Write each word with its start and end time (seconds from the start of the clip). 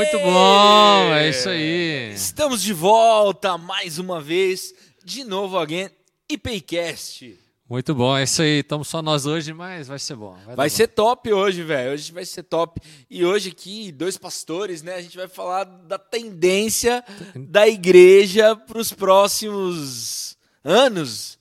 Muito 0.00 0.18
bom, 0.18 1.12
é 1.12 1.28
isso 1.28 1.46
aí. 1.50 2.10
Estamos 2.14 2.62
de 2.62 2.72
volta 2.72 3.58
mais 3.58 3.98
uma 3.98 4.18
vez, 4.18 4.72
de 5.04 5.24
novo 5.24 5.58
alguém, 5.58 5.90
IPCast. 6.26 7.38
Muito 7.68 7.94
bom, 7.94 8.16
é 8.16 8.22
isso 8.22 8.40
aí. 8.40 8.60
Estamos 8.60 8.88
só 8.88 9.02
nós 9.02 9.26
hoje, 9.26 9.52
mas 9.52 9.88
vai 9.88 9.98
ser 9.98 10.16
bom. 10.16 10.38
Vai, 10.46 10.56
vai 10.56 10.70
ser 10.70 10.86
bom. 10.86 10.94
top 10.94 11.30
hoje, 11.34 11.62
velho. 11.62 11.92
Hoje 11.92 12.10
vai 12.12 12.24
ser 12.24 12.44
top. 12.44 12.80
E 13.10 13.26
hoje 13.26 13.50
aqui, 13.50 13.92
dois 13.92 14.16
pastores, 14.16 14.82
né? 14.82 14.94
A 14.94 15.02
gente 15.02 15.18
vai 15.18 15.28
falar 15.28 15.64
da 15.64 15.98
tendência 15.98 17.04
da 17.36 17.68
igreja 17.68 18.56
para 18.56 18.78
os 18.78 18.94
próximos 18.94 20.34
anos. 20.64 21.38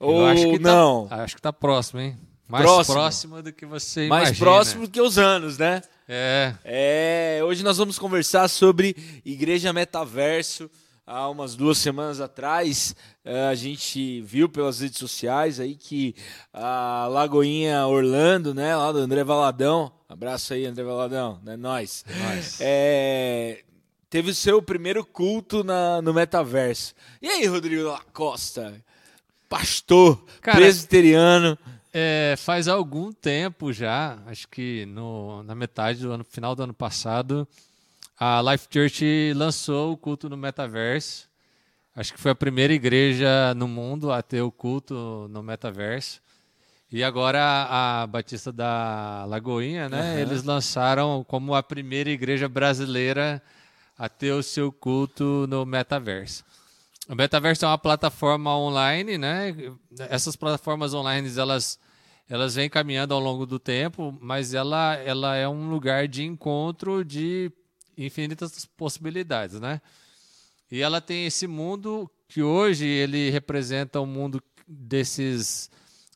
Eu 0.00 0.08
Ou 0.08 0.26
acho 0.26 0.50
que 0.50 0.58
tá- 0.58 0.68
não? 0.74 1.06
Tá, 1.06 1.22
acho 1.22 1.36
que 1.36 1.42
tá 1.42 1.52
próximo, 1.52 2.00
hein? 2.00 2.18
Mais 2.48 2.64
próximo, 2.64 2.94
próximo 2.96 3.42
do 3.42 3.52
que 3.52 3.64
você 3.64 4.08
Mais 4.08 4.28
imagina. 4.30 4.44
próximo 4.44 4.86
do 4.88 4.90
que 4.90 5.00
os 5.00 5.16
anos, 5.16 5.56
né? 5.56 5.80
É. 6.14 6.54
É, 6.62 7.40
hoje 7.42 7.64
nós 7.64 7.78
vamos 7.78 7.98
conversar 7.98 8.46
sobre 8.46 8.94
igreja 9.24 9.72
metaverso. 9.72 10.70
Há 11.06 11.26
umas 11.30 11.56
duas 11.56 11.78
semanas 11.78 12.20
atrás, 12.20 12.94
eh, 13.24 13.46
a 13.46 13.54
gente 13.54 14.20
viu 14.20 14.46
pelas 14.46 14.80
redes 14.80 14.98
sociais 14.98 15.58
aí 15.58 15.74
que 15.74 16.14
a 16.52 17.08
Lagoinha 17.10 17.86
Orlando, 17.86 18.54
né, 18.54 18.76
lá 18.76 18.92
do 18.92 18.98
André 18.98 19.24
Valadão, 19.24 19.90
abraço 20.06 20.52
aí, 20.52 20.66
André 20.66 20.84
Valadão, 20.84 21.40
né, 21.42 21.56
nós. 21.56 22.04
É. 22.60 22.60
É, 22.60 23.64
teve 24.10 24.30
o 24.30 24.34
seu 24.34 24.62
primeiro 24.62 25.04
culto 25.04 25.64
na, 25.64 26.02
no 26.02 26.12
metaverso. 26.12 26.94
E 27.22 27.26
aí, 27.26 27.46
Rodrigo 27.46 27.98
Costa, 28.12 28.74
pastor, 29.48 30.22
Cara, 30.42 30.58
presbiteriano, 30.58 31.58
é, 31.92 32.34
faz 32.38 32.68
algum 32.68 33.12
tempo 33.12 33.72
já, 33.72 34.18
acho 34.26 34.48
que 34.48 34.86
no, 34.86 35.42
na 35.42 35.54
metade 35.54 36.00
do 36.00 36.10
ano, 36.10 36.24
final 36.24 36.54
do 36.54 36.62
ano 36.62 36.74
passado, 36.74 37.46
a 38.18 38.40
Life 38.40 38.68
Church 38.70 39.32
lançou 39.34 39.92
o 39.92 39.96
culto 39.96 40.28
no 40.28 40.36
metaverso. 40.36 41.28
Acho 41.94 42.14
que 42.14 42.20
foi 42.20 42.30
a 42.30 42.34
primeira 42.34 42.72
igreja 42.72 43.52
no 43.54 43.68
mundo 43.68 44.10
a 44.10 44.22
ter 44.22 44.40
o 44.40 44.50
culto 44.50 45.28
no 45.30 45.42
metaverso. 45.42 46.22
E 46.90 47.02
agora 47.02 47.40
a, 47.68 48.06
Batista 48.06 48.52
da 48.52 49.24
Lagoinha, 49.26 49.88
né? 49.88 50.12
Uhum. 50.12 50.18
Eles 50.18 50.42
lançaram 50.42 51.24
como 51.24 51.54
a 51.54 51.62
primeira 51.62 52.10
igreja 52.10 52.48
brasileira 52.48 53.42
a 53.98 54.08
ter 54.08 54.32
o 54.32 54.42
seu 54.42 54.70
culto 54.70 55.46
no 55.48 55.66
metaverso. 55.66 56.44
O 57.08 57.14
metaverso 57.14 57.64
é 57.64 57.68
uma 57.68 57.78
plataforma 57.78 58.56
online, 58.56 59.18
né? 59.18 59.54
Essas 60.08 60.36
plataformas 60.36 60.94
online 60.94 61.30
elas 61.36 61.78
elas 62.28 62.54
vêm 62.54 62.70
caminhando 62.70 63.12
ao 63.12 63.20
longo 63.20 63.44
do 63.44 63.58
tempo, 63.58 64.16
mas 64.20 64.54
ela 64.54 64.94
ela 64.94 65.36
é 65.36 65.48
um 65.48 65.68
lugar 65.68 66.06
de 66.06 66.22
encontro 66.22 67.04
de 67.04 67.50
infinitas 67.98 68.64
possibilidades, 68.76 69.60
né? 69.60 69.80
E 70.70 70.80
ela 70.80 71.00
tem 71.00 71.26
esse 71.26 71.46
mundo 71.46 72.10
que 72.28 72.42
hoje 72.42 72.86
ele 72.86 73.30
representa 73.30 74.00
um 74.00 74.06
mundo 74.06 74.42
desses 74.66 75.70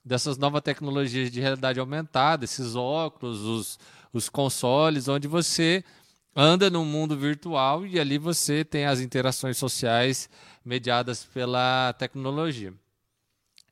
dessas 0.05 0.39
novas 0.39 0.63
tecnologias 0.63 1.33
de 1.33 1.41
realidade 1.41 1.81
aumentada, 1.81 2.45
esses 2.45 2.77
óculos, 2.77 3.41
os, 3.41 3.79
os 4.13 4.29
consoles, 4.29 5.09
onde 5.09 5.27
você 5.27 5.85
anda 6.37 6.69
no 6.69 6.85
mundo 6.85 7.17
virtual 7.17 7.87
e 7.87 7.99
ali 7.99 8.19
você 8.19 8.63
tem 8.65 8.85
as 8.85 9.01
interações 9.01 9.57
sociais 9.57 10.29
mediadas 10.63 11.25
pela 11.25 11.95
tecnologia. 11.95 12.75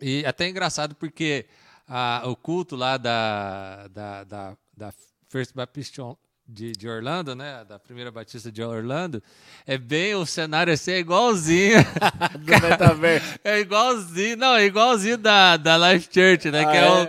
E 0.01 0.25
até 0.25 0.47
é 0.47 0.49
engraçado 0.49 0.95
porque 0.95 1.47
a, 1.87 2.23
o 2.25 2.35
culto 2.35 2.75
lá 2.75 2.97
da, 2.97 3.87
da, 3.89 4.25
da, 4.25 4.57
da 4.75 4.95
First 5.29 5.55
Baptist 5.55 5.99
de, 6.47 6.73
de, 6.73 6.89
Orlando, 6.89 7.35
né? 7.35 7.65
Da 7.67 7.79
primeira 7.79 8.11
Batista 8.11 8.53
de 8.53 8.63
Orlando, 8.63 9.23
é 9.67 9.79
bem 9.79 10.15
o 10.15 10.27
cenário 10.27 10.73
assim, 10.73 10.93
é 10.93 10.99
igualzinho. 10.99 11.79
Do 12.39 12.53
metaverso. 12.63 13.39
é 13.43 13.61
igualzinho, 13.61 14.37
não, 14.37 14.55
é 14.55 14.65
igualzinho 14.65 15.17
da, 15.17 15.57
da 15.57 15.77
Life 15.77 16.09
Church, 16.13 16.51
né? 16.51 16.65
Ah, 16.65 16.71
que 16.71 16.77
é, 16.77 16.81
é? 16.81 16.91
Um, 16.91 17.09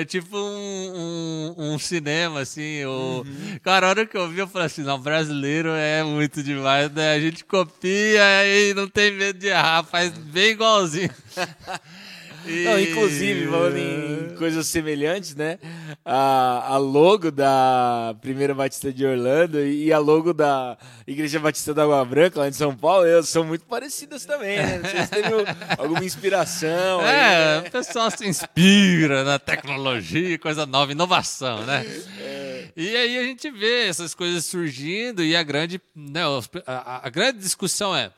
é 0.00 0.04
tipo 0.04 0.36
um, 0.36 1.54
um, 1.56 1.72
um, 1.72 1.78
cinema, 1.78 2.40
assim. 2.40 2.84
O... 2.84 3.24
Uhum. 3.26 3.58
Cara, 3.62 3.86
a 3.86 3.90
hora 3.90 4.06
que 4.06 4.16
eu 4.16 4.28
vi, 4.28 4.38
eu 4.38 4.48
falei 4.48 4.66
assim: 4.66 4.82
não, 4.82 5.00
brasileiro 5.00 5.70
é 5.70 6.02
muito 6.02 6.42
demais, 6.42 6.90
né? 6.92 7.14
A 7.14 7.20
gente 7.20 7.44
copia 7.44 8.22
e 8.46 8.74
não 8.74 8.86
tem 8.86 9.10
medo 9.12 9.38
de 9.38 9.46
errar, 9.46 9.82
faz 9.84 10.10
bem 10.10 10.50
igualzinho. 10.50 11.10
E... 12.46 12.64
Não, 12.64 12.80
inclusive, 12.80 13.46
falando 13.46 13.76
em 13.76 14.36
coisas 14.36 14.66
semelhantes, 14.66 15.34
né? 15.34 15.58
A, 16.04 16.74
a 16.74 16.76
logo 16.76 17.30
da 17.30 18.14
Primeira 18.20 18.54
Batista 18.54 18.92
de 18.92 19.04
Orlando 19.04 19.64
e 19.64 19.92
a 19.92 19.98
logo 19.98 20.32
da 20.32 20.76
Igreja 21.06 21.40
Batista 21.40 21.72
da 21.72 21.84
Água 21.84 22.04
Branca, 22.04 22.40
lá 22.40 22.48
em 22.48 22.52
São 22.52 22.74
Paulo, 22.76 23.06
são 23.22 23.44
muito 23.44 23.64
parecidas 23.64 24.24
também, 24.24 24.58
né? 24.58 24.80
Não 24.82 24.90
sei 24.90 25.02
se 25.02 25.10
teve 25.10 25.28
alguma 25.78 26.04
inspiração. 26.04 27.00
É, 27.02 27.56
aí, 27.56 27.62
né? 27.62 27.68
o 27.68 27.70
pessoal 27.70 28.10
se 28.10 28.26
inspira 28.26 29.24
na 29.24 29.38
tecnologia, 29.38 30.38
coisa 30.38 30.66
nova, 30.66 30.92
inovação, 30.92 31.64
né? 31.64 31.84
É. 32.18 32.68
E 32.76 32.96
aí 32.96 33.18
a 33.18 33.22
gente 33.22 33.50
vê 33.50 33.86
essas 33.86 34.14
coisas 34.14 34.44
surgindo 34.44 35.22
e 35.22 35.36
a 35.36 35.42
grande, 35.42 35.80
né, 35.94 36.22
a, 36.66 37.06
a 37.06 37.10
grande 37.10 37.38
discussão 37.38 37.94
é 37.94 38.10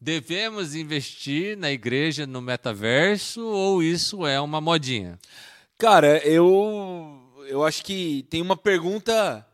Devemos 0.00 0.74
investir 0.74 1.56
na 1.56 1.70
igreja 1.72 2.26
no 2.26 2.40
metaverso 2.40 3.44
ou 3.44 3.82
isso 3.82 4.24
é 4.24 4.40
uma 4.40 4.60
modinha? 4.60 5.18
Cara, 5.76 6.18
eu 6.18 7.24
eu 7.48 7.64
acho 7.64 7.82
que 7.84 8.26
tem 8.30 8.42
uma 8.42 8.56
pergunta 8.56 9.44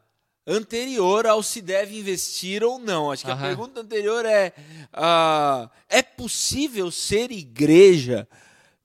anterior 0.47 1.27
ao 1.27 1.43
se 1.43 1.61
deve 1.61 1.99
investir 1.99 2.63
ou 2.63 2.79
não. 2.79 3.11
Acho 3.11 3.25
que 3.25 3.31
Aham. 3.31 3.45
a 3.45 3.47
pergunta 3.47 3.81
anterior 3.81 4.27
é: 4.27 4.53
uh, 4.93 5.71
é 5.89 6.03
possível 6.03 6.91
ser 6.91 7.31
igreja 7.31 8.29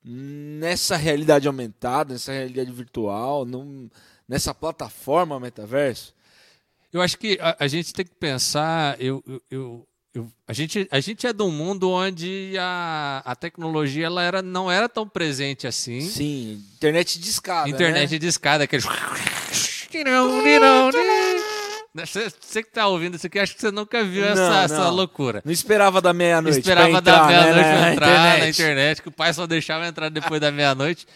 nessa 0.03 0.95
realidade 0.95 1.47
aumentada, 1.47 2.13
nessa 2.13 2.31
realidade 2.31 2.71
virtual, 2.71 3.45
num, 3.45 3.89
nessa 4.27 4.53
plataforma 4.53 5.39
metaverso? 5.39 6.13
Eu 6.91 7.01
acho 7.01 7.17
que 7.17 7.37
a, 7.41 7.57
a 7.59 7.67
gente 7.67 7.93
tem 7.93 8.05
que 8.05 8.15
pensar. 8.15 8.99
Eu, 8.99 9.23
eu, 9.27 9.41
eu, 9.51 9.87
eu, 10.13 10.27
a, 10.47 10.53
gente, 10.53 10.87
a 10.91 10.99
gente 10.99 11.27
é 11.27 11.33
de 11.33 11.43
um 11.43 11.51
mundo 11.51 11.89
onde 11.89 12.55
a, 12.59 13.21
a 13.23 13.35
tecnologia 13.35 14.07
ela 14.07 14.23
era, 14.23 14.41
não 14.41 14.71
era 14.71 14.89
tão 14.89 15.07
presente 15.07 15.67
assim. 15.67 16.01
Sim, 16.01 16.63
internet 16.75 17.19
de 17.19 17.29
escada. 17.29 17.69
Internet 17.69 18.11
né? 18.11 18.17
de 18.17 18.27
escada, 18.27 18.63
aquele. 18.63 18.83
Você, 21.93 22.29
você 22.39 22.63
que 22.63 22.69
está 22.69 22.87
ouvindo 22.87 23.15
isso 23.15 23.27
aqui, 23.27 23.39
acho 23.39 23.55
que 23.55 23.61
você 23.61 23.71
nunca 23.71 24.03
viu 24.03 24.23
não, 24.23 24.31
essa, 24.31 24.49
não. 24.49 24.63
essa 24.63 24.89
loucura. 24.89 25.41
Não 25.43 25.51
esperava 25.51 26.01
da 26.01 26.13
meia-noite. 26.13 26.59
Esperava 26.59 27.01
da 27.01 27.25
meia-noite 27.25 27.59
né, 27.59 27.91
entrar 27.93 28.07
internet. 28.07 28.39
na 28.39 28.49
internet, 28.49 29.01
que 29.01 29.07
o 29.09 29.11
pai 29.11 29.33
só 29.33 29.45
deixava 29.47 29.87
entrar 29.87 30.09
depois 30.09 30.39
da 30.39 30.51
meia-noite. 30.51 31.07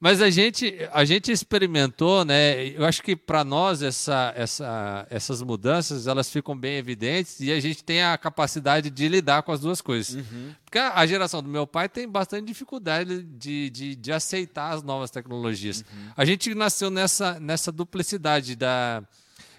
Mas 0.00 0.22
a 0.22 0.30
gente, 0.30 0.74
a 0.92 1.04
gente 1.04 1.30
experimentou, 1.30 2.24
né? 2.24 2.68
Eu 2.68 2.86
acho 2.86 3.02
que 3.02 3.14
para 3.14 3.44
nós 3.44 3.82
essa, 3.82 4.32
essa, 4.34 5.06
essas 5.10 5.42
mudanças 5.42 6.06
elas 6.06 6.30
ficam 6.30 6.56
bem 6.56 6.78
evidentes 6.78 7.38
e 7.40 7.52
a 7.52 7.60
gente 7.60 7.84
tem 7.84 8.02
a 8.02 8.16
capacidade 8.16 8.88
de 8.88 9.08
lidar 9.08 9.42
com 9.42 9.52
as 9.52 9.60
duas 9.60 9.82
coisas. 9.82 10.14
Uhum. 10.14 10.54
Porque 10.64 10.78
a, 10.78 11.06
geração 11.06 11.42
do 11.42 11.50
meu 11.50 11.66
pai 11.66 11.86
tem 11.86 12.08
bastante 12.08 12.46
dificuldade 12.46 13.22
de, 13.22 13.68
de, 13.68 13.94
de 13.94 14.10
aceitar 14.10 14.72
as 14.72 14.82
novas 14.82 15.10
tecnologias. 15.10 15.80
Uhum. 15.80 16.12
A 16.16 16.24
gente 16.24 16.54
nasceu 16.54 16.88
nessa, 16.88 17.38
nessa 17.38 17.70
duplicidade 17.70 18.56
da, 18.56 19.02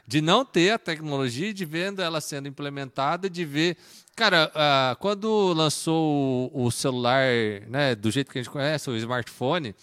de 0.07 0.21
não 0.21 0.43
ter 0.43 0.71
a 0.71 0.79
tecnologia, 0.79 1.53
de 1.53 1.65
vendo 1.65 2.01
ela 2.01 2.19
sendo 2.19 2.47
implementada, 2.47 3.29
de 3.29 3.45
ver 3.45 3.77
Cara, 4.13 4.51
uh, 4.53 4.95
quando 4.97 5.53
lançou 5.53 6.51
o, 6.53 6.65
o, 6.65 6.71
celular, 6.71 7.23
né, 7.67 7.95
do 7.95 8.11
jeito 8.11 8.29
que 8.29 8.37
a 8.37 8.43
gente 8.43 8.51
conhece, 8.51 8.89
o 8.89 8.97
smartphone, 8.97 9.73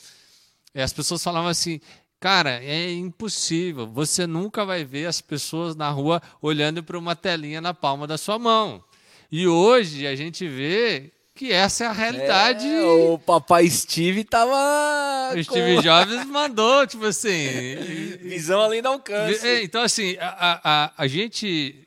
e 0.75 0.81
as 0.81 0.93
pessoas 0.93 1.23
falavam 1.23 1.49
assim: 1.49 1.81
Cara, 2.21 2.63
é 2.63 2.91
impossível. 2.93 3.87
Você 3.87 4.27
nunca 4.27 4.65
vai 4.65 4.85
ver 4.85 5.07
as 5.07 5.21
pessoas 5.21 5.77
na 5.77 5.89
rua 5.89 6.21
olhando 6.43 6.83
para 6.83 6.99
uma 6.99 7.15
telinha 7.15 7.61
na 7.61 7.73
palma 7.73 8.07
da 8.07 8.19
sua 8.19 8.39
mão. 8.39 8.83
E 9.31 9.47
hoje 9.47 10.07
a 10.07 10.17
gente 10.17 10.49
vê 10.49 11.13
que 11.35 11.53
essa 11.53 11.85
é 11.85 11.87
a 11.87 11.93
realidade. 11.93 12.67
É, 12.67 12.83
o 12.83 13.19
papai 13.19 13.69
Steve 13.71 14.25
tava. 14.25 15.33
O 15.37 15.45
Steve 15.45 15.77
com... 15.77 15.83
Jobs 15.83 16.27
mandou, 16.27 16.85
tipo 16.89 17.05
assim. 17.05 17.77
Visão 18.23 18.61
além 18.61 18.83
do 18.83 18.89
alcance. 18.89 19.47
É, 19.47 19.63
então, 19.63 19.83
assim, 19.83 20.17
a, 20.19 20.61
a, 20.65 20.93
a 20.97 21.07
gente 21.07 21.87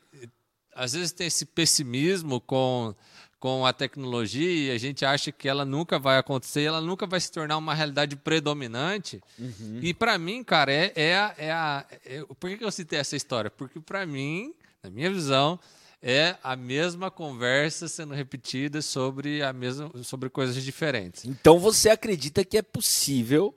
às 0.74 0.94
vezes 0.94 1.12
tem 1.12 1.26
esse 1.26 1.44
pessimismo 1.44 2.40
com 2.40 2.94
com 3.42 3.66
a 3.66 3.72
tecnologia 3.72 4.48
e 4.48 4.70
a 4.70 4.78
gente 4.78 5.04
acha 5.04 5.32
que 5.32 5.48
ela 5.48 5.64
nunca 5.64 5.98
vai 5.98 6.16
acontecer, 6.16 6.62
ela 6.62 6.80
nunca 6.80 7.08
vai 7.08 7.18
se 7.18 7.32
tornar 7.32 7.56
uma 7.56 7.74
realidade 7.74 8.14
predominante. 8.14 9.20
Uhum. 9.36 9.80
E 9.82 9.92
para 9.92 10.16
mim, 10.16 10.44
cara, 10.44 10.72
é, 10.72 10.92
é 10.94 11.14
a. 11.16 11.34
É 11.36 11.50
a 11.50 11.84
é, 12.06 12.24
por 12.38 12.56
que, 12.56 12.64
eu 12.64 12.70
citei 12.70 13.00
essa 13.00 13.16
história? 13.16 13.50
Porque 13.50 13.80
para 13.80 14.06
mim, 14.06 14.54
na 14.80 14.88
minha 14.88 15.10
visão, 15.10 15.58
é 16.00 16.36
a 16.40 16.54
mesma 16.54 17.10
conversa 17.10 17.88
sendo 17.88 18.14
repetida 18.14 18.80
sobre, 18.80 19.42
a 19.42 19.52
mesma, 19.52 19.90
sobre 20.04 20.30
coisas 20.30 20.62
diferentes. 20.62 21.24
Então 21.24 21.58
você 21.58 21.90
acredita 21.90 22.44
que 22.44 22.56
é 22.56 22.62
possível 22.62 23.52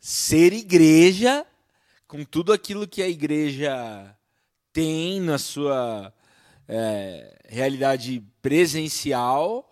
ser 0.00 0.54
igreja 0.54 1.44
com 2.08 2.24
tudo 2.24 2.54
aquilo 2.54 2.88
que 2.88 3.02
a 3.02 3.08
igreja 3.08 4.16
tem 4.72 5.20
na 5.20 5.36
sua 5.36 6.10
é, 6.68 7.36
realidade 7.48 8.22
presencial 8.40 9.68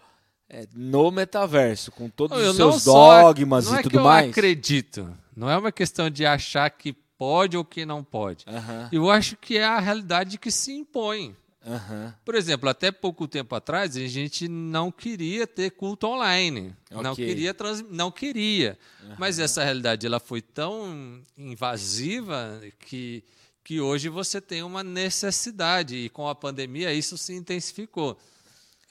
é, 0.48 0.66
no 0.74 1.10
metaverso, 1.10 1.90
com 1.92 2.08
todos 2.08 2.38
eu 2.38 2.50
os 2.50 2.56
seus 2.56 2.84
dogmas 2.84 3.70
e 3.70 3.76
é 3.76 3.82
tudo 3.82 4.00
mais. 4.00 4.24
Eu 4.26 4.30
acredito. 4.30 5.16
Não 5.34 5.48
é 5.48 5.56
uma 5.56 5.72
questão 5.72 6.10
de 6.10 6.26
achar 6.26 6.68
que 6.70 6.92
pode 6.92 7.56
ou 7.56 7.64
que 7.64 7.86
não 7.86 8.02
pode. 8.04 8.44
Uhum. 8.46 8.88
Eu 8.92 9.10
acho 9.10 9.36
que 9.36 9.56
é 9.56 9.64
a 9.64 9.78
realidade 9.78 10.38
que 10.38 10.50
se 10.50 10.72
impõe. 10.72 11.36
Uhum. 11.64 12.12
Por 12.24 12.34
exemplo, 12.34 12.68
até 12.68 12.90
pouco 12.90 13.28
tempo 13.28 13.54
atrás 13.54 13.96
a 13.96 14.06
gente 14.06 14.48
não 14.48 14.90
queria 14.90 15.46
ter 15.46 15.70
culto 15.70 16.08
online, 16.08 16.74
okay. 16.90 17.02
não 17.02 17.14
queria 17.14 17.54
trans... 17.54 17.84
não 17.88 18.10
queria, 18.10 18.76
uhum. 19.04 19.14
mas 19.16 19.38
essa 19.38 19.62
realidade 19.62 20.04
ela 20.04 20.18
foi 20.18 20.42
tão 20.42 21.20
invasiva 21.38 22.60
que 22.80 23.22
que 23.64 23.80
hoje 23.80 24.08
você 24.08 24.40
tem 24.40 24.62
uma 24.62 24.82
necessidade 24.82 25.96
e 25.96 26.08
com 26.08 26.28
a 26.28 26.34
pandemia 26.34 26.92
isso 26.92 27.16
se 27.16 27.32
intensificou. 27.32 28.18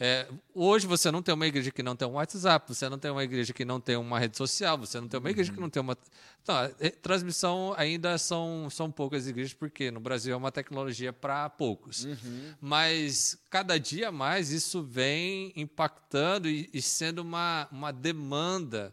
É, 0.03 0.27
hoje 0.55 0.87
você 0.87 1.11
não 1.11 1.21
tem 1.21 1.31
uma 1.35 1.45
igreja 1.45 1.69
que 1.69 1.83
não 1.83 1.95
tem 1.95 2.07
um 2.07 2.13
WhatsApp, 2.13 2.73
você 2.73 2.89
não 2.89 2.97
tem 2.97 3.11
uma 3.11 3.23
igreja 3.23 3.53
que 3.53 3.63
não 3.63 3.79
tem 3.79 3.95
uma 3.95 4.17
rede 4.17 4.35
social, 4.35 4.75
você 4.75 4.99
não 4.99 5.07
tem 5.07 5.19
uma 5.19 5.29
igreja 5.29 5.53
que 5.53 5.59
não 5.59 5.69
tem 5.69 5.79
uma. 5.79 5.95
Então, 6.41 6.55
é, 6.79 6.89
transmissão 6.89 7.75
ainda 7.77 8.17
são, 8.17 8.67
são 8.71 8.89
poucas 8.89 9.27
igrejas, 9.27 9.53
porque 9.53 9.91
no 9.91 9.99
Brasil 9.99 10.33
é 10.33 10.35
uma 10.35 10.51
tecnologia 10.51 11.13
para 11.13 11.47
poucos. 11.51 12.05
Uhum. 12.05 12.53
Mas 12.59 13.37
cada 13.47 13.79
dia 13.79 14.11
mais 14.11 14.49
isso 14.49 14.81
vem 14.81 15.53
impactando 15.55 16.49
e, 16.49 16.67
e 16.73 16.81
sendo 16.81 17.19
uma, 17.19 17.67
uma 17.71 17.93
demanda 17.93 18.91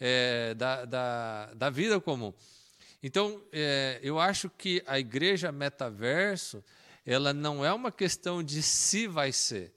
é, 0.00 0.54
da, 0.54 0.84
da, 0.84 1.54
da 1.54 1.70
vida 1.70 2.00
comum. 2.00 2.34
Então, 3.02 3.42
é, 3.52 4.00
eu 4.02 4.18
acho 4.18 4.50
que 4.50 4.82
a 4.86 4.98
igreja 4.98 5.52
metaverso 5.52 6.64
ela 7.06 7.32
não 7.32 7.64
é 7.64 7.72
uma 7.72 7.90
questão 7.90 8.42
de 8.42 8.62
se 8.62 9.06
vai 9.06 9.32
ser 9.32 9.72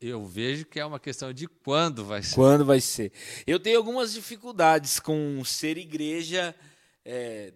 eu 0.00 0.24
vejo 0.26 0.66
que 0.66 0.78
é 0.78 0.84
uma 0.84 1.00
questão 1.00 1.32
de 1.32 1.46
quando 1.46 2.04
vai 2.04 2.22
ser. 2.22 2.34
Quando 2.34 2.64
vai 2.64 2.80
ser. 2.80 3.12
Eu 3.46 3.58
tenho 3.58 3.78
algumas 3.78 4.12
dificuldades 4.12 5.00
com 5.00 5.42
ser 5.44 5.78
igreja, 5.78 6.54
é, 7.04 7.52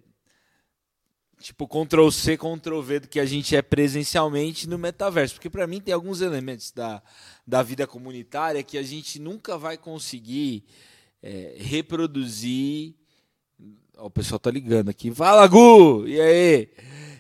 tipo 1.41 1.69
Ctrl 1.69 2.11
C, 2.11 2.39
Ctrl 2.39 2.81
V 2.81 3.01
do 3.01 3.09
que 3.09 3.21
a 3.21 3.27
gente 3.27 3.55
é 3.55 3.61
presencialmente 3.61 4.69
no 4.69 4.79
metaverso, 4.79 5.35
porque 5.35 5.51
para 5.51 5.67
mim 5.67 5.81
tem 5.81 5.93
alguns 5.93 6.21
elementos 6.21 6.71
da, 6.73 7.03
da 7.47 7.63
vida 7.63 7.87
comunitária 7.87 8.63
que 8.63 8.79
a 8.79 8.83
gente 8.83 9.19
nunca 9.19 9.59
vai 9.59 9.77
conseguir 9.77 10.65
é, 11.23 11.55
reproduzir. 11.59 12.95
O 13.99 14.11
pessoal 14.11 14.39
tá 14.39 14.51
ligando 14.51 14.89
aqui. 14.89 15.13
Fala, 15.13 15.47
Gu! 15.47 16.07
E 16.07 16.21
aí? 16.21 16.69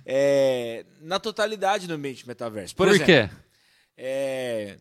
É, 0.06 0.86
na 1.02 1.18
totalidade 1.18 1.86
no 1.86 1.94
ambiente 1.94 2.26
metaverso. 2.26 2.74
Por, 2.74 2.86
Por 2.86 2.94
exemplo, 2.94 3.06
quê? 3.06 3.30
É, 3.96 4.78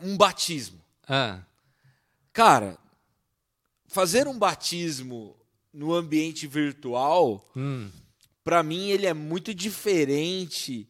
um 0.00 0.16
batismo. 0.16 0.80
Ah. 1.08 1.40
Cara, 2.32 2.78
fazer 3.86 4.28
um 4.28 4.38
batismo 4.38 5.36
no 5.72 5.94
ambiente 5.94 6.46
virtual, 6.46 7.44
hum. 7.56 7.88
para 8.44 8.62
mim, 8.62 8.90
ele 8.90 9.06
é 9.06 9.14
muito 9.14 9.54
diferente 9.54 10.88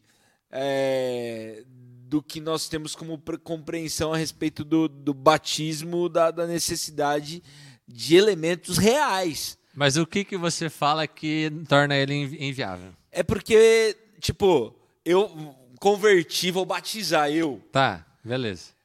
é, 0.50 1.62
do 1.66 2.22
que 2.22 2.40
nós 2.40 2.68
temos 2.68 2.94
como 2.94 3.20
compreensão 3.42 4.12
a 4.12 4.16
respeito 4.16 4.64
do, 4.64 4.88
do 4.88 5.14
batismo, 5.14 6.08
da, 6.08 6.30
da 6.30 6.46
necessidade 6.46 7.42
de 7.86 8.16
elementos 8.16 8.76
reais. 8.76 9.56
Mas 9.78 9.96
o 9.96 10.04
que, 10.04 10.24
que 10.24 10.36
você 10.36 10.68
fala 10.68 11.06
que 11.06 11.52
torna 11.68 11.96
ele 11.96 12.14
inviável? 12.14 12.92
É 13.12 13.22
porque, 13.22 13.96
tipo, 14.20 14.74
eu 15.04 15.54
converti, 15.78 16.50
vou 16.50 16.66
batizar 16.66 17.30
eu. 17.30 17.62
Tá, 17.70 18.04
beleza 18.24 18.78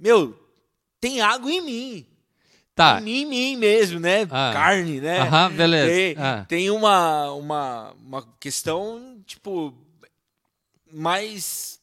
meu, 0.00 0.34
tem 0.98 1.20
água 1.20 1.52
em 1.52 1.60
mim. 1.60 2.06
Tá. 2.74 2.98
Em 2.98 3.04
mim, 3.04 3.12
em 3.20 3.26
mim 3.26 3.56
mesmo, 3.56 4.00
né? 4.00 4.26
Ah. 4.30 4.50
Carne, 4.54 5.00
né? 5.00 5.20
Aham, 5.20 5.50
beleza. 5.52 5.92
Tem, 5.92 6.14
ah. 6.16 6.46
tem 6.48 6.70
uma, 6.70 7.30
uma, 7.32 7.92
uma 7.92 8.28
questão, 8.40 9.20
tipo, 9.26 9.74
mais 10.90 11.78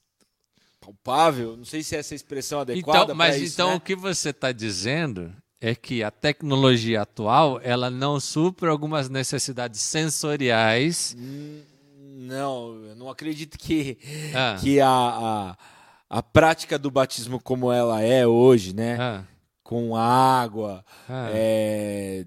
palpável. 0.81 1.55
Não 1.55 1.65
sei 1.65 1.83
se 1.83 1.95
é 1.95 1.99
essa 1.99 2.15
expressão 2.15 2.61
adequada. 2.61 3.03
Então, 3.03 3.15
mas 3.15 3.35
isso, 3.35 3.53
então 3.53 3.69
né? 3.69 3.75
o 3.75 3.79
que 3.79 3.95
você 3.95 4.31
está 4.31 4.51
dizendo 4.51 5.31
é 5.59 5.73
que 5.75 6.03
a 6.03 6.11
tecnologia 6.11 7.01
atual 7.01 7.59
ela 7.63 7.89
não 7.89 8.19
supre 8.19 8.69
algumas 8.69 9.09
necessidades 9.09 9.81
sensoriais. 9.81 11.15
Hum, 11.17 11.61
não, 11.99 12.85
eu 12.85 12.95
não 12.95 13.09
acredito 13.09 13.57
que, 13.57 13.97
ah. 14.35 14.57
que 14.59 14.79
a, 14.79 14.87
a 14.89 15.57
a 16.09 16.23
prática 16.23 16.79
do 16.79 16.89
batismo 16.89 17.39
como 17.39 17.71
ela 17.71 18.01
é 18.01 18.25
hoje, 18.25 18.73
né? 18.73 18.97
Ah. 18.99 19.23
Com 19.63 19.95
água, 19.95 20.83
ah. 21.09 21.29
é, 21.33 22.25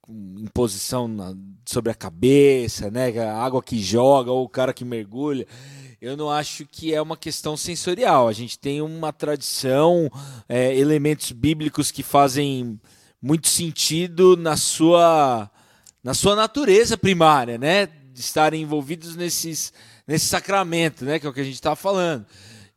com 0.00 0.12
imposição 0.38 1.08
na, 1.08 1.34
sobre 1.64 1.90
a 1.90 1.94
cabeça, 1.94 2.90
né? 2.90 3.18
A 3.18 3.38
água 3.42 3.62
que 3.62 3.78
joga 3.78 4.30
ou 4.30 4.44
o 4.44 4.48
cara 4.48 4.74
que 4.74 4.84
mergulha. 4.84 5.46
Eu 6.04 6.18
não 6.18 6.30
acho 6.30 6.66
que 6.66 6.92
é 6.92 7.00
uma 7.00 7.16
questão 7.16 7.56
sensorial. 7.56 8.28
A 8.28 8.32
gente 8.34 8.58
tem 8.58 8.82
uma 8.82 9.10
tradição, 9.10 10.10
é, 10.46 10.76
elementos 10.76 11.32
bíblicos 11.32 11.90
que 11.90 12.02
fazem 12.02 12.78
muito 13.22 13.48
sentido 13.48 14.36
na 14.36 14.54
sua, 14.54 15.50
na 16.02 16.12
sua 16.12 16.36
natureza 16.36 16.98
primária, 16.98 17.56
né? 17.56 17.86
De 17.86 18.20
estarem 18.20 18.60
envolvidos 18.60 19.16
nesses, 19.16 19.72
nesse 20.06 20.26
sacramento, 20.26 21.06
né? 21.06 21.18
Que 21.18 21.26
é 21.26 21.30
o 21.30 21.32
que 21.32 21.40
a 21.40 21.44
gente 21.44 21.54
está 21.54 21.74
falando. 21.74 22.26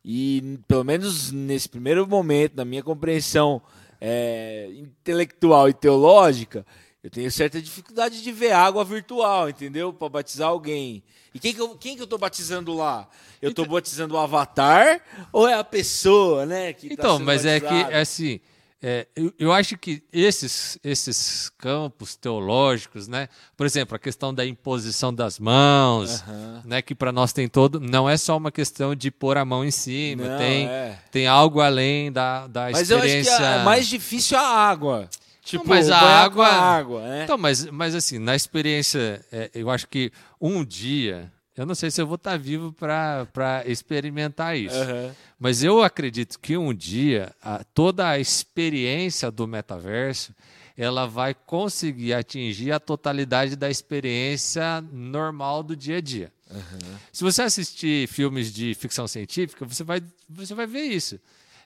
E, 0.02 0.58
pelo 0.66 0.82
menos 0.82 1.30
nesse 1.30 1.68
primeiro 1.68 2.08
momento, 2.08 2.56
na 2.56 2.64
minha 2.64 2.82
compreensão 2.82 3.60
é, 4.00 4.70
intelectual 4.72 5.68
e 5.68 5.74
teológica, 5.74 6.64
eu 7.02 7.10
tenho 7.10 7.30
certa 7.30 7.62
dificuldade 7.62 8.22
de 8.22 8.32
ver 8.32 8.52
água 8.52 8.84
virtual, 8.84 9.48
entendeu? 9.48 9.92
Para 9.92 10.08
batizar 10.08 10.48
alguém. 10.48 11.02
E 11.32 11.38
quem 11.38 11.54
que 11.54 11.60
eu, 11.60 11.76
quem 11.76 11.96
que 11.96 12.02
eu 12.02 12.06
tô 12.06 12.18
batizando 12.18 12.74
lá? 12.74 13.08
Eu 13.40 13.50
estou 13.50 13.64
então, 13.64 13.74
batizando 13.74 14.14
o 14.14 14.18
avatar 14.18 15.00
ou 15.32 15.46
é 15.46 15.54
a 15.54 15.62
pessoa, 15.62 16.44
né? 16.44 16.72
Que 16.72 16.88
tá 16.88 16.94
então, 16.94 17.18
tá 17.18 17.24
mas 17.24 17.44
é 17.46 17.60
que, 17.60 17.66
é 17.66 18.00
assim, 18.00 18.40
é, 18.82 19.06
eu, 19.14 19.32
eu, 19.38 19.52
acho 19.52 19.76
que 19.76 20.02
esses, 20.12 20.78
esses 20.84 21.50
campos 21.58 22.16
teológicos, 22.16 23.08
né? 23.08 23.28
por 23.56 23.66
exemplo, 23.66 23.96
a 23.96 23.98
questão 23.98 24.32
da 24.32 24.46
imposição 24.46 25.12
das 25.12 25.38
mãos, 25.38 26.22
uhum. 26.22 26.62
né? 26.64 26.80
que 26.80 26.94
para 26.94 27.12
nós 27.12 27.32
tem 27.32 27.48
todo. 27.48 27.80
Não 27.80 28.08
é 28.08 28.16
só 28.16 28.36
uma 28.36 28.52
questão 28.52 28.94
de 28.94 29.10
pôr 29.10 29.36
a 29.36 29.44
mão 29.44 29.64
em 29.64 29.70
cima, 29.70 30.28
não, 30.28 30.38
tem, 30.38 30.68
é. 30.68 30.98
tem 31.10 31.26
algo 31.26 31.60
além 31.60 32.10
da, 32.10 32.46
da 32.46 32.70
mas 32.70 32.90
experiência. 32.90 33.32
Mas 33.32 33.40
eu 33.40 33.46
acho 33.46 33.54
que 33.54 33.60
é 33.60 33.64
mais 33.64 33.86
difícil 33.88 34.38
a 34.38 34.42
água. 34.42 35.08
Tipo, 35.48 35.64
não, 35.64 35.70
mas 35.70 35.90
a 35.90 35.98
água. 35.98 36.46
água 36.46 37.00
né? 37.00 37.24
Então, 37.24 37.38
mas, 37.38 37.64
mas 37.66 37.94
assim, 37.94 38.18
na 38.18 38.36
experiência, 38.36 39.24
é, 39.32 39.50
eu 39.54 39.70
acho 39.70 39.88
que 39.88 40.12
um 40.40 40.64
dia 40.64 41.32
eu 41.56 41.66
não 41.66 41.74
sei 41.74 41.90
se 41.90 42.00
eu 42.00 42.06
vou 42.06 42.14
estar 42.14 42.38
vivo 42.38 42.72
para 42.72 43.64
experimentar 43.66 44.56
isso. 44.56 44.76
Uhum. 44.76 45.10
Mas 45.40 45.64
eu 45.64 45.82
acredito 45.82 46.38
que 46.38 46.56
um 46.56 46.72
dia 46.72 47.34
a, 47.42 47.64
toda 47.74 48.08
a 48.08 48.16
experiência 48.16 49.28
do 49.28 49.44
metaverso 49.44 50.32
ela 50.76 51.08
vai 51.08 51.34
conseguir 51.34 52.14
atingir 52.14 52.70
a 52.70 52.78
totalidade 52.78 53.56
da 53.56 53.68
experiência 53.68 54.80
normal 54.92 55.64
do 55.64 55.74
dia 55.74 55.96
a 55.96 56.00
dia. 56.00 56.32
Uhum. 56.48 56.96
Se 57.12 57.24
você 57.24 57.42
assistir 57.42 58.06
filmes 58.06 58.52
de 58.52 58.74
ficção 58.74 59.08
científica, 59.08 59.64
você 59.66 59.82
vai, 59.82 60.00
você 60.28 60.54
vai 60.54 60.68
ver 60.68 60.82
isso. 60.82 61.18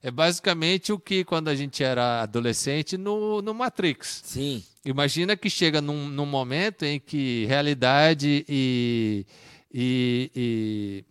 É 0.02 0.10
basicamente 0.10 0.92
o 0.92 0.98
que 0.98 1.24
quando 1.24 1.48
a 1.48 1.54
gente 1.54 1.84
era 1.84 2.22
adolescente 2.22 2.98
no, 2.98 3.40
no 3.40 3.54
Matrix. 3.54 4.22
Sim. 4.24 4.64
Imagina 4.84 5.36
que 5.36 5.48
chega 5.48 5.80
num, 5.80 6.08
num 6.08 6.26
momento 6.26 6.84
em 6.84 6.98
que 6.98 7.46
realidade 7.46 8.44
e 8.48 9.24
e, 9.72 10.30
e 10.34 11.04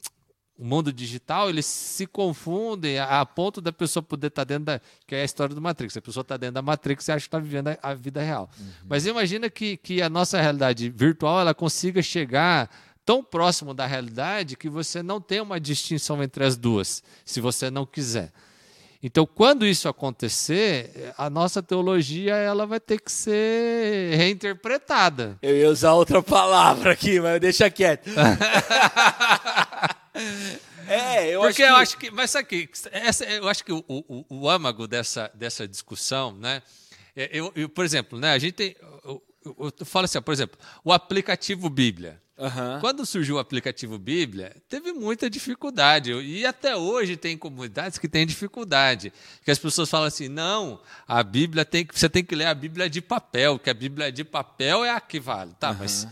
o 0.58 0.64
mundo 0.64 0.94
digital, 0.94 1.50
eles 1.50 1.66
se 1.66 2.06
confundem 2.06 3.00
a, 3.00 3.26
ponto 3.26 3.60
da 3.60 3.72
pessoa 3.74 4.04
poder 4.04 4.28
estar 4.28 4.46
tá 4.46 4.48
dentro 4.48 4.66
da. 4.66 4.82
que 5.08 5.16
é 5.16 5.22
a 5.24 5.26
história 5.26 5.56
do 5.56 5.62
Matrix. 5.62 5.98
A 5.98 6.02
pessoa 6.02 6.22
está 6.22 6.38
dentro 6.38 6.56
da 6.56 6.62
Matrix 6.62 7.08
e 7.08 7.12
acha 7.12 7.22
que 7.22 7.28
está 7.28 7.40
vivendo 7.40 7.70
a, 7.70 7.78
a, 7.82 7.94
vida 7.96 8.22
real. 8.22 8.48
Uhum. 8.60 8.68
Mas 8.88 9.08
imagina 9.08 9.50
que, 9.50 9.76
que 9.78 10.02
a 10.02 10.10
nossa 10.10 10.40
realidade 10.40 10.88
virtual 10.90 11.42
ela 11.42 11.56
consiga 11.56 12.04
chegar 12.04 12.70
tão 13.04 13.24
próximo 13.24 13.74
da 13.74 13.88
realidade 13.88 14.56
que 14.56 14.70
você 14.70 15.02
não 15.02 15.20
tem 15.20 15.42
uma 15.42 15.60
distinção 15.60 16.22
entre 16.22 16.44
as 16.44 16.56
duas, 16.56 17.04
se 17.26 17.42
você 17.42 17.72
não 17.72 17.84
quiser. 17.84 18.32
Então, 19.04 19.26
quando 19.26 19.66
isso 19.66 19.90
acontecer, 19.90 21.12
a 21.18 21.28
nossa 21.28 21.64
teologia 21.64 22.36
ela 22.36 22.68
vai 22.68 22.80
ter 22.80 23.02
que 23.02 23.12
ser 23.12 24.16
reinterpretada. 24.16 25.40
Eu 25.42 25.58
ia 25.58 25.70
usar 25.70 25.94
outra 25.94 26.22
palavra 26.22 26.92
aqui, 26.92 27.20
mas 27.20 27.42
deixa 27.42 27.68
quieto. 27.72 28.12
é, 30.88 31.30
eu 31.30 31.42
Porque 31.42 31.64
acho 31.64 31.72
que... 31.72 31.72
eu 31.72 31.76
acho 31.76 31.98
que. 31.98 32.12
Mas 32.12 32.36
essa, 32.92 33.26
eu 33.26 33.48
acho 33.50 33.64
que 33.64 33.72
o, 33.72 33.84
o, 33.88 34.26
o 34.30 34.48
âmago 34.48 34.88
dessa, 34.88 35.32
dessa 35.34 35.68
discussão, 35.68 36.34
né? 36.34 36.62
É, 37.16 37.30
eu, 37.34 37.52
eu, 37.56 37.68
por 37.68 37.84
exemplo, 37.84 38.20
né, 38.20 38.34
a 38.34 38.38
gente 38.38 38.54
tem. 38.54 38.76
Eu, 39.04 39.24
eu, 39.44 39.74
eu 39.80 39.86
falo 39.86 40.06
assim, 40.06 40.22
por 40.22 40.32
exemplo, 40.32 40.60
o 40.84 40.94
aplicativo 40.94 41.70
Bíblia. 41.72 42.22
Uhum. 42.42 42.80
Quando 42.80 43.06
surgiu 43.06 43.36
o 43.36 43.40
aplicativo 43.40 44.00
Bíblia, 44.00 44.56
teve 44.68 44.92
muita 44.92 45.30
dificuldade. 45.30 46.12
E 46.12 46.44
até 46.44 46.76
hoje 46.76 47.16
tem 47.16 47.38
comunidades 47.38 48.00
que 48.00 48.08
têm 48.08 48.26
dificuldade. 48.26 49.14
Que 49.46 49.52
as 49.52 49.60
pessoas 49.60 49.88
falam 49.88 50.08
assim: 50.08 50.28
não, 50.28 50.80
a 51.08 51.22
Bíblia 51.22 51.64
tem 51.64 51.86
que. 51.86 51.98
Você 51.98 52.10
tem 52.10 52.24
que 52.24 52.34
ler 52.34 52.48
a 52.48 52.56
Bíblia 52.56 52.90
de 52.90 53.00
papel, 53.00 53.60
que 53.60 53.70
a 53.70 53.74
Bíblia 53.76 54.12
de 54.12 54.24
papel 54.24 54.84
é 54.84 54.90
a 54.90 55.00
que 55.00 55.20
vale. 55.20 55.52
Tá, 55.60 55.70
uhum. 55.70 55.78
mas 55.82 56.08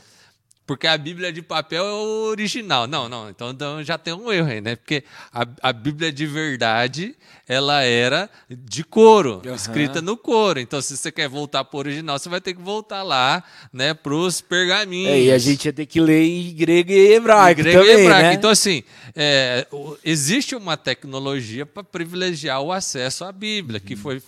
porque 0.69 0.85
a 0.85 0.95
Bíblia 0.95 1.33
de 1.33 1.41
papel 1.41 1.83
é 1.83 1.91
o 1.91 2.27
original. 2.29 2.85
Não, 2.85 3.09
não, 3.09 3.27
então, 3.27 3.49
então 3.49 3.83
já 3.83 3.97
tem 3.97 4.13
um 4.13 4.31
erro 4.31 4.49
aí, 4.49 4.61
né? 4.61 4.75
Porque 4.75 5.03
a, 5.33 5.43
a 5.63 5.73
Bíblia 5.73 6.11
de 6.11 6.27
verdade, 6.27 7.15
ela 7.47 7.81
era 7.81 8.29
de 8.47 8.83
couro, 8.83 9.41
uhum. 9.43 9.55
escrita 9.55 9.99
no 9.99 10.15
couro. 10.15 10.59
Então, 10.59 10.79
se 10.79 10.95
você 10.95 11.11
quer 11.11 11.27
voltar 11.27 11.63
para 11.63 11.75
o 11.75 11.79
original, 11.79 12.19
você 12.19 12.29
vai 12.29 12.39
ter 12.39 12.53
que 12.53 12.61
voltar 12.61 13.01
lá, 13.01 13.43
né, 13.73 13.95
para 13.95 14.13
os 14.13 14.41
pergaminhos. 14.41 15.09
É, 15.11 15.21
e 15.21 15.31
a 15.31 15.39
gente 15.39 15.65
ia 15.65 15.73
ter 15.73 15.87
que 15.87 15.99
ler 15.99 16.23
em 16.23 16.53
grego 16.53 16.91
e 16.91 17.13
hebraico. 17.13 17.61
Em 17.61 17.63
grego 17.63 17.79
também, 17.79 17.95
e 17.95 18.01
hebraico. 18.01 18.27
Né? 18.27 18.33
Então, 18.35 18.51
assim, 18.51 18.83
é, 19.15 19.65
existe 20.05 20.55
uma 20.55 20.77
tecnologia 20.77 21.65
para 21.65 21.83
privilegiar 21.83 22.61
o 22.61 22.71
acesso 22.71 23.25
à 23.25 23.31
Bíblia, 23.31 23.79
uhum. 23.81 23.87
que 23.87 23.95
foi 23.95 24.21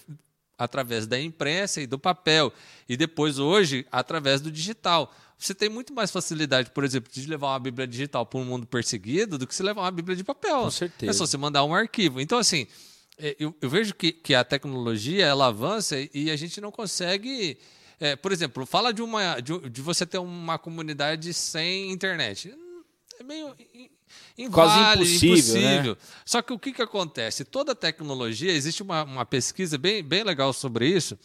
através 0.64 1.08
da 1.08 1.20
imprensa 1.20 1.82
e 1.82 1.88
do 1.88 1.98
papel, 1.98 2.54
e 2.88 2.96
depois, 2.96 3.40
hoje, 3.40 3.86
através 3.92 4.42
do 4.42 4.52
digital. 4.52 5.14
Você 5.38 5.56
tem 5.56 5.70
muito 5.70 5.92
mais 5.92 6.12
facilidade, 6.12 6.70
por 6.70 6.84
exemplo, 6.84 7.12
de 7.12 7.26
levar 7.26 7.48
uma 7.48 7.60
Bíblia 7.60 7.88
digital 7.88 8.26
para 8.26 8.40
um 8.40 8.46
mundo 8.46 8.68
perseguido 8.68 9.40
do 9.40 9.48
que 9.48 9.56
se 9.56 9.64
levar 9.64 9.82
uma 9.82 9.92
Bíblia 9.92 10.16
de 10.16 10.24
papel. 10.24 10.62
Com 10.62 10.72
certeza. 10.72 11.10
É 11.10 11.14
só 11.14 11.26
você 11.26 11.36
mandar 11.36 11.64
um 11.64 11.74
arquivo. 11.74 12.22
Então, 12.22 12.38
assim, 12.38 12.68
é, 13.18 13.36
eu, 13.40 13.56
eu 13.60 13.70
vejo 13.70 13.96
que, 13.96 14.12
que 14.12 14.36
a 14.36 14.44
tecnologia 14.44 15.26
ela 15.26 15.48
avança 15.48 15.96
e 16.14 16.30
a 16.30 16.36
gente 16.36 16.62
não 16.62 16.72
consegue. 16.72 17.58
É, 18.00 18.16
por 18.16 18.32
exemplo, 18.32 18.66
fala 18.68 18.94
de, 18.94 19.02
uma, 19.02 19.40
de, 19.40 19.70
de, 19.70 19.82
você 19.82 20.06
ter 20.06 20.20
uma 20.20 20.60
comunidade 20.60 21.34
sem 21.34 21.92
internet. 21.92 22.54
É 23.20 23.24
meio 23.24 23.56
invale, 24.38 24.52
Quase 24.52 24.80
impossível. 24.80 25.36
impossível. 25.36 25.92
Né? 25.94 25.98
Só 26.26 26.42
que 26.42 26.54
o 26.54 26.60
que, 26.60 26.72
que 26.72 26.82
acontece? 26.82 27.46
Toda 27.46 27.76
tecnologia, 27.76 28.52
existe 28.52 28.82
uma, 28.82 29.04
uma 29.04 29.26
pesquisa 29.26 29.78
bem, 29.78 30.04
bem 30.04 30.24
legal 30.24 30.54
sobre 30.54 30.88
isso, 30.88 31.18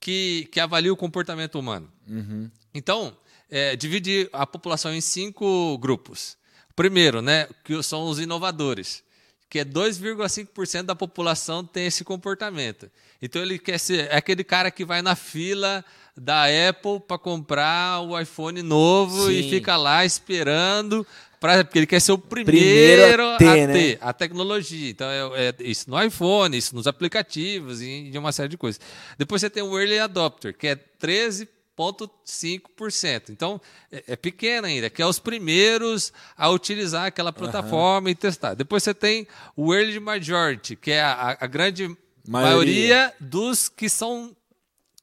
que, 0.00 0.48
que 0.50 0.60
avalia 0.60 0.92
o 0.92 0.96
comportamento 0.96 1.58
humano. 1.58 1.90
Uhum. 2.08 2.50
Então, 2.74 3.16
é, 3.50 3.76
divide 3.76 4.28
a 4.32 4.46
população 4.46 4.94
em 4.94 5.00
cinco 5.00 5.76
grupos. 5.78 6.36
Primeiro, 6.74 7.20
né, 7.20 7.46
que 7.64 7.80
são 7.82 8.08
os 8.08 8.18
inovadores, 8.18 9.04
que 9.48 9.58
é 9.58 9.64
2,5% 9.64 10.84
da 10.84 10.94
população 10.94 11.62
tem 11.62 11.86
esse 11.86 12.02
comportamento. 12.02 12.90
Então 13.20 13.42
ele 13.42 13.58
quer 13.58 13.78
ser 13.78 14.08
é 14.10 14.16
aquele 14.16 14.42
cara 14.42 14.70
que 14.70 14.82
vai 14.82 15.02
na 15.02 15.14
fila 15.14 15.84
da 16.16 16.44
Apple 16.46 17.00
para 17.06 17.18
comprar 17.18 18.00
o 18.00 18.18
iPhone 18.18 18.62
novo 18.62 19.26
Sim. 19.26 19.32
e 19.32 19.50
fica 19.50 19.76
lá 19.76 20.04
esperando 20.06 21.06
pra, 21.42 21.64
porque 21.64 21.80
ele 21.80 21.86
quer 21.86 22.00
ser 22.00 22.12
o 22.12 22.18
primeiro, 22.18 23.02
primeiro 23.02 23.28
a 23.30 23.36
ter, 23.36 23.48
a, 23.48 23.66
né? 23.66 23.72
ter 23.72 23.98
a 24.00 24.12
tecnologia. 24.12 24.90
Então, 24.90 25.10
é, 25.10 25.48
é, 25.48 25.54
isso 25.58 25.90
no 25.90 26.00
iPhone, 26.00 26.56
isso 26.56 26.74
nos 26.74 26.86
aplicativos 26.86 27.82
e 27.82 28.10
de 28.10 28.16
uma 28.16 28.30
série 28.30 28.48
de 28.48 28.56
coisas. 28.56 28.80
Depois 29.18 29.40
você 29.40 29.50
tem 29.50 29.62
o 29.62 29.76
Early 29.76 29.98
Adopter, 29.98 30.56
que 30.56 30.68
é 30.68 30.76
13 30.76 31.48
0,5%. 31.76 33.30
Então, 33.30 33.60
é, 33.90 34.04
é 34.08 34.16
pequeno 34.16 34.66
ainda, 34.66 34.88
que 34.88 35.02
é 35.02 35.06
os 35.06 35.18
primeiros 35.18 36.12
a 36.36 36.48
utilizar 36.50 37.06
aquela 37.06 37.32
plataforma 37.32 38.06
uhum. 38.06 38.12
e 38.12 38.14
testar. 38.14 38.54
Depois 38.54 38.82
você 38.82 38.94
tem 38.94 39.26
o 39.56 39.74
Early 39.74 39.98
Majority, 39.98 40.76
que 40.76 40.92
é 40.92 41.00
a, 41.02 41.36
a 41.40 41.46
grande 41.46 41.88
maioria. 42.26 42.50
maioria 42.50 43.14
dos 43.18 43.68
que 43.68 43.88
são 43.88 44.36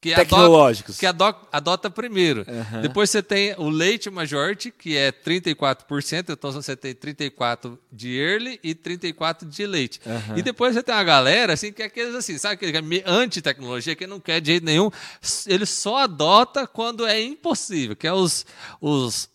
que 0.00 0.14
tecnológicos. 0.14 1.02
Adota, 1.04 1.38
que 1.40 1.56
adota 1.56 1.90
primeiro. 1.90 2.46
Uhum. 2.48 2.80
Depois 2.80 3.10
você 3.10 3.22
tem 3.22 3.54
o 3.58 3.68
leite 3.68 4.08
majority, 4.08 4.70
que 4.70 4.96
é 4.96 5.12
34%, 5.12 6.30
então 6.30 6.50
você 6.50 6.74
tem 6.74 6.94
34 6.94 7.78
de 7.92 8.16
early 8.16 8.58
e 8.62 8.74
34 8.74 9.46
de 9.46 9.66
leite. 9.66 10.00
Uhum. 10.06 10.38
E 10.38 10.42
depois 10.42 10.74
você 10.74 10.82
tem 10.82 10.94
uma 10.94 11.04
galera 11.04 11.52
assim 11.52 11.70
que 11.70 11.82
é 11.82 11.86
aqueles 11.86 12.14
assim, 12.14 12.38
sabe 12.38 12.54
aquele 12.54 12.96
é 12.98 13.02
anti-tecnologia 13.04 13.94
que 13.94 14.06
não 14.06 14.18
quer 14.18 14.40
de 14.40 14.52
jeito 14.52 14.64
nenhum, 14.64 14.90
ele 15.46 15.66
só 15.66 15.98
adota 15.98 16.66
quando 16.66 17.06
é 17.06 17.20
impossível, 17.20 17.94
que 17.94 18.06
é 18.06 18.12
os 18.12 18.46
os 18.80 19.28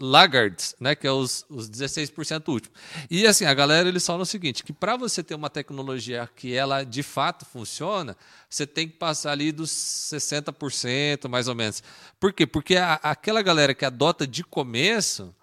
laggards, 0.00 0.74
né, 0.80 0.94
que 0.94 1.06
é 1.06 1.12
os, 1.12 1.44
os 1.48 1.68
16% 1.68 2.48
últimos. 2.48 2.76
E 3.10 3.26
assim, 3.26 3.44
a 3.44 3.52
galera 3.52 3.88
eles 3.88 4.04
falam 4.04 4.22
o 4.22 4.26
seguinte, 4.26 4.64
que 4.64 4.72
para 4.72 4.96
você 4.96 5.22
ter 5.22 5.34
uma 5.34 5.50
tecnologia 5.50 6.28
que 6.34 6.54
ela 6.54 6.82
de 6.82 7.02
fato 7.02 7.44
funciona, 7.44 8.16
você 8.48 8.66
tem 8.66 8.88
que 8.88 8.96
passar 8.96 9.32
ali 9.32 9.52
dos 9.52 9.70
60% 9.70 11.28
mais 11.28 11.48
ou 11.48 11.54
menos. 11.54 11.82
Por 12.18 12.32
quê? 12.32 12.46
Porque 12.46 12.76
a, 12.76 12.94
aquela 12.94 13.42
galera 13.42 13.74
que 13.74 13.84
adota 13.84 14.26
de 14.26 14.42
começo, 14.42 15.34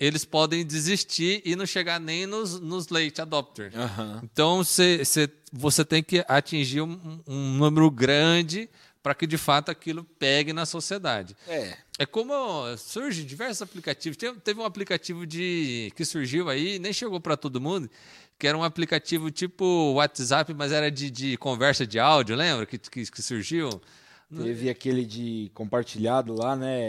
eles 0.00 0.24
podem 0.24 0.64
desistir 0.64 1.42
e 1.44 1.54
não 1.54 1.66
chegar 1.66 2.00
nem 2.00 2.26
nos, 2.26 2.58
nos 2.58 2.88
late 2.88 3.20
adopters. 3.20 3.74
Uhum. 3.74 4.20
Então 4.24 4.64
cê, 4.64 5.04
cê, 5.04 5.28
você 5.52 5.84
tem 5.84 6.02
que 6.02 6.24
atingir 6.26 6.80
um, 6.80 7.20
um 7.26 7.54
número 7.58 7.90
grande 7.90 8.68
para 9.02 9.14
que 9.14 9.26
de 9.26 9.36
fato 9.36 9.70
aquilo 9.70 10.02
pegue 10.18 10.54
na 10.54 10.64
sociedade. 10.64 11.36
É. 11.46 11.76
É 11.96 12.04
como 12.04 12.32
surgem 12.76 13.24
diversos 13.24 13.62
aplicativos. 13.62 14.16
Teve 14.16 14.60
um 14.60 14.64
aplicativo 14.64 15.24
de 15.24 15.92
que 15.94 16.04
surgiu 16.04 16.48
aí, 16.48 16.78
nem 16.78 16.92
chegou 16.92 17.20
para 17.20 17.36
todo 17.36 17.60
mundo, 17.60 17.88
que 18.36 18.48
era 18.48 18.58
um 18.58 18.64
aplicativo 18.64 19.30
tipo 19.30 19.92
WhatsApp, 19.92 20.52
mas 20.54 20.72
era 20.72 20.90
de, 20.90 21.08
de 21.08 21.36
conversa 21.36 21.86
de 21.86 22.00
áudio, 22.00 22.34
lembra? 22.34 22.66
Que, 22.66 22.78
que, 22.78 23.10
que 23.10 23.22
surgiu. 23.22 23.80
Teve 24.36 24.68
aquele 24.68 25.04
de 25.04 25.52
compartilhado 25.54 26.34
lá, 26.34 26.56
né? 26.56 26.80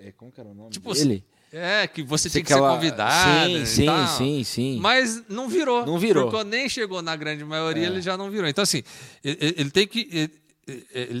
É, 0.00 0.12
como 0.16 0.30
que 0.30 0.38
era 0.38 0.50
o 0.50 0.54
nome 0.54 0.70
tipo, 0.70 0.92
dele? 0.92 1.24
É, 1.50 1.86
que 1.86 2.02
você, 2.02 2.28
você 2.28 2.30
tinha 2.30 2.44
que 2.44 2.52
ser 2.52 2.60
convidado. 2.60 3.48
Sim, 3.48 3.64
sim, 3.64 3.86
tal. 3.86 4.06
sim, 4.06 4.44
sim. 4.44 4.78
Mas 4.78 5.24
não 5.28 5.48
virou. 5.48 5.86
Não 5.86 5.98
virou. 5.98 6.30
Porque 6.30 6.44
nem 6.44 6.68
chegou 6.68 7.00
na 7.00 7.16
grande 7.16 7.44
maioria, 7.44 7.84
é. 7.84 7.86
ele 7.86 8.02
já 8.02 8.16
não 8.16 8.30
virou. 8.30 8.48
Então, 8.48 8.62
assim, 8.62 8.82
ele, 9.24 9.54
ele 9.56 9.70
tem 9.70 9.86
que 9.86 10.08
ele 10.12 10.30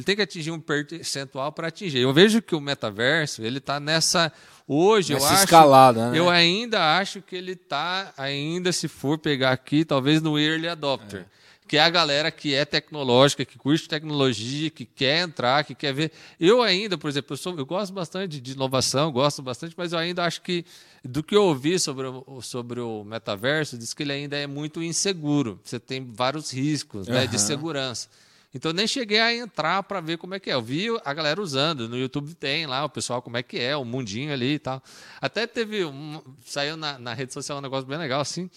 tem 0.04 0.16
que 0.16 0.22
atingir 0.22 0.50
um 0.50 0.60
percentual 0.60 1.52
para 1.52 1.68
atingir. 1.68 1.98
Eu 1.98 2.12
vejo 2.12 2.40
que 2.42 2.54
o 2.54 2.60
metaverso 2.60 3.42
ele 3.42 3.58
está 3.58 3.78
nessa 3.78 4.32
hoje 4.66 5.12
eu 5.12 5.24
acho 5.24 5.42
escalada, 5.42 6.10
né? 6.10 6.18
eu 6.18 6.30
ainda 6.30 6.98
acho 6.98 7.20
que 7.20 7.34
ele 7.34 7.52
está 7.52 8.12
ainda 8.16 8.70
se 8.70 8.86
for 8.86 9.18
pegar 9.18 9.50
aqui 9.50 9.84
talvez 9.84 10.22
no 10.22 10.38
early 10.38 10.68
adopter. 10.68 11.20
É. 11.20 11.40
Que 11.70 11.76
é 11.76 11.80
a 11.84 11.88
galera 11.88 12.32
que 12.32 12.52
é 12.52 12.64
tecnológica, 12.64 13.44
que 13.44 13.56
curte 13.56 13.88
tecnologia, 13.88 14.70
que 14.70 14.84
quer 14.84 15.22
entrar, 15.22 15.62
que 15.62 15.72
quer 15.72 15.94
ver. 15.94 16.10
Eu 16.40 16.62
ainda, 16.62 16.98
por 16.98 17.08
exemplo, 17.08 17.32
eu, 17.34 17.36
sou, 17.36 17.56
eu 17.56 17.64
gosto 17.64 17.92
bastante 17.92 18.40
de 18.40 18.52
inovação, 18.54 19.12
gosto 19.12 19.40
bastante, 19.40 19.72
mas 19.78 19.92
eu 19.92 19.98
ainda 20.00 20.24
acho 20.24 20.42
que, 20.42 20.64
do 21.04 21.22
que 21.22 21.32
eu 21.32 21.44
ouvi 21.44 21.78
sobre 21.78 22.08
o, 22.08 22.42
sobre 22.42 22.80
o 22.80 23.04
metaverso, 23.04 23.78
diz 23.78 23.94
que 23.94 24.02
ele 24.02 24.10
ainda 24.12 24.36
é 24.36 24.48
muito 24.48 24.82
inseguro. 24.82 25.60
Você 25.62 25.78
tem 25.78 26.04
vários 26.12 26.52
riscos 26.52 27.06
uhum. 27.06 27.14
né, 27.14 27.28
de 27.28 27.40
segurança. 27.40 28.08
Então 28.52 28.72
nem 28.72 28.86
cheguei 28.86 29.20
a 29.20 29.34
entrar 29.34 29.82
para 29.84 30.00
ver 30.00 30.18
como 30.18 30.34
é 30.34 30.40
que 30.40 30.50
é. 30.50 30.54
Eu 30.54 30.62
vi 30.62 30.88
a 31.04 31.14
galera 31.14 31.40
usando, 31.40 31.88
no 31.88 31.96
YouTube 31.96 32.34
tem 32.34 32.66
lá 32.66 32.84
o 32.84 32.88
pessoal 32.88 33.22
como 33.22 33.36
é 33.36 33.42
que 33.42 33.58
é, 33.58 33.76
o 33.76 33.84
mundinho 33.84 34.32
ali 34.32 34.54
e 34.54 34.58
tal. 34.58 34.82
Até 35.20 35.46
teve 35.46 35.84
um, 35.84 36.20
saiu 36.44 36.76
na, 36.76 36.98
na 36.98 37.14
rede 37.14 37.32
social 37.32 37.58
um 37.58 37.60
negócio 37.60 37.86
bem 37.86 37.98
legal 37.98 38.20
assim, 38.20 38.50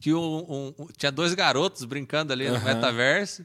que 0.00 0.14
um, 0.14 0.74
um, 0.78 0.86
tinha 0.96 1.10
dois 1.10 1.34
garotos 1.34 1.84
brincando 1.84 2.32
ali 2.32 2.48
no 2.48 2.60
metaverso. 2.60 3.44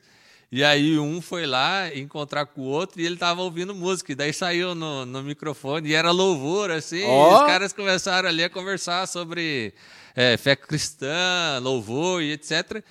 E 0.51 0.65
aí 0.65 0.99
um 0.99 1.21
foi 1.21 1.45
lá 1.45 1.95
encontrar 1.95 2.45
com 2.45 2.61
o 2.61 2.65
outro 2.65 2.99
e 2.99 3.05
ele 3.05 3.15
tava 3.15 3.41
ouvindo 3.41 3.73
música. 3.73 4.11
E 4.11 4.15
daí 4.15 4.33
saiu 4.33 4.75
no, 4.75 5.05
no 5.05 5.23
microfone 5.23 5.89
e 5.89 5.93
era 5.93 6.11
louvor, 6.11 6.69
assim. 6.69 7.03
Oh. 7.03 7.35
os 7.35 7.45
caras 7.47 7.71
começaram 7.71 8.27
ali 8.27 8.43
a 8.43 8.49
conversar 8.49 9.07
sobre 9.07 9.73
é, 10.13 10.35
fé 10.35 10.55
cristã, 10.55 11.57
louvor 11.61 12.21
e 12.21 12.33
etc. 12.33 12.83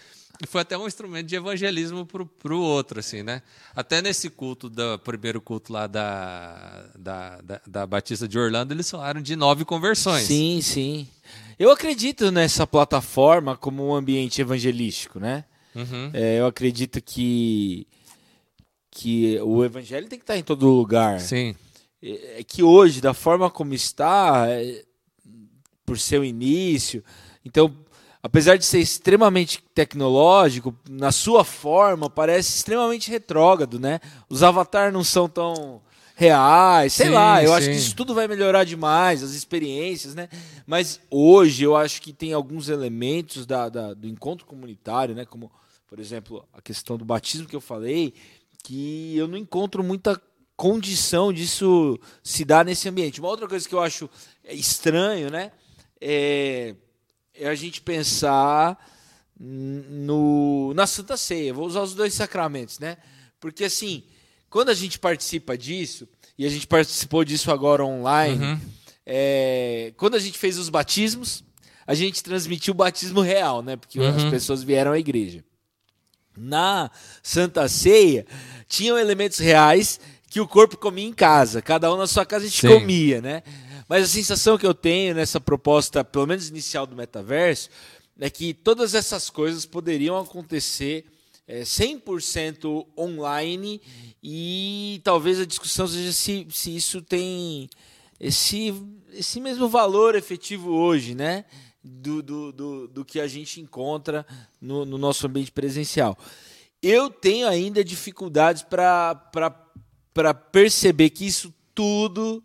E 0.42 0.46
foi 0.46 0.62
até 0.62 0.76
um 0.76 0.86
instrumento 0.86 1.26
de 1.26 1.36
evangelismo 1.36 2.06
para 2.06 2.54
o 2.54 2.60
outro, 2.60 2.98
assim, 3.00 3.22
né? 3.22 3.42
Até 3.76 4.00
nesse 4.00 4.30
culto, 4.30 4.70
do 4.70 4.98
primeiro 5.00 5.40
culto 5.40 5.70
lá 5.70 5.86
da, 5.86 6.86
da, 6.98 7.40
da, 7.42 7.60
da 7.66 7.86
Batista 7.86 8.26
de 8.26 8.38
Orlando, 8.38 8.72
eles 8.72 8.90
falaram 8.90 9.20
de 9.20 9.36
nove 9.36 9.66
conversões. 9.66 10.22
Sim, 10.26 10.62
sim. 10.62 11.06
Eu 11.58 11.70
acredito 11.70 12.30
nessa 12.30 12.66
plataforma 12.66 13.54
como 13.54 13.86
um 13.86 13.94
ambiente 13.94 14.40
evangelístico, 14.40 15.20
né? 15.20 15.44
Uhum. 15.74 16.10
É, 16.14 16.40
eu 16.40 16.46
acredito 16.46 17.02
que, 17.02 17.86
que 18.90 19.38
o 19.40 19.62
evangelho 19.62 20.08
tem 20.08 20.18
que 20.18 20.22
estar 20.22 20.38
em 20.38 20.42
todo 20.42 20.66
lugar. 20.70 21.20
Sim. 21.20 21.54
É, 22.02 22.40
é 22.40 22.44
que 22.44 22.62
hoje, 22.62 23.02
da 23.02 23.12
forma 23.12 23.50
como 23.50 23.74
está, 23.74 24.46
é, 24.48 24.84
por 25.84 25.98
seu 25.98 26.24
início, 26.24 27.04
então 27.44 27.70
apesar 28.22 28.56
de 28.56 28.64
ser 28.64 28.80
extremamente 28.80 29.62
tecnológico, 29.74 30.74
na 30.88 31.12
sua 31.12 31.44
forma 31.44 32.10
parece 32.10 32.56
extremamente 32.56 33.10
retrógrado, 33.10 33.78
né? 33.78 34.00
Os 34.28 34.42
avatares 34.42 34.92
não 34.92 35.04
são 35.04 35.28
tão 35.28 35.80
reais, 36.14 36.92
sei 36.92 37.06
sim, 37.06 37.12
lá, 37.12 37.42
eu 37.42 37.48
sim. 37.48 37.54
acho 37.54 37.66
que 37.70 37.76
isso 37.76 37.96
tudo 37.96 38.14
vai 38.14 38.28
melhorar 38.28 38.64
demais, 38.64 39.22
as 39.22 39.30
experiências, 39.30 40.14
né? 40.14 40.28
Mas 40.66 41.00
hoje 41.10 41.64
eu 41.64 41.74
acho 41.74 42.02
que 42.02 42.12
tem 42.12 42.34
alguns 42.34 42.68
elementos 42.68 43.46
da, 43.46 43.70
da, 43.70 43.94
do 43.94 44.06
encontro 44.06 44.44
comunitário, 44.44 45.14
né? 45.14 45.24
Como, 45.24 45.50
por 45.88 45.98
exemplo, 45.98 46.46
a 46.52 46.60
questão 46.60 46.98
do 46.98 47.06
batismo 47.06 47.48
que 47.48 47.56
eu 47.56 47.60
falei, 47.60 48.12
que 48.62 49.16
eu 49.16 49.26
não 49.26 49.38
encontro 49.38 49.82
muita 49.82 50.20
condição 50.54 51.32
disso 51.32 51.98
se 52.22 52.44
dar 52.44 52.66
nesse 52.66 52.86
ambiente. 52.86 53.18
Uma 53.18 53.30
outra 53.30 53.48
coisa 53.48 53.66
que 53.66 53.74
eu 53.74 53.80
acho 53.80 54.10
estranho, 54.44 55.30
né? 55.30 55.52
É, 55.98 56.74
é 57.40 57.48
a 57.48 57.54
gente 57.54 57.80
pensar 57.80 58.78
no, 59.38 60.74
na 60.74 60.86
Santa 60.86 61.16
Ceia. 61.16 61.54
Vou 61.54 61.66
usar 61.66 61.80
os 61.80 61.94
dois 61.94 62.12
sacramentos, 62.12 62.78
né? 62.78 62.98
Porque 63.40 63.64
assim, 63.64 64.04
quando 64.50 64.68
a 64.68 64.74
gente 64.74 64.98
participa 64.98 65.56
disso, 65.56 66.06
e 66.38 66.44
a 66.44 66.50
gente 66.50 66.66
participou 66.66 67.24
disso 67.24 67.50
agora 67.50 67.84
online, 67.84 68.44
uhum. 68.44 68.60
é, 69.06 69.92
quando 69.96 70.16
a 70.16 70.18
gente 70.18 70.38
fez 70.38 70.58
os 70.58 70.68
batismos, 70.68 71.42
a 71.86 71.94
gente 71.94 72.22
transmitiu 72.22 72.72
o 72.72 72.76
batismo 72.76 73.22
real, 73.22 73.62
né? 73.62 73.76
Porque 73.76 73.98
uhum. 73.98 74.14
as 74.14 74.24
pessoas 74.24 74.62
vieram 74.62 74.92
à 74.92 74.98
igreja. 74.98 75.42
Na 76.36 76.90
Santa 77.22 77.66
Ceia, 77.68 78.26
tinham 78.68 78.98
elementos 78.98 79.38
reais 79.38 79.98
que 80.28 80.40
o 80.40 80.46
corpo 80.46 80.76
comia 80.76 81.06
em 81.06 81.12
casa. 81.12 81.60
Cada 81.60 81.92
um 81.92 81.96
na 81.96 82.06
sua 82.06 82.24
casa 82.24 82.44
a 82.44 82.48
gente 82.48 82.60
Sim. 82.60 82.68
comia, 82.68 83.20
né? 83.20 83.42
Mas 83.90 84.04
a 84.04 84.06
sensação 84.06 84.56
que 84.56 84.64
eu 84.64 84.72
tenho 84.72 85.16
nessa 85.16 85.40
proposta, 85.40 86.04
pelo 86.04 86.24
menos 86.24 86.48
inicial 86.48 86.86
do 86.86 86.94
metaverso, 86.94 87.68
é 88.20 88.30
que 88.30 88.54
todas 88.54 88.94
essas 88.94 89.28
coisas 89.28 89.66
poderiam 89.66 90.16
acontecer 90.16 91.06
é, 91.44 91.62
100% 91.62 92.86
online 92.96 93.82
e 94.22 95.00
talvez 95.02 95.40
a 95.40 95.44
discussão 95.44 95.88
seja 95.88 96.12
se, 96.12 96.46
se 96.52 96.76
isso 96.76 97.02
tem 97.02 97.68
esse, 98.20 98.72
esse 99.12 99.40
mesmo 99.40 99.68
valor 99.68 100.14
efetivo 100.14 100.70
hoje, 100.70 101.16
né? 101.16 101.44
Do, 101.82 102.22
do, 102.22 102.52
do, 102.52 102.86
do 102.86 103.04
que 103.04 103.18
a 103.18 103.26
gente 103.26 103.60
encontra 103.60 104.24
no, 104.60 104.84
no 104.84 104.98
nosso 104.98 105.26
ambiente 105.26 105.50
presencial. 105.50 106.16
Eu 106.80 107.10
tenho 107.10 107.48
ainda 107.48 107.82
dificuldades 107.82 108.62
para 108.62 110.32
perceber 110.52 111.10
que 111.10 111.26
isso 111.26 111.52
tudo 111.74 112.40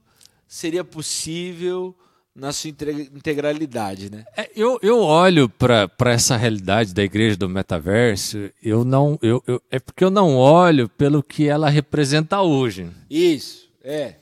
seria 0.55 0.85
possível 0.85 1.93
na 2.33 2.53
sua 2.53 2.69
integralidade, 2.69 4.09
né? 4.09 4.23
É, 4.37 4.49
eu, 4.55 4.79
eu 4.81 4.99
olho 4.99 5.49
para 5.49 5.89
essa 6.05 6.37
realidade 6.37 6.93
da 6.93 7.03
igreja 7.03 7.35
do 7.35 7.49
metaverso, 7.49 8.49
eu 8.63 8.85
não 8.85 9.19
eu, 9.21 9.43
eu, 9.45 9.61
é 9.69 9.79
porque 9.79 10.03
eu 10.03 10.09
não 10.09 10.37
olho 10.37 10.87
pelo 10.87 11.21
que 11.21 11.45
ela 11.45 11.69
representa 11.69 12.41
hoje. 12.41 12.89
Isso, 13.09 13.69
é. 13.83 14.15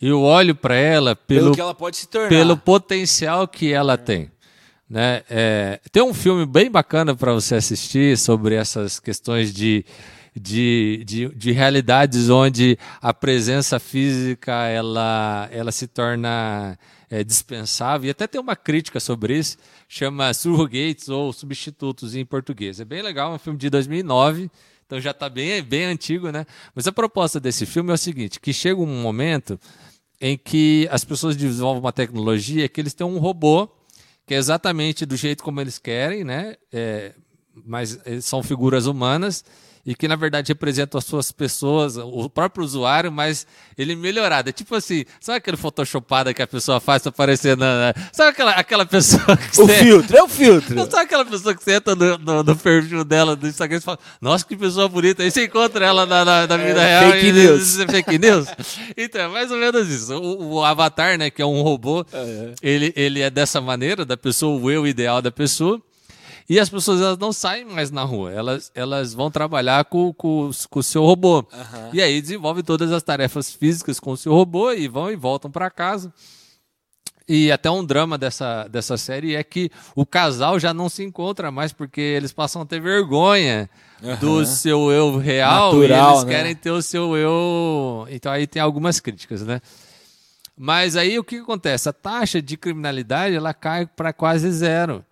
Eu 0.00 0.22
olho 0.22 0.54
para 0.54 0.76
ela 0.76 1.16
pelo, 1.16 1.40
pelo 1.40 1.54
que 1.54 1.60
ela 1.60 1.74
pode 1.74 1.96
se 1.96 2.08
tornar, 2.08 2.28
pelo 2.28 2.56
potencial 2.56 3.48
que 3.48 3.72
ela 3.72 3.94
é. 3.94 3.96
tem. 3.96 4.30
Né? 4.90 5.22
É, 5.30 5.80
tem 5.92 6.02
um 6.02 6.12
filme 6.12 6.44
bem 6.44 6.68
bacana 6.68 7.14
para 7.14 7.32
você 7.32 7.54
assistir 7.54 8.18
sobre 8.18 8.56
essas 8.56 8.98
questões 8.98 9.54
de 9.54 9.84
de, 10.34 11.02
de, 11.04 11.28
de 11.28 11.50
realidades 11.50 12.30
onde 12.30 12.78
a 13.00 13.12
presença 13.12 13.78
física 13.80 14.52
ela, 14.68 15.48
ela 15.50 15.72
se 15.72 15.86
torna 15.86 16.78
é, 17.10 17.24
dispensável. 17.24 18.08
E 18.08 18.10
até 18.10 18.26
tem 18.26 18.40
uma 18.40 18.54
crítica 18.54 19.00
sobre 19.00 19.38
isso, 19.38 19.56
chama 19.88 20.32
Surrogates 20.32 21.08
ou 21.08 21.32
Substitutos 21.32 22.14
em 22.14 22.24
português. 22.24 22.80
É 22.80 22.84
bem 22.84 23.02
legal, 23.02 23.32
é 23.32 23.34
um 23.36 23.38
filme 23.38 23.58
de 23.58 23.68
2009, 23.68 24.50
então 24.86 25.00
já 25.00 25.10
está 25.10 25.28
bem, 25.28 25.62
bem 25.62 25.84
antigo, 25.84 26.30
né? 26.30 26.46
Mas 26.74 26.86
a 26.86 26.92
proposta 26.92 27.40
desse 27.40 27.66
filme 27.66 27.90
é 27.90 27.94
o 27.94 27.98
seguinte, 27.98 28.40
que 28.40 28.52
chega 28.52 28.80
um 28.80 29.02
momento 29.02 29.58
em 30.20 30.36
que 30.36 30.86
as 30.90 31.04
pessoas 31.04 31.36
desenvolvem 31.36 31.82
uma 31.82 31.92
tecnologia 31.92 32.68
que 32.68 32.80
eles 32.80 32.94
têm 32.94 33.06
um 33.06 33.18
robô 33.18 33.68
que 34.30 34.34
é 34.34 34.36
exatamente 34.36 35.04
do 35.04 35.16
jeito 35.16 35.42
como 35.42 35.60
eles 35.60 35.76
querem, 35.76 36.22
né? 36.22 36.54
É, 36.72 37.14
mas 37.52 37.98
são 38.22 38.44
figuras 38.44 38.86
humanas 38.86 39.44
e 39.84 39.94
que 39.94 40.06
na 40.06 40.16
verdade 40.16 40.48
representam 40.52 40.98
as 40.98 41.04
suas 41.04 41.32
pessoas, 41.32 41.96
o 41.96 42.28
próprio 42.28 42.64
usuário, 42.64 43.10
mas 43.10 43.46
ele 43.76 43.96
melhorado. 43.96 44.50
É 44.50 44.52
tipo 44.52 44.74
assim, 44.74 45.04
sabe 45.20 45.38
aquele 45.38 45.56
photoshopada 45.56 46.34
que 46.34 46.42
a 46.42 46.46
pessoa 46.46 46.80
faz 46.80 47.02
para 47.02 47.10
aparecer 47.10 47.56
na. 47.56 47.94
Sabe 48.12 48.30
aquela, 48.30 48.50
aquela 48.52 48.86
pessoa 48.86 49.36
que 49.36 49.60
O 49.60 49.66
você... 49.66 49.78
filtro, 49.78 50.16
é 50.16 50.22
o 50.22 50.28
filtro. 50.28 50.74
Não, 50.74 50.90
sabe 50.90 51.04
aquela 51.04 51.24
pessoa 51.24 51.54
que 51.54 51.62
você 51.62 51.74
entra 51.74 51.94
no, 51.94 52.18
no, 52.18 52.42
no 52.42 52.56
perfil 52.56 53.04
dela 53.04 53.34
do 53.34 53.46
Instagram 53.46 53.78
e 53.78 53.80
fala, 53.80 53.98
nossa, 54.20 54.44
que 54.44 54.56
pessoa 54.56 54.88
bonita. 54.88 55.22
Aí 55.22 55.30
você 55.30 55.44
encontra 55.44 55.84
ela 55.84 56.04
na, 56.04 56.24
na, 56.24 56.46
na 56.46 56.56
vida 56.56 56.82
é, 56.82 57.00
real 57.00 57.12
fake 57.12 57.26
e 57.26 57.32
news. 57.32 57.78
é 57.80 57.86
fake 57.86 58.18
news. 58.18 58.46
então, 58.96 59.20
é 59.22 59.28
mais 59.28 59.50
ou 59.50 59.56
menos 59.56 59.88
isso. 59.88 60.14
O, 60.14 60.54
o 60.54 60.64
Avatar, 60.64 61.18
né, 61.18 61.30
que 61.30 61.40
é 61.40 61.46
um 61.46 61.62
robô, 61.62 62.04
é. 62.12 62.54
Ele, 62.62 62.92
ele 62.96 63.20
é 63.20 63.30
dessa 63.30 63.60
maneira, 63.60 64.04
da 64.04 64.16
pessoa, 64.16 64.60
o 64.60 64.70
eu 64.70 64.86
ideal 64.86 65.22
da 65.22 65.30
pessoa. 65.30 65.80
E 66.50 66.58
as 66.58 66.68
pessoas 66.68 67.00
elas 67.00 67.16
não 67.16 67.32
saem 67.32 67.64
mais 67.64 67.92
na 67.92 68.02
rua, 68.02 68.32
elas, 68.32 68.72
elas 68.74 69.14
vão 69.14 69.30
trabalhar 69.30 69.84
com, 69.84 70.12
com, 70.12 70.50
com 70.68 70.80
o 70.80 70.82
seu 70.82 71.04
robô. 71.04 71.38
Uhum. 71.38 71.90
E 71.92 72.02
aí 72.02 72.20
desenvolvem 72.20 72.64
todas 72.64 72.90
as 72.90 73.04
tarefas 73.04 73.52
físicas 73.52 74.00
com 74.00 74.10
o 74.10 74.16
seu 74.16 74.32
robô 74.32 74.72
e 74.72 74.88
vão 74.88 75.12
e 75.12 75.14
voltam 75.14 75.48
para 75.48 75.70
casa. 75.70 76.12
E 77.28 77.52
até 77.52 77.70
um 77.70 77.84
drama 77.84 78.18
dessa, 78.18 78.66
dessa 78.66 78.96
série 78.96 79.36
é 79.36 79.44
que 79.44 79.70
o 79.94 80.04
casal 80.04 80.58
já 80.58 80.74
não 80.74 80.88
se 80.88 81.04
encontra 81.04 81.52
mais 81.52 81.72
porque 81.72 82.00
eles 82.00 82.32
passam 82.32 82.62
a 82.62 82.66
ter 82.66 82.80
vergonha 82.80 83.70
uhum. 84.02 84.16
do 84.16 84.44
seu 84.44 84.90
eu 84.90 85.18
real 85.18 85.72
Natural, 85.72 86.08
e 86.08 86.14
eles 86.14 86.24
né? 86.24 86.34
querem 86.34 86.56
ter 86.56 86.72
o 86.72 86.82
seu 86.82 87.16
eu. 87.16 88.08
Então 88.10 88.32
aí 88.32 88.48
tem 88.48 88.60
algumas 88.60 88.98
críticas, 88.98 89.42
né? 89.42 89.60
Mas 90.58 90.96
aí 90.96 91.16
o 91.16 91.22
que 91.22 91.36
acontece? 91.36 91.88
A 91.88 91.92
taxa 91.92 92.42
de 92.42 92.56
criminalidade 92.56 93.36
ela 93.36 93.54
cai 93.54 93.86
para 93.86 94.12
quase 94.12 94.50
zero. 94.50 95.04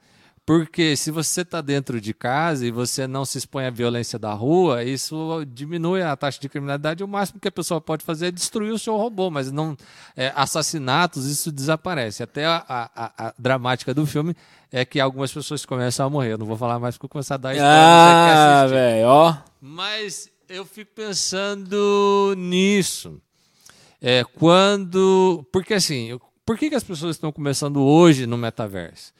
Porque 0.48 0.96
se 0.96 1.10
você 1.10 1.42
está 1.42 1.60
dentro 1.60 2.00
de 2.00 2.14
casa 2.14 2.66
e 2.66 2.70
você 2.70 3.06
não 3.06 3.26
se 3.26 3.36
expõe 3.36 3.66
à 3.66 3.70
violência 3.70 4.18
da 4.18 4.32
rua, 4.32 4.82
isso 4.82 5.44
diminui 5.46 6.00
a 6.00 6.16
taxa 6.16 6.40
de 6.40 6.48
criminalidade. 6.48 7.04
O 7.04 7.06
máximo 7.06 7.38
que 7.38 7.48
a 7.48 7.52
pessoa 7.52 7.82
pode 7.82 8.02
fazer 8.02 8.28
é 8.28 8.30
destruir 8.30 8.72
o 8.72 8.78
seu 8.78 8.96
robô, 8.96 9.30
mas 9.30 9.52
não 9.52 9.76
é, 10.16 10.32
assassinatos, 10.34 11.26
isso 11.26 11.52
desaparece. 11.52 12.22
Até 12.22 12.46
a, 12.46 12.64
a, 12.66 13.26
a, 13.26 13.34
dramática 13.38 13.92
do 13.92 14.06
filme 14.06 14.34
é 14.72 14.86
que 14.86 14.98
algumas 14.98 15.30
pessoas 15.30 15.66
começam 15.66 16.06
a 16.06 16.08
morrer. 16.08 16.32
Eu 16.32 16.38
não 16.38 16.46
vou 16.46 16.56
falar 16.56 16.78
mais 16.78 16.94
porque 16.96 17.04
eu 17.04 17.10
começar 17.10 17.34
a 17.34 17.36
dar 17.36 17.52
spoiler. 17.52 17.76
Ah, 17.76 18.66
velho, 18.70 19.06
ó. 19.06 19.36
Mas 19.60 20.30
eu 20.48 20.64
fico 20.64 20.92
pensando 20.94 22.32
nisso. 22.38 23.20
É, 24.00 24.24
quando. 24.24 25.46
Porque 25.52 25.74
assim, 25.74 26.18
por 26.46 26.56
que, 26.56 26.70
que 26.70 26.74
as 26.74 26.84
pessoas 26.84 27.16
estão 27.16 27.30
começando 27.30 27.82
hoje 27.82 28.26
no 28.26 28.38
metaverso? 28.38 29.12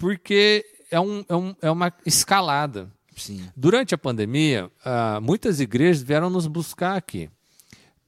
Porque 0.00 0.64
é, 0.90 0.98
um, 0.98 1.22
é, 1.28 1.36
um, 1.36 1.54
é 1.60 1.70
uma 1.70 1.92
escalada. 2.06 2.90
Sim. 3.14 3.46
Durante 3.54 3.94
a 3.94 3.98
pandemia, 3.98 4.70
uh, 4.80 5.20
muitas 5.20 5.60
igrejas 5.60 6.02
vieram 6.02 6.30
nos 6.30 6.46
buscar 6.46 6.96
aqui, 6.96 7.28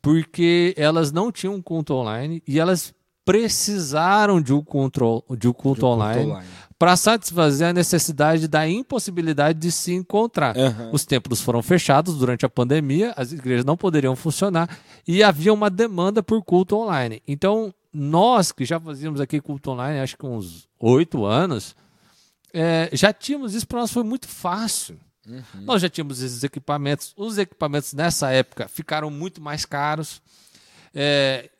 porque 0.00 0.74
elas 0.76 1.12
não 1.12 1.30
tinham 1.30 1.60
culto 1.60 1.92
online 1.92 2.42
e 2.48 2.58
elas 2.58 2.94
precisaram 3.26 4.40
de 4.40 4.54
um 4.54 4.64
culto, 4.64 5.22
de 5.38 5.46
um 5.46 5.52
culto 5.52 5.80
de 5.80 5.84
um 5.84 5.88
online, 5.88 6.30
online. 6.30 6.48
para 6.78 6.96
satisfazer 6.96 7.68
a 7.68 7.72
necessidade 7.74 8.48
da 8.48 8.66
impossibilidade 8.66 9.58
de 9.58 9.70
se 9.70 9.92
encontrar. 9.92 10.56
Uhum. 10.56 10.90
Os 10.92 11.04
templos 11.04 11.42
foram 11.42 11.62
fechados 11.62 12.16
durante 12.16 12.46
a 12.46 12.48
pandemia, 12.48 13.12
as 13.18 13.32
igrejas 13.32 13.66
não 13.66 13.76
poderiam 13.76 14.16
funcionar 14.16 14.78
e 15.06 15.22
havia 15.22 15.52
uma 15.52 15.68
demanda 15.68 16.22
por 16.22 16.42
culto 16.42 16.74
online. 16.74 17.22
Então, 17.28 17.72
nós 17.92 18.50
que 18.50 18.64
já 18.64 18.80
fazíamos 18.80 19.20
aqui 19.20 19.42
culto 19.42 19.72
online, 19.72 20.00
acho 20.00 20.16
que 20.16 20.24
uns 20.24 20.66
oito 20.80 21.26
anos, 21.26 21.76
é, 22.52 22.90
já 22.92 23.12
tínhamos 23.12 23.54
isso 23.54 23.66
para 23.66 23.80
nós, 23.80 23.92
foi 23.92 24.02
muito 24.02 24.28
fácil. 24.28 24.98
Uhum. 25.26 25.62
Nós 25.62 25.80
já 25.80 25.88
tínhamos 25.88 26.20
esses 26.22 26.42
equipamentos. 26.42 27.12
Os 27.16 27.38
equipamentos 27.38 27.92
nessa 27.92 28.30
época 28.30 28.68
ficaram 28.68 29.10
muito 29.10 29.40
mais 29.40 29.64
caros 29.64 30.20
é, 30.94 31.50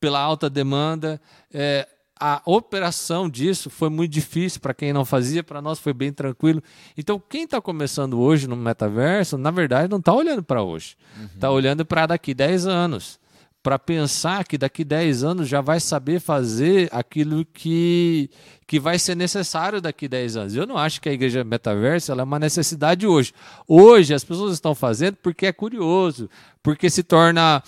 pela 0.00 0.20
alta 0.20 0.50
demanda. 0.50 1.20
É, 1.52 1.88
a 2.18 2.40
operação 2.44 3.28
disso 3.28 3.68
foi 3.68 3.88
muito 3.88 4.12
difícil 4.12 4.60
para 4.60 4.74
quem 4.74 4.92
não 4.92 5.04
fazia, 5.04 5.42
para 5.42 5.60
nós 5.60 5.78
foi 5.78 5.92
bem 5.92 6.12
tranquilo. 6.12 6.62
Então, 6.96 7.18
quem 7.18 7.44
está 7.44 7.60
começando 7.60 8.20
hoje 8.20 8.46
no 8.46 8.54
metaverso, 8.54 9.36
na 9.36 9.50
verdade, 9.50 9.90
não 9.90 9.98
está 9.98 10.12
olhando 10.12 10.42
para 10.42 10.62
hoje. 10.62 10.96
Está 11.34 11.50
uhum. 11.50 11.56
olhando 11.56 11.84
para 11.84 12.06
daqui 12.06 12.32
10 12.32 12.66
anos 12.66 13.18
para 13.62 13.78
pensar 13.78 14.44
que 14.44 14.58
daqui 14.58 14.84
10 14.84 15.22
anos 15.22 15.48
já 15.48 15.60
vai 15.60 15.78
saber 15.78 16.20
fazer 16.20 16.88
aquilo 16.90 17.44
que, 17.44 18.28
que 18.66 18.80
vai 18.80 18.98
ser 18.98 19.14
necessário 19.14 19.80
daqui 19.80 20.08
10 20.08 20.36
anos. 20.36 20.56
Eu 20.56 20.66
não 20.66 20.76
acho 20.76 21.00
que 21.00 21.08
a 21.08 21.12
igreja 21.12 21.44
metaverso 21.44 22.10
é 22.10 22.22
uma 22.22 22.38
necessidade 22.40 23.06
hoje. 23.06 23.32
Hoje 23.68 24.14
as 24.14 24.24
pessoas 24.24 24.54
estão 24.54 24.74
fazendo 24.74 25.16
porque 25.22 25.46
é 25.46 25.52
curioso, 25.52 26.28
porque 26.60 26.90
se 26.90 27.04
torna 27.04 27.62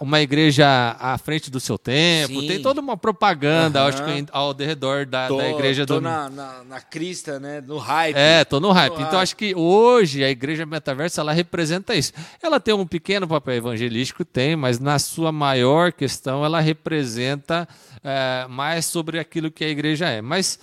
uma 0.00 0.20
igreja 0.20 0.96
à 1.00 1.16
frente 1.16 1.50
do 1.50 1.58
seu 1.58 1.78
tempo, 1.78 2.40
Sim. 2.40 2.46
tem 2.46 2.60
toda 2.60 2.80
uma 2.80 2.96
propaganda, 2.96 3.80
uhum. 3.80 3.88
acho 3.88 4.04
que 4.04 4.26
ao 4.30 4.52
redor 4.52 5.06
da, 5.06 5.28
tô, 5.28 5.38
da 5.38 5.48
igreja 5.48 5.86
tô 5.86 5.94
do. 5.94 6.00
Na, 6.02 6.28
na, 6.28 6.64
na, 6.64 6.80
crista, 6.80 7.40
né? 7.40 7.62
No 7.62 7.78
hype. 7.78 8.16
É, 8.16 8.44
tô 8.44 8.60
no 8.60 8.70
hype. 8.70 8.92
Tô 8.92 9.00
então 9.00 9.12
hype. 9.12 9.22
acho 9.22 9.36
que 9.36 9.54
hoje 9.54 10.22
a 10.22 10.28
igreja 10.28 10.66
metaversa 10.66 11.22
ela 11.22 11.32
representa 11.32 11.94
isso. 11.94 12.12
Ela 12.42 12.60
tem 12.60 12.74
um 12.74 12.86
pequeno 12.86 13.26
papel 13.26 13.54
evangelístico, 13.54 14.24
tem, 14.24 14.56
mas 14.56 14.78
na 14.78 14.98
sua 14.98 15.32
maior 15.32 15.90
questão 15.90 16.44
ela 16.44 16.60
representa 16.60 17.66
é, 18.04 18.46
mais 18.48 18.84
sobre 18.84 19.18
aquilo 19.18 19.50
que 19.50 19.64
a 19.64 19.68
igreja 19.68 20.06
é. 20.08 20.20
Mas 20.20 20.58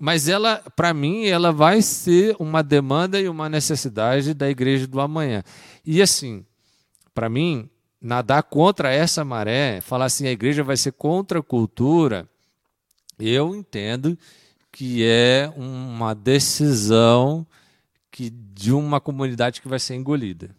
mas 0.00 0.28
ela, 0.28 0.62
para 0.76 0.94
mim, 0.94 1.26
ela 1.26 1.50
vai 1.50 1.82
ser 1.82 2.36
uma 2.38 2.62
demanda 2.62 3.20
e 3.20 3.28
uma 3.28 3.48
necessidade 3.48 4.32
da 4.32 4.48
igreja 4.48 4.86
do 4.86 5.00
amanhã. 5.00 5.42
E 5.84 6.00
assim, 6.00 6.46
para 7.12 7.28
mim, 7.28 7.68
nadar 8.00 8.42
contra 8.44 8.92
essa 8.92 9.24
maré, 9.24 9.80
falar 9.80 10.06
assim, 10.06 10.26
a 10.26 10.32
igreja 10.32 10.62
vai 10.62 10.76
ser 10.76 10.92
contra 10.92 11.40
a 11.40 11.42
cultura, 11.42 12.28
eu 13.18 13.54
entendo 13.54 14.16
que 14.70 15.04
é 15.04 15.52
uma 15.56 16.14
decisão 16.14 17.46
que 18.10 18.30
de 18.30 18.72
uma 18.72 19.00
comunidade 19.00 19.60
que 19.60 19.68
vai 19.68 19.78
ser 19.78 19.94
engolida. 19.94 20.54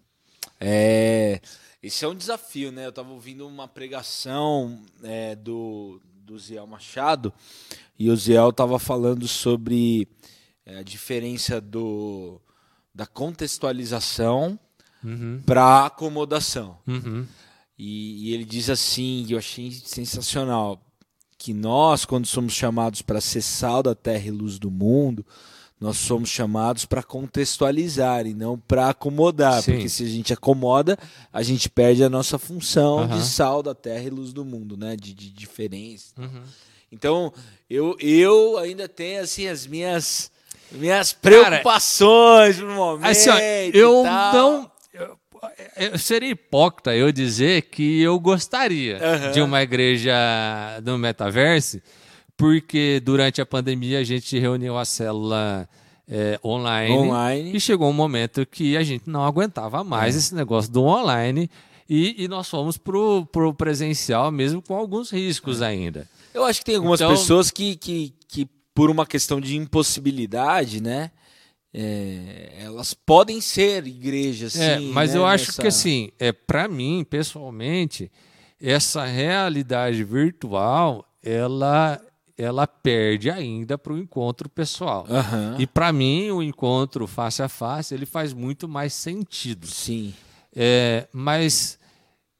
É, 0.59 1.39
esse 1.81 2.03
é 2.03 2.07
um 2.07 2.15
desafio, 2.15 2.71
né? 2.71 2.85
Eu 2.85 2.89
estava 2.89 3.11
ouvindo 3.11 3.47
uma 3.47 3.67
pregação 3.67 4.81
é, 5.03 5.35
do, 5.35 6.01
do 6.25 6.37
Ziel 6.37 6.67
Machado 6.67 7.33
e 7.97 8.09
o 8.09 8.15
Ziel 8.15 8.49
estava 8.49 8.77
falando 8.77 9.27
sobre 9.27 10.07
é, 10.65 10.79
a 10.79 10.83
diferença 10.83 11.61
do, 11.61 12.41
da 12.93 13.05
contextualização 13.05 14.59
uhum. 15.03 15.41
para 15.45 15.85
acomodação. 15.85 16.77
Uhum. 16.87 17.25
E, 17.77 18.29
e, 18.29 18.33
ele 18.33 18.45
diz 18.45 18.69
assim, 18.69 19.25
eu 19.29 19.37
achei 19.37 19.71
sensacional, 19.71 20.81
que 21.37 21.53
nós, 21.53 22.03
quando 22.03 22.27
somos 22.27 22.53
chamados 22.53 23.01
para 23.01 23.21
ser 23.21 23.41
sal 23.41 23.81
da 23.81 23.95
terra 23.95 24.27
e 24.27 24.31
luz 24.31 24.59
do 24.59 24.69
mundo, 24.69 25.25
nós 25.79 25.95
somos 25.95 26.29
chamados 26.29 26.83
para 26.83 27.01
contextualizar 27.01 28.27
e 28.27 28.33
não 28.33 28.59
para 28.59 28.89
acomodar, 28.89 29.63
Sim. 29.63 29.71
porque 29.71 29.87
se 29.87 30.03
a 30.03 30.07
gente 30.07 30.33
acomoda, 30.33 30.97
a 31.31 31.41
gente 31.41 31.69
perde 31.69 32.03
a 32.03 32.09
nossa 32.09 32.37
função 32.37 32.97
uhum. 32.97 33.07
de 33.07 33.25
sal 33.25 33.63
da 33.63 33.73
terra 33.73 34.03
e 34.03 34.09
luz 34.09 34.33
do 34.33 34.43
mundo, 34.43 34.75
né? 34.75 34.97
De, 34.97 35.13
de 35.13 35.29
diferença. 35.29 36.13
Uhum. 36.17 36.41
Então, 36.91 37.31
eu, 37.69 37.95
eu 38.01 38.57
ainda 38.57 38.89
tenho 38.89 39.21
assim 39.21 39.47
as 39.47 39.65
minhas 39.65 40.29
minhas 40.71 41.13
preocupações 41.13 42.57
Cara, 42.57 42.67
no 42.67 42.75
momento. 42.75 43.09
Assim, 43.09 43.29
ó, 43.29 43.37
eu 43.73 44.03
não 44.03 44.69
seria 45.97 46.29
hipócrita 46.29 46.95
eu 46.95 47.11
dizer 47.11 47.63
que 47.63 48.01
eu 48.01 48.19
gostaria 48.19 48.97
uhum. 48.97 49.31
de 49.31 49.41
uma 49.41 49.61
igreja 49.61 50.13
no 50.83 50.97
metaverso, 50.97 51.81
porque 52.37 53.01
durante 53.03 53.41
a 53.41 53.45
pandemia 53.45 53.99
a 53.99 54.03
gente 54.03 54.37
reuniu 54.39 54.77
a 54.77 54.85
célula 54.85 55.67
é, 56.09 56.39
online, 56.43 56.95
online, 56.95 57.55
e 57.55 57.59
chegou 57.59 57.89
um 57.89 57.93
momento 57.93 58.45
que 58.45 58.75
a 58.75 58.83
gente 58.83 59.09
não 59.09 59.23
aguentava 59.23 59.83
mais 59.83 60.15
é. 60.15 60.17
esse 60.17 60.33
negócio 60.33 60.71
do 60.71 60.83
online 60.83 61.49
e, 61.89 62.23
e 62.23 62.27
nós 62.27 62.49
fomos 62.49 62.77
pro, 62.77 63.25
pro 63.31 63.53
presencial 63.53 64.31
mesmo 64.31 64.61
com 64.61 64.75
alguns 64.75 65.11
riscos 65.11 65.61
é. 65.61 65.67
ainda. 65.67 66.07
Eu 66.33 66.45
acho 66.45 66.59
que 66.59 66.65
tem 66.65 66.75
algumas 66.75 66.99
então, 66.99 67.11
pessoas 67.11 67.51
que, 67.51 67.75
que, 67.75 68.13
que, 68.27 68.47
por 68.73 68.89
uma 68.89 69.05
questão 69.05 69.41
de 69.41 69.57
impossibilidade, 69.57 70.81
né? 70.81 71.11
É, 71.73 72.57
elas 72.61 72.93
podem 72.93 73.39
ser 73.39 73.85
igrejas, 73.85 74.55
é. 74.55 74.79
Mas 74.79 75.13
né, 75.13 75.19
eu 75.19 75.25
acho 75.25 75.47
nessa... 75.47 75.61
que 75.61 75.67
assim, 75.67 76.09
é 76.17 76.31
para 76.31 76.67
mim 76.67 77.05
pessoalmente, 77.07 78.11
essa 78.59 79.05
realidade 79.05 80.03
virtual, 80.03 81.05
ela 81.23 82.01
ela 82.37 82.65
perde 82.65 83.29
ainda 83.29 83.77
para 83.77 83.91
o 83.91 83.97
encontro 83.97 84.47
pessoal. 84.47 85.05
Uhum. 85.09 85.59
E 85.59 85.67
para 85.67 85.91
mim 85.91 86.31
o 86.31 86.41
encontro 86.41 87.05
face 87.05 87.43
a 87.43 87.49
face 87.49 87.93
ele 87.93 88.05
faz 88.05 88.33
muito 88.33 88.67
mais 88.67 88.93
sentido. 88.93 89.67
Sim. 89.67 90.13
É, 90.55 91.07
mas 91.11 91.77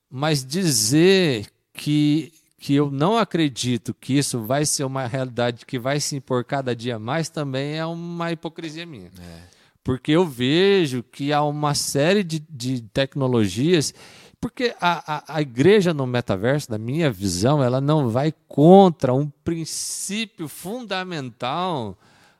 mas 0.09 0.43
dizer 0.43 1.47
que 1.73 2.33
que 2.59 2.75
eu 2.75 2.91
não 2.91 3.17
acredito 3.17 3.93
que 3.93 4.17
isso 4.17 4.41
vai 4.41 4.65
ser 4.65 4.83
uma 4.83 5.07
realidade 5.07 5.65
que 5.65 5.79
vai 5.79 5.99
se 5.99 6.17
impor 6.17 6.43
cada 6.43 6.75
dia 6.75 6.99
mais 6.99 7.29
também 7.29 7.77
é 7.77 7.85
uma 7.85 8.31
hipocrisia 8.33 8.85
minha. 8.85 9.07
É. 9.07 9.41
Porque 9.81 10.11
eu 10.11 10.25
vejo 10.25 11.01
que 11.01 11.31
há 11.31 11.41
uma 11.41 11.73
série 11.73 12.21
de, 12.21 12.39
de 12.49 12.81
tecnologias. 12.81 13.93
Porque 14.41 14.75
a, 14.79 15.15
a, 15.15 15.37
a, 15.37 15.41
igreja 15.41 15.93
no 15.93 16.05
metaverso, 16.05 16.69
na 16.69 16.77
minha 16.77 17.09
visão, 17.09 17.63
ela 17.63 17.81
não 17.81 18.09
vai 18.09 18.33
contra 18.47 19.13
um 19.13 19.29
princípio 19.43 20.47
fundamental 20.47 21.97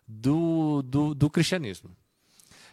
do, 0.08 0.82
do, 0.82 1.16
do 1.16 1.30
cristianismo. 1.30 1.90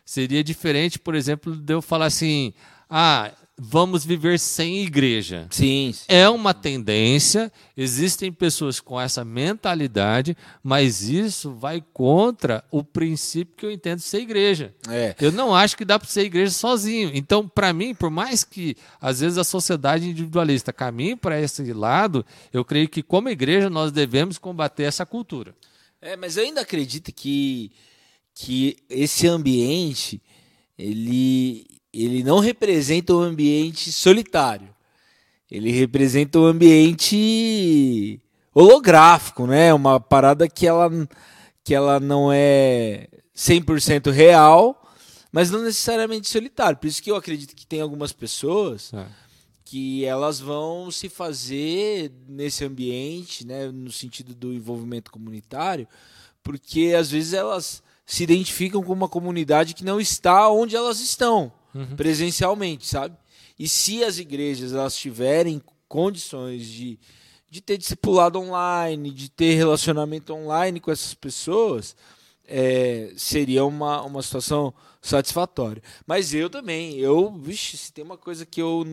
Seria 0.04 0.42
diferente, 0.44 0.98
por 0.98 1.14
exemplo, 1.14 1.56
de 1.56 1.72
eu 1.72 1.82
falar 1.82 2.06
assim: 2.06 2.52
ah, 2.88 3.32
vamos 3.58 4.04
viver 4.04 4.38
sem 4.38 4.82
igreja. 4.82 5.46
Sim, 5.50 5.92
sim, 5.94 6.04
É 6.08 6.28
uma 6.28 6.52
tendência, 6.52 7.50
existem 7.76 8.30
pessoas 8.30 8.80
com 8.80 9.00
essa 9.00 9.24
mentalidade, 9.24 10.36
mas 10.62 11.02
isso 11.02 11.52
vai 11.54 11.82
contra 11.92 12.62
o 12.70 12.84
princípio 12.84 13.56
que 13.56 13.64
eu 13.64 13.70
entendo 13.70 14.00
ser 14.00 14.20
igreja. 14.20 14.74
É. 14.88 15.14
Eu 15.20 15.32
não 15.32 15.54
acho 15.54 15.76
que 15.76 15.84
dá 15.84 15.98
para 15.98 16.08
ser 16.08 16.22
igreja 16.22 16.52
sozinho. 16.52 17.10
Então, 17.14 17.48
para 17.48 17.72
mim, 17.72 17.94
por 17.94 18.10
mais 18.10 18.44
que 18.44 18.76
às 19.00 19.20
vezes 19.20 19.38
a 19.38 19.44
sociedade 19.44 20.08
individualista 20.08 20.72
caminhe 20.72 21.16
para 21.16 21.40
esse 21.40 21.72
lado, 21.72 22.24
eu 22.52 22.64
creio 22.64 22.88
que 22.88 23.02
como 23.02 23.28
igreja 23.28 23.70
nós 23.70 23.90
devemos 23.90 24.36
combater 24.36 24.82
essa 24.82 25.06
cultura. 25.06 25.54
É, 26.00 26.14
mas 26.14 26.36
eu 26.36 26.44
ainda 26.44 26.60
acredito 26.60 27.12
que 27.12 27.72
que 28.38 28.76
esse 28.90 29.26
ambiente 29.26 30.20
ele 30.78 31.75
ele 32.04 32.22
não 32.22 32.38
representa 32.40 33.14
um 33.14 33.20
ambiente 33.20 33.90
solitário. 33.90 34.68
Ele 35.50 35.70
representa 35.70 36.38
um 36.38 36.44
ambiente 36.44 38.20
holográfico, 38.52 39.46
né? 39.46 39.72
Uma 39.72 40.00
parada 40.00 40.48
que 40.48 40.66
ela, 40.66 40.90
que 41.62 41.74
ela 41.74 42.00
não 42.00 42.32
é 42.32 43.08
100% 43.34 44.10
real, 44.10 44.82
mas 45.30 45.50
não 45.50 45.62
necessariamente 45.62 46.28
solitário. 46.28 46.76
Por 46.76 46.86
isso 46.86 47.02
que 47.02 47.10
eu 47.10 47.16
acredito 47.16 47.54
que 47.54 47.66
tem 47.66 47.80
algumas 47.80 48.12
pessoas 48.12 48.92
é. 48.92 49.06
que 49.64 50.04
elas 50.04 50.40
vão 50.40 50.90
se 50.90 51.08
fazer 51.08 52.12
nesse 52.28 52.64
ambiente, 52.64 53.46
né, 53.46 53.68
no 53.68 53.92
sentido 53.92 54.34
do 54.34 54.52
envolvimento 54.52 55.10
comunitário, 55.10 55.86
porque 56.42 56.94
às 56.98 57.10
vezes 57.10 57.32
elas 57.32 57.82
se 58.04 58.22
identificam 58.22 58.82
com 58.82 58.92
uma 58.92 59.08
comunidade 59.08 59.74
que 59.74 59.84
não 59.84 60.00
está 60.00 60.48
onde 60.48 60.74
elas 60.74 61.00
estão 61.00 61.52
uhum. 61.76 61.96
presencialmente, 61.96 62.86
sabe? 62.86 63.16
E 63.58 63.68
se 63.68 64.04
as 64.04 64.18
igrejas 64.18 64.72
elas 64.72 64.96
tiverem 64.96 65.62
condições 65.88 66.66
de, 66.66 66.98
de 67.48 67.60
ter 67.60 67.78
discipulado 67.78 68.38
online, 68.38 69.10
de 69.10 69.30
ter 69.30 69.54
relacionamento 69.54 70.32
online 70.34 70.80
com 70.80 70.90
essas 70.90 71.14
pessoas, 71.14 71.96
é, 72.46 73.12
seria 73.16 73.64
uma, 73.64 74.02
uma 74.02 74.22
situação 74.22 74.72
satisfatória. 75.00 75.82
Mas 76.06 76.34
eu 76.34 76.50
também, 76.50 76.96
eu, 76.96 77.32
vixe, 77.32 77.76
se 77.76 77.92
tem 77.92 78.04
uma 78.04 78.18
coisa 78.18 78.44
que 78.44 78.60
eu, 78.60 78.84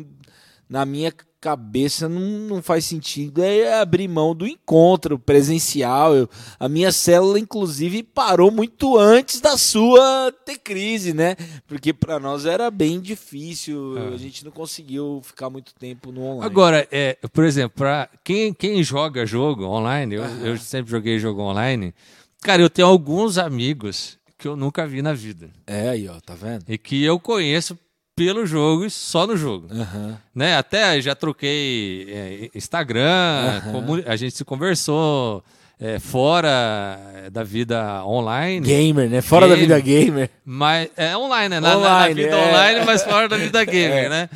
na 0.69 0.85
minha 0.85 1.13
cabeça 1.43 2.08
não, 2.08 2.21
não 2.21 2.62
faz 2.62 2.86
sentido 2.86 3.43
é 3.43 3.82
abrir 3.82 4.08
mão 4.08 4.34
do 4.34 4.47
encontro 4.47 5.19
presencial. 5.19 6.15
Eu, 6.15 6.29
a 6.58 6.69
minha 6.69 6.89
célula, 6.89 7.38
inclusive, 7.38 8.01
parou 8.01 8.49
muito 8.49 8.97
antes 8.97 9.41
da 9.41 9.58
sua 9.58 10.34
ter 10.45 10.58
crise, 10.58 11.13
né? 11.13 11.36
Porque 11.67 11.91
para 11.91 12.17
nós 12.17 12.45
era 12.45 12.71
bem 12.71 13.01
difícil, 13.01 13.97
é. 13.97 14.13
a 14.13 14.17
gente 14.17 14.45
não 14.45 14.53
conseguiu 14.53 15.19
ficar 15.21 15.49
muito 15.49 15.75
tempo 15.75 16.13
no 16.13 16.21
online. 16.21 16.45
Agora, 16.45 16.88
é, 16.89 17.17
por 17.34 17.43
exemplo, 17.43 17.73
para 17.75 18.08
quem, 18.23 18.53
quem 18.53 18.82
joga 18.82 19.25
jogo 19.25 19.65
online, 19.65 20.15
eu, 20.15 20.23
eu 20.45 20.58
sempre 20.58 20.91
joguei 20.91 21.19
jogo 21.19 21.41
online, 21.41 21.93
cara, 22.41 22.62
eu 22.62 22.69
tenho 22.69 22.88
alguns 22.88 23.38
amigos 23.38 24.17
que 24.38 24.47
eu 24.47 24.56
nunca 24.56 24.88
vi 24.88 25.01
na 25.01 25.12
vida. 25.12 25.49
É 25.67 25.89
aí, 25.89 26.08
ó, 26.08 26.17
tá 26.21 26.36
vendo? 26.36 26.63
E 26.69 26.77
que 26.77 27.03
eu 27.03 27.19
conheço 27.19 27.77
pelo 28.15 28.45
jogo 28.45 28.86
e 28.86 28.89
só 28.89 29.26
no 29.26 29.36
jogo. 29.36 29.67
Uhum. 29.71 30.15
Né? 30.34 30.56
Até 30.56 30.99
já 31.02 31.15
troquei 31.15 32.08
é, 32.10 32.49
Instagram, 32.56 33.62
uhum. 33.65 34.04
a 34.06 34.15
gente 34.15 34.36
se 34.36 34.45
conversou 34.45 35.43
é, 35.80 35.99
fora 35.99 36.99
da 37.32 37.43
vida 37.43 38.04
online. 38.06 38.65
Gamer, 38.65 39.10
né? 39.10 39.21
Fora 39.21 39.47
gamer, 39.47 39.67
da 39.67 39.76
vida 39.76 39.80
gamer. 39.80 40.30
Mas, 40.45 40.89
é 40.95 41.17
online, 41.17 41.49
né? 41.49 41.60
Na, 41.60 41.78
online, 41.78 42.10
na 42.10 42.28
vida 42.28 42.36
é. 42.36 42.47
online, 42.49 42.86
mas 42.86 43.04
fora 43.04 43.28
da 43.28 43.38
vida 43.38 43.63
gamer, 43.65 44.06
é. 44.06 44.10
né? 44.10 44.30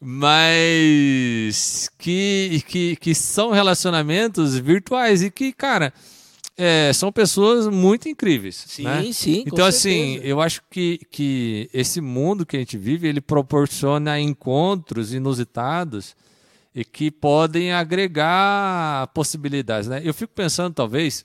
Mas 0.00 1.88
que, 1.96 2.64
que, 2.66 2.96
que 2.96 3.14
são 3.14 3.52
relacionamentos 3.52 4.58
virtuais 4.58 5.22
e 5.22 5.30
que, 5.30 5.52
cara 5.52 5.92
é, 6.56 6.92
são 6.92 7.10
pessoas 7.10 7.66
muito 7.68 8.08
incríveis. 8.08 8.64
Sim, 8.66 8.84
né? 8.84 9.12
sim. 9.12 9.44
Então, 9.46 9.64
assim, 9.64 10.20
eu 10.22 10.40
acho 10.40 10.62
que, 10.70 11.00
que 11.10 11.70
esse 11.72 12.00
mundo 12.00 12.44
que 12.44 12.56
a 12.56 12.58
gente 12.58 12.76
vive, 12.76 13.08
ele 13.08 13.20
proporciona 13.20 14.20
encontros 14.20 15.12
inusitados 15.12 16.14
e 16.74 16.84
que 16.84 17.10
podem 17.10 17.72
agregar 17.72 19.06
possibilidades. 19.08 19.88
Né? 19.88 20.00
Eu 20.04 20.14
fico 20.14 20.32
pensando, 20.34 20.74
talvez, 20.74 21.24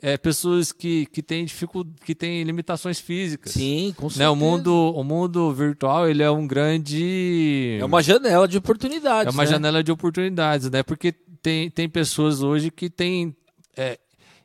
é, 0.00 0.16
pessoas 0.16 0.72
que, 0.72 1.06
que 1.06 1.22
têm 1.22 1.44
dificuldade, 1.44 1.96
que 2.04 2.14
têm 2.14 2.42
limitações 2.42 3.00
físicas. 3.00 3.52
Sim, 3.52 3.94
com 3.96 4.08
certeza. 4.08 4.24
Né? 4.24 4.28
O, 4.28 4.36
mundo, 4.36 4.92
o 4.94 5.02
mundo 5.02 5.52
virtual 5.52 6.08
ele 6.08 6.22
é 6.22 6.30
um 6.30 6.46
grande. 6.46 7.78
É 7.80 7.84
uma 7.84 8.02
janela 8.02 8.46
de 8.46 8.58
oportunidades. 8.58 9.32
É 9.32 9.36
uma 9.36 9.44
né? 9.44 9.50
janela 9.50 9.82
de 9.82 9.90
oportunidades, 9.90 10.70
né? 10.70 10.82
Porque 10.82 11.12
tem, 11.42 11.70
tem 11.70 11.88
pessoas 11.88 12.42
hoje 12.42 12.70
que 12.70 12.90
têm. 12.90 13.34
É, 13.76 13.98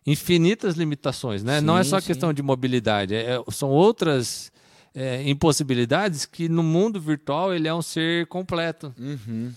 infinitas 0.05 0.75
limitações, 0.75 1.43
né? 1.43 1.59
Sim, 1.59 1.65
Não 1.65 1.77
é 1.77 1.83
só 1.83 1.99
sim. 1.99 2.07
questão 2.07 2.33
de 2.33 2.41
mobilidade, 2.41 3.15
é, 3.15 3.41
são 3.51 3.69
outras 3.69 4.51
é, 4.95 5.27
impossibilidades 5.29 6.25
que 6.25 6.49
no 6.49 6.63
mundo 6.63 6.99
virtual 6.99 7.53
ele 7.53 7.67
é 7.67 7.73
um 7.73 7.81
ser 7.81 8.25
completo. 8.27 8.93
Uhum. 8.99 9.51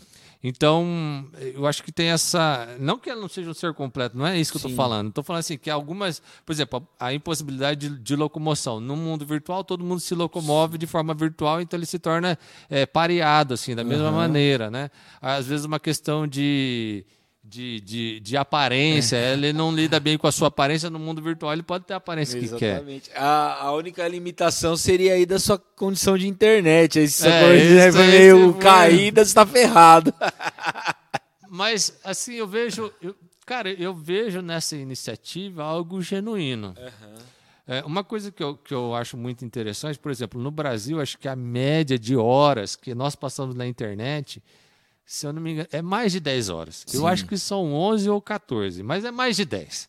Então, 0.47 1.27
eu 1.55 1.67
acho 1.67 1.83
que 1.83 1.91
tem 1.91 2.09
essa. 2.09 2.77
Não 2.79 2.99
que 2.99 3.09
ela 3.09 3.19
não 3.19 3.31
seja 3.31 3.49
um 3.49 3.55
ser 3.55 3.73
completo, 3.73 4.15
não 4.15 4.27
é 4.27 4.39
isso 4.39 4.53
que 4.53 4.59
Sim. 4.59 4.67
eu 4.67 4.71
estou 4.73 4.85
falando. 4.85 5.09
Estou 5.09 5.25
falando 5.25 5.41
assim, 5.41 5.57
que 5.57 5.71
algumas. 5.71 6.21
Por 6.45 6.53
exemplo, 6.53 6.87
a 7.01 7.15
impossibilidade 7.15 7.89
de, 7.89 7.99
de, 7.99 8.15
locomoção. 8.15 8.79
No 8.79 8.95
mundo 8.95 9.25
virtual, 9.25 9.65
todo 9.65 9.83
mundo 9.83 10.01
se 10.01 10.15
locomove 10.15 10.77
de 10.77 10.87
forma 10.87 11.15
virtual, 11.15 11.63
então 11.63 11.79
ele 11.79 11.87
se 11.87 11.99
torna 11.99 12.39
é, 12.69 12.85
pareado, 12.85 13.55
assim, 13.55 13.75
da 13.75 13.83
mesma 13.83 14.11
uhum. 14.11 14.17
maneira, 14.17 14.71
né? 14.71 14.91
Às 15.19 15.47
vezes, 15.47 15.65
uma 15.65 15.81
questão 15.81 16.27
de 16.27 17.07
de, 17.45 17.79
de, 17.81 18.21
de 18.21 18.37
aparência, 18.37 19.17
é. 19.17 19.35
ele 19.35 19.53
não 19.53 19.75
lida 19.75 20.01
bem 20.01 20.17
com 20.17 20.27
a 20.27 20.33
sua 20.33 20.49
aparência 20.49 20.89
no 20.89 20.99
mundo 20.99 21.21
virtual, 21.21 21.53
ele 21.53 21.63
pode 21.63 21.85
ter 21.85 21.93
a 21.93 21.99
aparência 21.99 22.39
Exatamente. 22.39 23.11
que 23.11 23.15
quer. 23.15 23.21
A, 23.21 23.67
a 23.67 23.73
única 23.73 24.09
limitação 24.09 24.77
seria 24.77 25.13
aí 25.13 25.27
da 25.27 25.39
sua 25.39 25.59
condição 25.59 26.17
de 26.17 26.27
internet. 26.27 26.99
Aí 26.99 27.07
se 27.07 27.23
sua 27.23 27.31
é, 27.31 27.43
condição 27.43 28.03
é 28.03 28.07
meio 28.07 28.55
caída, 28.55 29.23
você 29.23 29.31
está 29.31 29.45
ferrado. 29.45 30.13
Mas, 31.51 32.01
assim, 32.03 32.35
eu 32.35 32.49
vejo. 32.49 32.91
Eu, 33.01 33.15
cara, 33.45 33.71
eu 33.71 33.95
vejo 33.95 34.41
nessa 34.41 34.75
iniciativa 34.75 35.63
algo 35.63 36.01
genuíno. 36.01 36.75
Uhum. 36.79 37.15
É, 37.67 37.83
uma 37.85 38.03
coisa 38.03 38.33
que 38.33 38.43
eu, 38.43 38.57
que 38.57 38.75
eu 38.75 38.95
acho 38.95 39.17
muito 39.17 39.45
interessante, 39.45 39.99
por 39.99 40.11
exemplo, 40.11 40.41
no 40.41 40.51
Brasil, 40.51 41.01
acho 41.01 41.17
que 41.17 41.29
a 41.29 41.37
média 41.37 41.99
de 41.99 42.17
horas 42.17 42.75
que 42.75 42.95
nós 42.95 43.15
passamos 43.15 43.55
na 43.55 43.67
internet 43.67 44.43
se 45.07 45.27
eu 45.27 45.33
não 45.33 45.43
me 45.43 45.53
engano, 45.53 45.69
é 45.71 45.83
mais 45.83 46.13
de 46.13 46.21
10 46.21 46.49
horas. 46.49 46.83
Sim. 46.87 46.99
Eu 46.99 47.07
acho 47.07 47.27
que 47.27 47.37
são 47.37 47.73
11 47.73 48.09
ou 48.09 48.21
14, 48.21 48.83
mas 48.83 49.05
é 49.05 49.11
mais 49.11 49.37
de 49.37 49.45
10. 49.45 49.89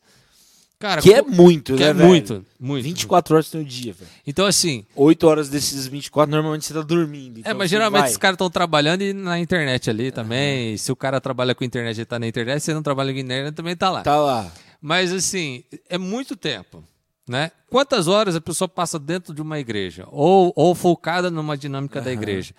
Cara, 0.77 1.01
que 1.01 1.13
é 1.13 1.21
muito, 1.21 1.73
que 1.73 1.83
né, 1.83 1.89
é 1.89 1.93
velho? 1.93 2.07
muito, 2.07 2.45
muito. 2.59 2.83
24 2.83 3.35
horas 3.35 3.51
no 3.53 3.63
dia, 3.63 3.93
velho. 3.93 4.11
Então, 4.27 4.45
assim... 4.45 4.85
8 4.93 5.25
horas 5.25 5.49
desses 5.49 5.87
24, 5.87 6.29
normalmente 6.29 6.65
você 6.65 6.73
tá 6.73 6.81
dormindo. 6.81 7.39
Então, 7.39 7.51
é, 7.51 7.55
mas 7.55 7.69
geralmente 7.69 8.01
vai. 8.01 8.11
os 8.11 8.17
caras 8.17 8.35
estão 8.35 8.49
trabalhando 8.49 9.01
e 9.01 9.13
na 9.13 9.39
internet 9.39 9.89
ali 9.89 10.11
também. 10.11 10.71
Uhum. 10.71 10.77
Se 10.77 10.91
o 10.91 10.95
cara 10.95 11.21
trabalha 11.21 11.55
com 11.55 11.63
internet 11.63 12.01
e 12.01 12.05
tá 12.05 12.19
na 12.19 12.27
internet, 12.27 12.61
se 12.61 12.73
não 12.73 12.83
trabalha 12.83 13.13
com 13.13 13.19
internet, 13.19 13.55
também 13.55 13.75
tá 13.75 13.89
lá. 13.89 14.01
Tá 14.01 14.17
lá. 14.17 14.51
Mas, 14.81 15.13
assim, 15.13 15.63
é 15.89 15.97
muito 15.97 16.35
tempo. 16.35 16.83
Né? 17.27 17.51
Quantas 17.69 18.07
horas 18.07 18.35
a 18.35 18.41
pessoa 18.41 18.67
passa 18.67 18.99
dentro 18.99 19.33
de 19.33 19.41
uma 19.41 19.57
igreja? 19.57 20.05
Ou, 20.11 20.51
ou 20.55 20.75
focada 20.75 21.31
numa 21.31 21.57
dinâmica 21.57 21.99
uhum. 21.99 22.05
da 22.05 22.11
igreja? 22.11 22.53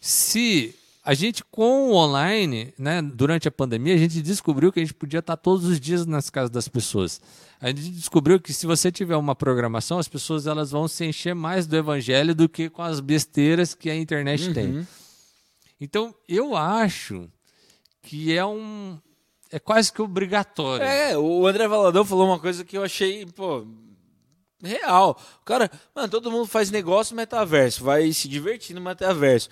Se 0.00 0.74
a 1.08 1.14
gente, 1.14 1.42
com 1.42 1.88
o 1.88 1.94
online, 1.94 2.74
né, 2.76 3.00
durante 3.00 3.48
a 3.48 3.50
pandemia, 3.50 3.94
a 3.94 3.96
gente 3.96 4.20
descobriu 4.20 4.70
que 4.70 4.78
a 4.78 4.82
gente 4.82 4.92
podia 4.92 5.20
estar 5.20 5.38
todos 5.38 5.64
os 5.64 5.80
dias 5.80 6.04
nas 6.04 6.28
casas 6.28 6.50
das 6.50 6.68
pessoas. 6.68 7.18
A 7.58 7.68
gente 7.68 7.92
descobriu 7.92 8.38
que 8.38 8.52
se 8.52 8.66
você 8.66 8.92
tiver 8.92 9.16
uma 9.16 9.34
programação, 9.34 9.98
as 9.98 10.06
pessoas 10.06 10.46
elas 10.46 10.70
vão 10.70 10.86
se 10.86 11.06
encher 11.06 11.34
mais 11.34 11.66
do 11.66 11.74
evangelho 11.74 12.34
do 12.34 12.46
que 12.46 12.68
com 12.68 12.82
as 12.82 13.00
besteiras 13.00 13.72
que 13.72 13.88
a 13.88 13.96
internet 13.96 14.48
uhum. 14.48 14.52
tem. 14.52 14.86
Então, 15.80 16.14
eu 16.28 16.54
acho 16.54 17.26
que 18.02 18.36
é 18.36 18.44
um. 18.44 18.98
É 19.50 19.58
quase 19.58 19.90
que 19.90 20.02
obrigatório. 20.02 20.84
É, 20.84 21.16
o 21.16 21.46
André 21.46 21.66
Valadão 21.66 22.04
falou 22.04 22.26
uma 22.26 22.38
coisa 22.38 22.66
que 22.66 22.76
eu 22.76 22.84
achei, 22.84 23.24
pô, 23.24 23.66
real. 24.62 25.18
Cara, 25.42 25.70
mano, 25.94 26.10
todo 26.10 26.30
mundo 26.30 26.46
faz 26.46 26.70
negócio 26.70 27.14
no 27.14 27.22
metaverso, 27.22 27.82
vai 27.82 28.12
se 28.12 28.28
divertir 28.28 28.74
no 28.74 28.82
metaverso. 28.82 29.48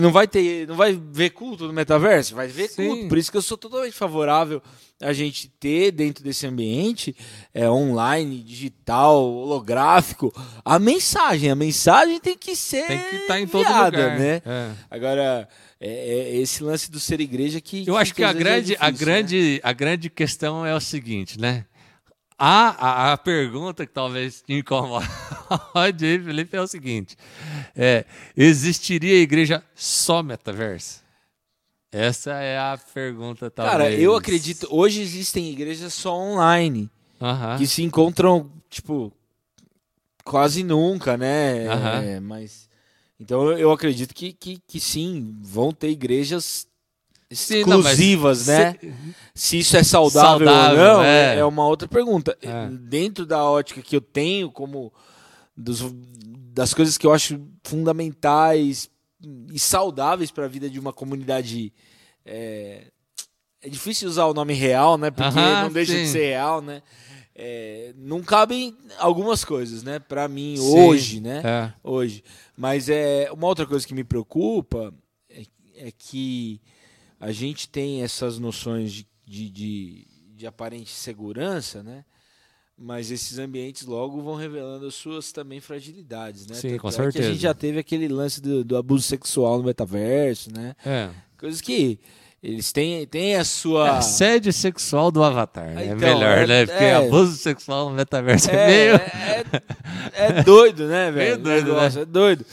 Não 0.00 0.12
vai 0.12 0.28
ter, 0.28 0.68
não 0.68 0.76
vai 0.76 1.00
ver 1.12 1.30
culto 1.30 1.66
no 1.66 1.72
metaverso, 1.72 2.34
vai 2.34 2.46
ver 2.46 2.68
Sim. 2.68 2.86
culto. 2.86 3.08
Por 3.08 3.18
isso 3.18 3.30
que 3.30 3.36
eu 3.36 3.42
sou 3.42 3.58
totalmente 3.58 3.92
favorável 3.94 4.62
a 5.00 5.12
gente 5.12 5.48
ter 5.60 5.92
dentro 5.92 6.24
desse 6.24 6.46
ambiente 6.46 7.14
é, 7.54 7.68
online, 7.68 8.42
digital, 8.42 9.24
holográfico, 9.24 10.32
a 10.64 10.78
mensagem. 10.78 11.50
A 11.50 11.54
mensagem 11.54 12.20
tem 12.20 12.36
que 12.36 12.54
ser 12.56 12.86
tem 12.86 12.98
que 12.98 13.16
estar 13.16 13.34
tá 13.34 13.40
em 13.40 13.46
todo 13.46 13.66
lugar, 13.66 13.92
né? 13.92 14.42
É. 14.44 14.70
Agora 14.90 15.48
é, 15.80 15.88
é, 15.88 16.36
esse 16.36 16.62
lance 16.64 16.90
do 16.90 16.98
ser 16.98 17.20
igreja 17.20 17.60
que 17.60 17.86
eu 17.86 17.96
acho 17.96 18.12
que, 18.12 18.22
que 18.22 18.24
a 18.24 18.30
é 18.30 18.34
grande, 18.34 18.74
é 18.74 18.76
difícil, 18.76 18.86
a 18.86 18.90
grande, 18.90 19.52
né? 19.54 19.60
a 19.62 19.72
grande 19.72 20.10
questão 20.10 20.66
é 20.66 20.74
o 20.74 20.80
seguinte, 20.80 21.40
né? 21.40 21.64
A, 22.38 22.68
a, 22.68 23.12
a, 23.12 23.18
pergunta 23.18 23.84
que 23.84 23.92
talvez 23.92 24.42
te 24.42 24.52
incomode, 24.52 25.08
Felipe, 26.24 26.56
é 26.56 26.60
o 26.60 26.68
seguinte: 26.68 27.16
é, 27.74 28.04
existiria 28.36 29.20
igreja 29.20 29.60
só 29.74 30.22
metaverso? 30.22 31.02
Essa 31.90 32.34
é 32.34 32.56
a 32.56 32.78
pergunta, 32.94 33.50
talvez. 33.50 33.76
Cara, 33.76 33.92
eu 33.92 34.14
acredito. 34.14 34.68
Hoje 34.70 35.00
existem 35.00 35.50
igrejas 35.50 35.92
só 35.94 36.14
online 36.14 36.88
uh 37.20 37.26
-huh. 37.26 37.58
que 37.58 37.66
se 37.66 37.82
encontram, 37.82 38.48
tipo, 38.70 39.12
quase 40.22 40.62
nunca, 40.62 41.16
né? 41.16 41.66
Uh 41.66 41.70
-huh. 41.70 42.04
é, 42.04 42.20
mas. 42.20 42.68
Então 43.18 43.50
eu 43.50 43.72
acredito 43.72 44.14
que, 44.14 44.32
que, 44.32 44.62
que 44.64 44.78
sim, 44.78 45.36
vão 45.42 45.72
ter 45.72 45.88
igrejas 45.88 46.68
exclusivas, 47.30 48.38
Sim, 48.38 48.52
não, 48.52 48.58
né? 48.58 48.74
Se... 48.80 48.94
se... 49.34 49.58
isso 49.58 49.76
é 49.76 49.82
saudável, 49.82 50.46
saudável 50.46 50.78
ou 50.78 50.96
não, 50.96 51.04
é. 51.04 51.36
é. 51.36 51.44
uma 51.44 51.66
outra 51.66 51.86
pergunta. 51.86 52.36
É. 52.40 52.68
Dentro 52.68 53.26
da 53.26 53.44
ótica 53.44 53.82
que 53.82 53.94
eu 53.94 54.00
tenho, 54.00 54.50
como 54.50 54.92
dos, 55.56 55.84
das 56.54 56.72
coisas 56.72 56.96
que 56.96 57.06
eu 57.06 57.12
acho 57.12 57.40
fundamentais 57.62 58.88
e 59.52 59.58
saudáveis 59.58 60.30
para 60.30 60.44
a 60.44 60.48
vida 60.48 60.70
de 60.70 60.78
uma 60.78 60.92
comunidade. 60.92 61.72
É... 62.24 62.84
é, 63.62 63.68
difícil 63.68 64.08
usar 64.08 64.26
o 64.26 64.34
nome 64.34 64.54
real, 64.54 64.96
né? 64.96 65.10
Porque 65.10 65.38
não 65.38 65.70
deixa 65.70 65.92
sim. 65.92 66.02
de 66.02 66.08
ser 66.08 66.30
real, 66.30 66.62
né? 66.62 66.82
É, 67.40 67.94
não 67.96 68.20
cabem 68.20 68.76
algumas 68.98 69.44
coisas, 69.44 69.82
né? 69.84 69.98
Para 69.98 70.26
mim 70.26 70.56
sim. 70.56 70.78
hoje, 70.78 71.20
né? 71.20 71.42
É. 71.44 71.72
Hoje, 71.84 72.24
mas 72.56 72.88
é 72.88 73.30
uma 73.32 73.46
outra 73.46 73.64
coisa 73.64 73.86
que 73.86 73.94
me 73.94 74.02
preocupa 74.02 74.92
é, 75.30 75.42
é 75.76 75.92
que 75.96 76.60
a 77.20 77.32
gente 77.32 77.68
tem 77.68 78.02
essas 78.02 78.38
noções 78.38 78.92
de, 78.92 79.06
de, 79.26 79.50
de, 79.50 80.06
de 80.34 80.46
aparente 80.46 80.90
segurança, 80.90 81.82
né? 81.82 82.04
mas 82.78 83.10
esses 83.10 83.38
ambientes 83.38 83.84
logo 83.84 84.22
vão 84.22 84.36
revelando 84.36 84.86
as 84.86 84.94
suas 84.94 85.32
também 85.32 85.60
fragilidades, 85.60 86.46
né? 86.46 86.54
Sim, 86.54 86.70
Tanto 86.70 86.82
com 86.82 86.88
é 86.88 86.92
certeza. 86.92 87.28
a 87.28 87.32
gente 87.32 87.42
já 87.42 87.52
teve 87.52 87.80
aquele 87.80 88.06
lance 88.06 88.40
do, 88.40 88.62
do, 88.62 88.76
abuso 88.76 89.02
sexual 89.02 89.58
no 89.58 89.64
metaverso, 89.64 90.52
né? 90.54 90.76
É. 90.86 91.10
Coisas 91.36 91.60
que 91.60 91.98
eles 92.40 92.70
têm, 92.70 93.04
têm 93.04 93.34
a 93.34 93.44
sua... 93.44 93.88
É 93.88 93.90
assédio 93.98 94.52
sexual 94.52 95.10
do 95.10 95.24
Avatar, 95.24 95.74
né? 95.74 95.86
Então, 95.86 96.08
é 96.08 96.14
melhor, 96.14 96.38
é, 96.38 96.46
né? 96.46 96.66
Porque 96.66 96.84
é, 96.84 96.94
abuso 96.94 97.36
sexual 97.36 97.90
no 97.90 97.96
metaverso 97.96 98.48
é, 98.48 98.54
é 98.54 98.66
meio... 98.68 98.94
É, 98.94 99.44
é, 100.12 100.42
doido, 100.44 100.86
né, 100.86 101.10
velho? 101.12 101.32
É 101.32 101.36
doido, 101.36 101.74
né? 101.74 101.86
É 102.02 102.04
doido. 102.04 102.46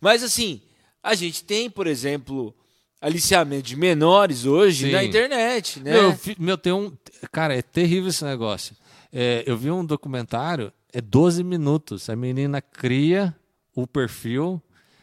Mas 0.00 0.22
assim, 0.22 0.60
a 1.02 1.16
gente 1.16 1.42
tem, 1.42 1.68
por 1.68 1.88
exemplo 1.88 2.54
aliciamento 3.02 3.64
de 3.64 3.76
menores 3.76 4.46
hoje 4.46 4.86
Sim. 4.86 4.92
na 4.92 5.02
internet, 5.02 5.80
né? 5.80 5.92
Meu, 5.92 6.18
meu, 6.38 6.56
tem 6.56 6.72
um. 6.72 6.92
Cara, 7.32 7.54
é 7.54 7.60
terrível 7.60 8.08
esse 8.08 8.24
negócio. 8.24 8.76
É, 9.12 9.42
eu 9.44 9.56
vi 9.56 9.70
um 9.70 9.84
documentário, 9.84 10.72
é 10.92 11.00
12 11.00 11.42
minutos. 11.42 12.08
A 12.08 12.14
menina 12.14 12.62
cria 12.62 13.34
o 13.74 13.86
perfil. 13.86 14.62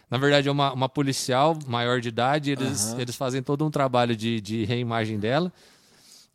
Na 0.09 0.17
verdade, 0.17 0.47
é 0.47 0.51
uma, 0.51 0.71
uma 0.73 0.89
policial 0.89 1.59
maior 1.67 1.99
de 1.99 2.07
idade. 2.07 2.51
Eles, 2.51 2.93
uhum. 2.93 3.01
eles 3.01 3.15
fazem 3.15 3.43
todo 3.43 3.65
um 3.65 3.69
trabalho 3.69 4.15
de, 4.15 4.39
de 4.41 4.63
reimagem 4.63 5.19
dela. 5.19 5.51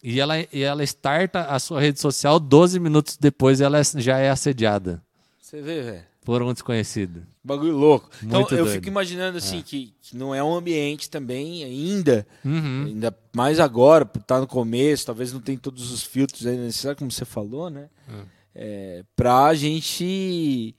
E 0.03 0.21
ela, 0.21 0.35
e 0.39 0.63
ela 0.63 0.85
starta 0.85 1.47
a 1.47 1.59
sua 1.59 1.81
rede 1.81 1.99
social 1.99 2.39
12 2.39 2.79
minutos 2.79 3.17
depois 3.17 3.63
ela 3.63 3.81
já 3.97 4.19
é 4.19 4.29
assediada. 4.29 5.03
Você 5.41 5.63
vê, 5.63 5.83
velho 5.83 6.14
por 6.25 6.43
um 6.43 6.53
desconhecido. 6.53 7.27
Bagulho 7.45 7.77
louco. 7.77 8.09
Muito 8.23 8.27
então 8.27 8.59
eu 8.59 8.65
doido. 8.65 8.77
fico 8.77 8.89
imaginando 8.89 9.37
assim 9.37 9.59
é. 9.59 9.63
que, 9.63 9.95
que, 10.01 10.17
não 10.17 10.35
é 10.35 10.43
um 10.43 10.55
ambiente 10.55 11.11
também 11.11 11.63
ainda, 11.63 12.27
uhum. 12.45 12.85
ainda 12.87 13.17
mais 13.37 13.61
agora, 13.61 14.07
tá 14.07 14.41
no 14.41 14.47
começo, 14.47 15.07
talvez 15.07 15.33
não 15.33 15.41
tem 15.41 15.57
todos 15.57 15.93
os 15.93 16.03
filtros 16.03 16.47
ainda 16.47 16.63
necessários, 16.63 16.99
como 16.99 17.13
você 17.13 17.27
falou, 17.27 17.69
né? 17.69 17.89
Uhum. 18.09 18.25
É, 18.55 19.05
pra 19.15 19.53
gente 19.53 20.75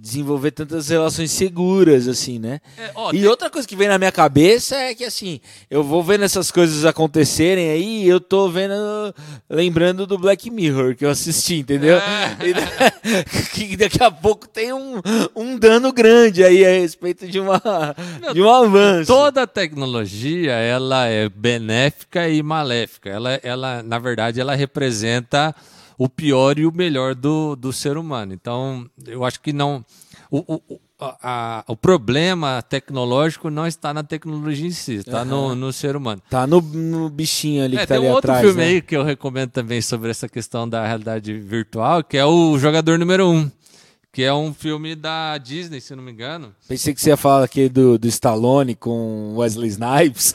desenvolver 0.00 0.52
tantas 0.52 0.88
relações 0.88 1.30
seguras, 1.30 2.06
assim, 2.08 2.38
né? 2.38 2.60
É, 2.76 2.90
ó, 2.94 3.10
e 3.10 3.20
tem... 3.20 3.26
outra 3.26 3.50
coisa 3.50 3.66
que 3.66 3.76
vem 3.76 3.88
na 3.88 3.98
minha 3.98 4.12
cabeça 4.12 4.76
é 4.76 4.94
que, 4.94 5.04
assim, 5.04 5.40
eu 5.70 5.82
vou 5.82 6.02
vendo 6.02 6.24
essas 6.24 6.50
coisas 6.50 6.84
acontecerem 6.84 7.70
aí 7.70 8.08
eu 8.08 8.20
tô 8.20 8.48
vendo, 8.48 8.74
lembrando 9.48 10.06
do 10.06 10.18
Black 10.18 10.50
Mirror 10.50 10.94
que 10.94 11.04
eu 11.04 11.10
assisti, 11.10 11.56
entendeu? 11.56 11.96
É. 11.98 12.36
que 13.54 13.76
daqui 13.76 14.02
a 14.02 14.10
pouco 14.10 14.48
tem 14.48 14.72
um, 14.72 15.00
um 15.34 15.58
dano 15.58 15.92
grande 15.92 16.44
aí 16.44 16.64
a 16.64 16.70
respeito 16.70 17.26
de, 17.26 17.40
uma, 17.40 17.60
de 18.32 18.40
um 18.40 18.48
avanço. 18.48 19.12
Toda 19.12 19.46
tecnologia, 19.46 20.52
ela 20.52 21.06
é 21.06 21.28
benéfica 21.28 22.28
e 22.28 22.42
maléfica. 22.42 23.10
Ela, 23.10 23.40
ela 23.42 23.82
na 23.82 23.98
verdade, 23.98 24.40
ela 24.40 24.54
representa 24.54 25.54
o 25.98 26.08
pior 26.08 26.58
e 26.58 26.64
o 26.64 26.72
melhor 26.72 27.14
do, 27.14 27.56
do 27.56 27.72
ser 27.72 27.98
humano. 27.98 28.32
Então, 28.32 28.88
eu 29.04 29.24
acho 29.24 29.40
que 29.40 29.52
não. 29.52 29.84
O, 30.30 30.54
o, 30.54 30.80
a, 31.00 31.64
o 31.66 31.76
problema 31.76 32.62
tecnológico 32.62 33.50
não 33.50 33.66
está 33.66 33.92
na 33.92 34.02
tecnologia 34.02 34.66
em 34.66 34.70
si, 34.70 34.96
está 34.96 35.22
uhum. 35.22 35.28
no, 35.28 35.54
no 35.54 35.72
ser 35.72 35.96
humano. 35.96 36.22
Está 36.24 36.46
no, 36.46 36.60
no, 36.60 37.08
bichinho 37.08 37.64
ali 37.64 37.76
é, 37.76 37.78
que 37.78 37.82
está 37.84 37.96
ali 37.96 38.08
atrás. 38.08 38.40
Tem 38.40 38.48
outro 38.48 38.48
filme 38.48 38.64
né? 38.64 38.76
aí 38.76 38.82
que 38.82 38.96
eu 38.96 39.02
recomendo 39.02 39.50
também 39.50 39.80
sobre 39.80 40.10
essa 40.10 40.28
questão 40.28 40.68
da 40.68 40.86
realidade 40.86 41.32
virtual, 41.38 42.04
que 42.04 42.16
é 42.16 42.24
o 42.24 42.58
Jogador 42.58 42.98
Número 42.98 43.28
1. 43.28 43.32
Um 43.32 43.50
que 44.12 44.22
é 44.22 44.32
um 44.32 44.52
filme 44.54 44.94
da 44.94 45.36
Disney, 45.38 45.80
se 45.80 45.94
não 45.94 46.02
me 46.02 46.10
engano. 46.10 46.54
Pensei 46.66 46.94
que 46.94 47.00
você 47.00 47.10
ia 47.10 47.16
falar 47.16 47.44
aqui 47.44 47.68
do, 47.68 47.98
do 47.98 48.08
Stallone 48.08 48.74
com 48.74 49.34
Wesley 49.36 49.68
Snipes. 49.68 50.32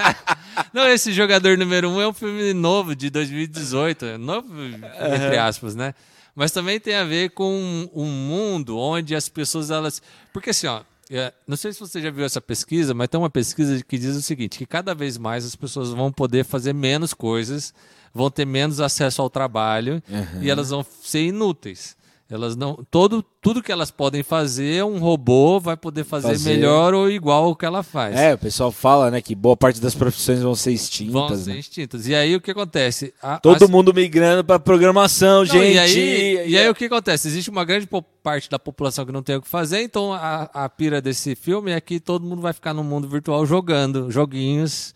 não, 0.74 0.88
esse 0.88 1.12
Jogador 1.12 1.56
Número 1.56 1.88
1 1.88 1.92
um 1.92 2.00
é 2.00 2.08
um 2.08 2.12
filme 2.12 2.52
novo, 2.52 2.94
de 2.94 3.08
2018. 3.10 4.18
Novo, 4.18 4.48
entre 4.62 5.38
aspas, 5.38 5.74
né? 5.74 5.94
Mas 6.34 6.52
também 6.52 6.80
tem 6.80 6.94
a 6.94 7.04
ver 7.04 7.30
com 7.30 7.88
um 7.94 8.06
mundo 8.06 8.78
onde 8.78 9.14
as 9.14 9.28
pessoas, 9.28 9.70
elas... 9.70 10.02
Porque 10.32 10.50
assim, 10.50 10.66
ó, 10.66 10.82
é, 11.10 11.32
não 11.46 11.56
sei 11.56 11.72
se 11.72 11.80
você 11.80 12.00
já 12.00 12.10
viu 12.10 12.24
essa 12.24 12.40
pesquisa, 12.40 12.94
mas 12.94 13.08
tem 13.08 13.18
uma 13.18 13.28
pesquisa 13.28 13.82
que 13.82 13.98
diz 13.98 14.14
o 14.14 14.22
seguinte, 14.22 14.58
que 14.58 14.66
cada 14.66 14.94
vez 14.94 15.18
mais 15.18 15.44
as 15.44 15.56
pessoas 15.56 15.90
vão 15.90 16.12
poder 16.12 16.44
fazer 16.44 16.72
menos 16.72 17.12
coisas, 17.12 17.74
vão 18.14 18.30
ter 18.30 18.44
menos 18.44 18.80
acesso 18.80 19.20
ao 19.20 19.28
trabalho 19.28 20.02
uhum. 20.08 20.42
e 20.42 20.48
elas 20.48 20.70
vão 20.70 20.86
ser 21.02 21.22
inúteis. 21.24 21.96
Elas 22.30 22.54
não, 22.54 22.78
todo, 22.88 23.24
tudo 23.42 23.60
que 23.60 23.72
elas 23.72 23.90
podem 23.90 24.22
fazer, 24.22 24.84
um 24.84 24.98
robô 24.98 25.58
vai 25.58 25.76
poder 25.76 26.04
fazer, 26.04 26.28
fazer, 26.28 26.50
melhor 26.50 26.94
ou 26.94 27.10
igual 27.10 27.46
ao 27.46 27.56
que 27.56 27.66
ela 27.66 27.82
faz. 27.82 28.14
É, 28.14 28.34
o 28.34 28.38
pessoal 28.38 28.70
fala, 28.70 29.10
né, 29.10 29.20
que 29.20 29.34
boa 29.34 29.56
parte 29.56 29.80
das 29.80 29.96
profissões 29.96 30.40
vão 30.40 30.54
ser 30.54 30.70
extintas. 30.70 31.12
Vão 31.12 31.36
ser 31.36 31.50
né? 31.50 31.58
extintas. 31.58 32.06
E 32.06 32.14
aí 32.14 32.36
o 32.36 32.40
que 32.40 32.52
acontece? 32.52 33.12
A, 33.20 33.40
Todo 33.40 33.64
as... 33.64 33.70
mundo 33.70 33.92
migrando 33.92 34.44
para 34.44 34.60
programação, 34.60 35.38
não, 35.38 35.44
gente. 35.44 35.74
E 35.74 35.78
aí, 35.78 36.48
e 36.50 36.56
aí 36.56 36.68
o 36.68 36.74
que 36.74 36.84
acontece? 36.84 37.26
Existe 37.26 37.50
uma 37.50 37.64
grande 37.64 37.88
parte 38.22 38.48
da 38.48 38.60
população 38.60 39.04
que 39.04 39.10
não 39.10 39.24
tem 39.24 39.34
o 39.34 39.42
que 39.42 39.48
fazer, 39.48 39.82
então 39.82 40.12
a, 40.12 40.42
a 40.54 40.68
pira 40.68 41.02
desse 41.02 41.34
filme 41.34 41.72
é 41.72 41.80
que 41.80 41.98
todo 41.98 42.24
mundo 42.24 42.40
vai 42.40 42.52
ficar 42.52 42.72
no 42.72 42.84
mundo 42.84 43.08
virtual 43.08 43.44
jogando 43.44 44.08
joguinhos, 44.08 44.94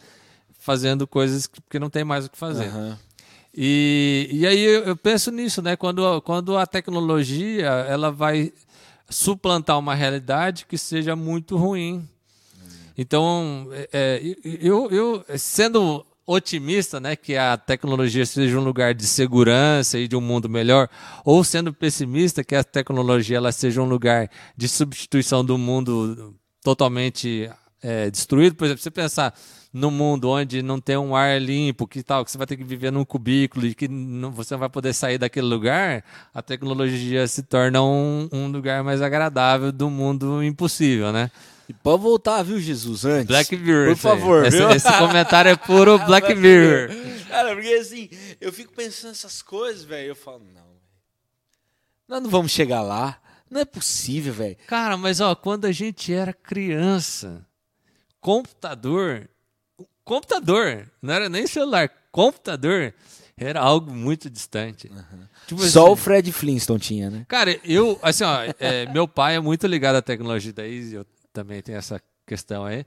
fazendo 0.57 1.05
coisas 1.05 1.49
que 1.69 1.79
não 1.81 1.91
tem 1.91 2.05
mais 2.05 2.27
o 2.27 2.31
que 2.31 2.39
fazer. 2.39 2.69
Uhum. 2.69 2.95
E, 3.57 4.29
e 4.33 4.47
aí 4.47 4.65
eu 4.65 4.97
penso 4.97 5.31
nisso, 5.31 5.63
né? 5.63 5.77
Quando, 5.77 6.21
quando 6.23 6.57
a 6.57 6.67
tecnologia 6.67 7.67
ela 7.67 8.11
vai 8.11 8.53
suplantar 9.09 9.79
uma 9.79 9.95
realidade 9.95 10.67
que 10.67 10.77
seja 10.77 11.15
muito 11.15 11.57
ruim. 11.57 12.09
Então, 12.97 13.69
é, 13.73 13.89
é 13.93 14.21
eu, 14.43 14.91
eu 14.91 15.25
sendo 15.37 16.05
otimista, 16.27 16.99
né, 16.99 17.15
que 17.15 17.37
a 17.37 17.57
tecnologia 17.57 18.25
seja 18.25 18.59
um 18.59 18.65
lugar 18.65 18.95
de 18.95 19.07
segurança 19.07 19.99
e 19.99 20.09
de 20.09 20.17
um 20.17 20.21
mundo 20.21 20.49
melhor, 20.49 20.89
ou 21.23 21.45
sendo 21.45 21.73
pessimista 21.73 22.43
que 22.43 22.55
a 22.55 22.65
tecnologia 22.65 23.37
ela 23.37 23.53
seja 23.53 23.83
um 23.83 23.89
lugar 23.89 24.31
de 24.57 24.67
substituição 24.67 25.45
do 25.45 25.59
mundo 25.59 26.35
totalmente 26.63 27.51
é, 27.83 28.11
destruído. 28.11 28.57
Por 28.57 28.65
exemplo, 28.65 28.83
você 28.83 28.91
pensar 28.91 29.35
no 29.75 29.91
mundo 29.91 30.31
onde 30.31 30.63
não 30.63 30.81
tem 30.81 30.97
um 30.97 31.17
ar 31.17 31.41
limpo, 31.41 31.89
que 31.89 32.01
tal, 32.01 32.25
que 32.25 32.31
você 32.31 32.39
vai 32.39 32.47
ter 32.47 32.57
que 32.57 32.63
viver 32.63 32.93
num 32.93 33.05
cubículo 33.05 33.67
e 33.67 33.75
que 33.75 33.89
não, 33.89 34.31
você 34.31 34.55
não 34.55 34.61
vai 34.61 34.69
poder 34.69 34.95
sair 34.95 35.19
daquele 35.19 35.49
lugar, 35.49 36.05
a 36.33 36.41
tecnologia 36.41 37.27
se 37.27 37.43
torna 37.43 37.83
um, 37.83 38.29
um 38.31 38.47
lugar 38.47 38.85
mais 38.85 39.03
agradável 39.03 39.73
do 39.73 39.91
mundo 39.91 40.45
impossível, 40.45 41.13
né? 41.13 41.29
E 41.69 41.73
pode 41.73 42.05
voltar, 42.05 42.45
viu, 42.45 42.61
Jesus, 42.61 43.05
antes. 43.05 43.27
Black 43.27 43.57
Mirror. 43.57 43.89
Por 43.89 43.97
favor, 43.97 44.47
esse, 44.47 44.63
esse, 44.63 44.99
comentário 44.99 45.51
é 45.51 45.57
puro 45.57 45.99
Black 46.07 46.33
Mirror. 46.37 46.91
Cara, 47.29 47.55
porque 47.57 47.75
assim, 47.75 48.09
eu 48.41 48.53
fico 48.53 48.73
pensando 48.73 49.11
essas 49.11 49.43
coisas, 49.43 49.83
velho, 49.83 50.11
eu 50.11 50.17
falo, 50.17 50.43
não, 50.55 50.63
nós 52.07 52.23
não 52.23 52.31
vamos 52.31 52.53
chegar 52.53 52.81
lá. 52.81 53.19
Não 53.51 53.61
é 53.61 53.65
possível, 53.65 54.33
velho. 54.33 54.57
Cara, 54.69 54.97
mas 54.97 55.21
ó, 55.21 55.35
quando 55.35 55.65
a 55.65 55.73
gente 55.73 56.13
era 56.13 56.33
criança, 56.33 57.45
computador 58.21 59.29
computador, 60.05 60.91
não 61.01 61.15
era 61.15 61.29
nem 61.29 61.47
celular, 61.47 61.91
computador 62.13 62.95
era 63.37 63.61
algo 63.61 63.93
muito 63.93 64.31
distante. 64.31 64.89
Uhum. 64.89 65.27
Tipo 65.47 65.63
Só 65.63 65.85
assim, 65.85 65.93
o 65.93 65.97
Fred 65.97 66.33
Flintstone 66.33 66.81
tinha, 66.81 67.11
né? 67.11 67.25
Cara, 67.29 67.59
eu, 67.65 67.99
assim, 68.03 68.25
ó, 68.25 68.39
é, 68.59 68.87
meu 68.93 69.09
pai 69.09 69.37
é 69.37 69.41
muito 69.41 69.67
ligado 69.67 69.97
à 69.97 70.03
tecnologia, 70.03 70.53
daí 70.53 70.93
eu 70.95 71.05
também 71.33 71.61
tenho 71.61 71.79
essa 71.79 72.01
questão 72.27 72.65
aí. 72.65 72.87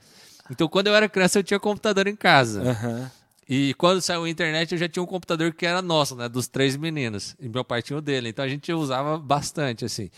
Então, 0.50 0.68
quando 0.68 0.88
eu 0.88 0.96
era 0.96 1.10
criança, 1.10 1.40
eu 1.40 1.44
tinha 1.44 1.60
computador 1.60 2.08
em 2.08 2.16
casa. 2.16 2.62
Uhum. 2.62 3.10
E 3.50 3.74
quando 3.76 4.02
saiu 4.02 4.24
a 4.24 4.30
internet, 4.30 4.72
eu 4.72 4.78
já 4.78 4.90
tinha 4.90 5.04
um 5.04 5.06
computador 5.06 5.54
que 5.54 5.66
era 5.66 5.82
nosso, 5.82 6.16
né? 6.16 6.28
Dos 6.28 6.48
três 6.48 6.76
meninos. 6.76 7.36
E 7.40 7.48
meu 7.48 7.64
pai 7.64 7.82
tinha 7.82 7.98
o 7.98 8.02
dele. 8.02 8.30
Então 8.30 8.44
a 8.44 8.48
gente 8.48 8.72
usava 8.74 9.18
bastante, 9.18 9.86
assim. 9.86 10.10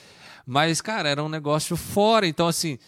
Mas, 0.45 0.81
cara, 0.81 1.09
era 1.09 1.23
um 1.23 1.29
negócio 1.29 1.75
fora. 1.75 2.25
Então, 2.25 2.47
assim, 2.47 2.79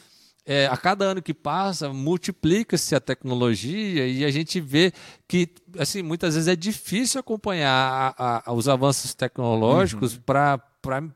é, 0.45 0.67
a 0.67 0.75
cada 0.75 1.06
ano 1.06 1.21
que 1.21 1.34
passa, 1.34 1.89
multiplica-se 1.89 2.95
a 2.95 2.99
tecnologia 2.99 4.08
e 4.08 4.25
a 4.25 4.32
gente 4.32 4.60
vê 4.60 4.91
que, 5.27 5.47
assim, 5.77 6.01
muitas 6.01 6.34
vezes 6.34 6.47
é 6.47 6.56
difícil 6.56 7.19
acompanhar 7.19 8.13
a, 8.17 8.43
a, 8.49 8.54
os 8.54 8.67
avanços 8.67 9.13
tecnológicos 9.13 10.15
uhum. 10.15 10.21
para 10.25 10.60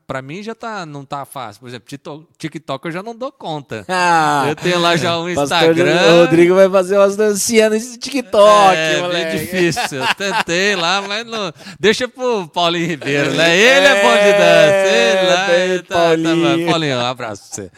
para 0.06 0.22
mim 0.22 0.44
já 0.44 0.54
tá 0.54 0.86
não 0.86 1.04
tá 1.04 1.24
fácil. 1.24 1.60
Por 1.60 1.68
exemplo, 1.68 2.28
TikTok 2.38 2.86
eu 2.86 2.92
já 2.92 3.02
não 3.02 3.16
dou 3.16 3.32
conta. 3.32 3.84
Ah, 3.88 4.44
eu 4.48 4.54
tenho 4.54 4.78
lá 4.78 4.96
já 4.96 5.18
um 5.18 5.26
Instagram. 5.28 6.00
O 6.06 6.20
Rodrigo 6.20 6.54
vai 6.54 6.70
fazer 6.70 6.96
umas 6.96 7.16
dancinhas 7.16 7.72
nesse 7.72 7.98
TikTok, 7.98 8.76
É, 8.76 9.00
moleque. 9.00 9.30
bem 9.30 9.40
difícil. 9.40 9.98
Eu 9.98 10.14
tentei 10.14 10.76
lá, 10.76 11.02
mas 11.02 11.26
não. 11.26 11.52
Deixa 11.80 12.06
pro 12.06 12.46
Paulinho 12.46 12.86
Ribeiro, 12.86 13.34
né? 13.34 13.56
Ele 13.56 13.86
é, 13.86 13.90
é 13.90 14.02
bom 14.02 14.14
de 14.14 14.32
dança. 14.38 14.86
Ele 14.94 15.28
lá, 15.28 15.50
é, 15.50 15.78
tá, 15.82 15.94
Paulinho. 15.94 16.66
Tá, 16.66 16.70
Paulinho, 16.70 16.96
um 16.98 17.04
abraço 17.04 17.42
pra 17.48 17.64
você. 17.64 17.70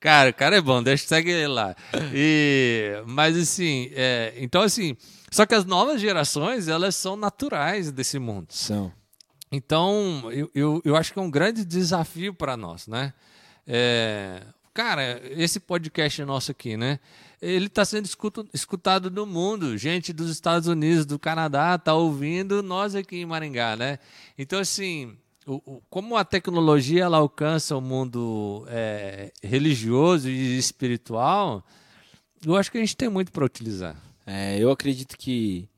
Cara, 0.00 0.30
o 0.30 0.34
cara 0.34 0.56
é 0.56 0.60
bom, 0.60 0.82
deixa 0.82 1.06
segue 1.06 1.30
ele 1.30 1.48
lá. 1.48 1.74
E, 2.14 3.02
mas 3.06 3.36
assim, 3.36 3.90
é, 3.92 4.32
então 4.36 4.62
assim, 4.62 4.96
só 5.30 5.44
que 5.44 5.54
as 5.54 5.64
novas 5.64 6.00
gerações, 6.00 6.68
elas 6.68 6.94
são 6.94 7.16
naturais 7.16 7.90
desse 7.90 8.18
mundo. 8.18 8.46
São. 8.50 8.92
Então, 9.50 10.30
eu, 10.30 10.50
eu, 10.54 10.82
eu 10.84 10.96
acho 10.96 11.12
que 11.12 11.18
é 11.18 11.22
um 11.22 11.30
grande 11.30 11.64
desafio 11.64 12.32
para 12.34 12.56
nós, 12.56 12.86
né? 12.86 13.12
É, 13.66 14.42
cara, 14.72 15.20
esse 15.32 15.58
podcast 15.58 16.22
nosso 16.24 16.50
aqui, 16.50 16.76
né? 16.76 17.00
Ele 17.40 17.66
está 17.66 17.84
sendo 17.84 18.04
escuto, 18.04 18.48
escutado 18.52 19.10
no 19.10 19.26
mundo. 19.26 19.76
Gente 19.76 20.12
dos 20.12 20.30
Estados 20.30 20.68
Unidos, 20.68 21.06
do 21.06 21.18
Canadá, 21.18 21.74
está 21.74 21.94
ouvindo 21.94 22.62
nós 22.62 22.94
aqui 22.94 23.16
em 23.16 23.26
Maringá, 23.26 23.76
né? 23.76 23.98
Então, 24.36 24.58
assim, 24.58 25.16
o, 25.48 25.82
como 25.88 26.16
a 26.16 26.24
tecnologia 26.24 27.04
ela 27.04 27.16
alcança 27.16 27.76
o 27.76 27.80
mundo 27.80 28.64
é, 28.68 29.32
religioso 29.42 30.28
e 30.28 30.58
espiritual, 30.58 31.64
eu 32.44 32.54
acho 32.54 32.70
que 32.70 32.76
a 32.76 32.80
gente 32.80 32.96
tem 32.96 33.08
muito 33.08 33.32
para 33.32 33.44
utilizar. 33.44 33.96
É, 34.26 34.58
eu 34.58 34.70
acredito 34.70 35.16
que, 35.16 35.68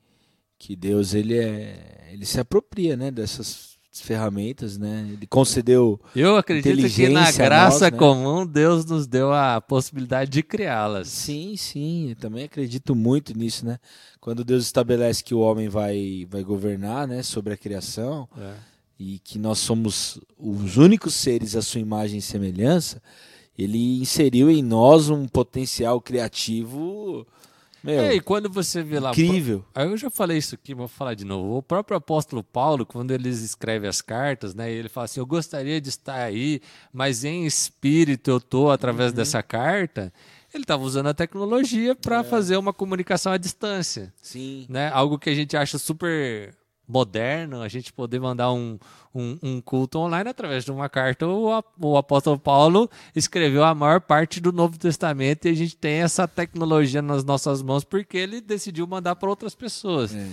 que 0.59 0.75
Deus 0.75 1.13
ele 1.13 1.37
é 1.37 2.09
ele 2.11 2.25
se 2.25 2.39
apropria, 2.39 2.97
né, 2.97 3.09
dessas 3.09 3.71
ferramentas, 3.93 4.77
né? 4.77 5.09
Ele 5.11 5.27
concedeu 5.27 5.99
Eu 6.15 6.37
acredito 6.37 6.89
que 6.89 7.09
na 7.09 7.29
graça 7.31 7.85
nós, 7.85 7.91
né? 7.91 7.97
comum 7.97 8.45
Deus 8.45 8.85
nos 8.85 9.05
deu 9.05 9.33
a 9.33 9.59
possibilidade 9.59 10.31
de 10.31 10.41
criá-las. 10.41 11.09
Sim, 11.09 11.55
sim, 11.57 12.09
eu 12.09 12.15
também 12.15 12.45
acredito 12.45 12.95
muito 12.95 13.37
nisso, 13.37 13.65
né? 13.65 13.77
Quando 14.19 14.43
Deus 14.45 14.63
estabelece 14.63 15.23
que 15.23 15.33
o 15.33 15.39
homem 15.39 15.67
vai 15.69 16.25
vai 16.29 16.43
governar, 16.43 17.07
né, 17.07 17.21
sobre 17.21 17.53
a 17.53 17.57
criação, 17.57 18.27
é 18.37 18.70
e 19.01 19.17
que 19.17 19.39
nós 19.39 19.57
somos 19.57 20.21
os 20.37 20.77
únicos 20.77 21.15
seres 21.15 21.55
à 21.55 21.61
sua 21.63 21.81
imagem 21.81 22.19
e 22.19 22.21
semelhança, 22.21 23.01
ele 23.57 23.99
inseriu 23.99 24.47
em 24.47 24.61
nós 24.61 25.09
um 25.09 25.27
potencial 25.27 25.99
criativo. 25.99 27.25
Meu, 27.83 27.99
é, 27.99 28.13
e 28.13 28.21
quando 28.21 28.47
você 28.47 28.83
vê 28.83 28.99
lá. 28.99 29.09
Incrível. 29.09 29.65
Aí 29.73 29.87
eu 29.87 29.97
já 29.97 30.11
falei 30.11 30.37
isso 30.37 30.53
aqui, 30.53 30.75
vou 30.75 30.87
falar 30.87 31.15
de 31.15 31.25
novo. 31.25 31.57
O 31.57 31.63
próprio 31.63 31.97
apóstolo 31.97 32.43
Paulo, 32.43 32.85
quando 32.85 33.09
ele 33.09 33.27
escreve 33.29 33.87
as 33.87 34.03
cartas, 34.03 34.53
né, 34.53 34.71
ele 34.71 34.87
fala 34.87 35.05
assim: 35.05 35.19
Eu 35.19 35.25
gostaria 35.25 35.81
de 35.81 35.89
estar 35.89 36.21
aí, 36.21 36.61
mas 36.93 37.23
em 37.23 37.47
espírito 37.47 38.29
eu 38.29 38.37
estou 38.37 38.69
através 38.69 39.09
uhum. 39.09 39.15
dessa 39.15 39.41
carta. 39.41 40.13
Ele 40.53 40.63
estava 40.63 40.83
usando 40.83 41.07
a 41.07 41.13
tecnologia 41.13 41.95
para 41.95 42.19
é. 42.19 42.23
fazer 42.23 42.55
uma 42.55 42.71
comunicação 42.73 43.31
à 43.31 43.37
distância. 43.37 44.13
Sim. 44.21 44.67
Né? 44.69 44.89
Algo 44.89 45.17
que 45.17 45.29
a 45.29 45.33
gente 45.33 45.57
acha 45.57 45.79
super 45.79 46.53
moderno 46.91 47.61
a 47.61 47.67
gente 47.67 47.93
poder 47.93 48.19
mandar 48.19 48.51
um, 48.51 48.77
um, 49.15 49.37
um, 49.41 49.61
culto 49.61 49.99
online 49.99 50.29
através 50.29 50.65
de 50.65 50.71
uma 50.71 50.89
carta. 50.89 51.25
O, 51.27 51.63
o 51.79 51.97
apóstolo 51.97 52.37
Paulo 52.37 52.89
escreveu 53.15 53.63
a 53.63 53.73
maior 53.73 54.01
parte 54.01 54.39
do 54.41 54.51
Novo 54.51 54.77
Testamento 54.77 55.47
e 55.47 55.49
a 55.49 55.55
gente 55.55 55.75
tem 55.75 56.01
essa 56.01 56.27
tecnologia 56.27 57.01
nas 57.01 57.23
nossas 57.23 57.61
mãos 57.61 57.83
porque 57.83 58.17
ele 58.17 58.41
decidiu 58.41 58.85
mandar 58.85 59.15
para 59.15 59.29
outras 59.29 59.55
pessoas. 59.55 60.13
É. 60.13 60.27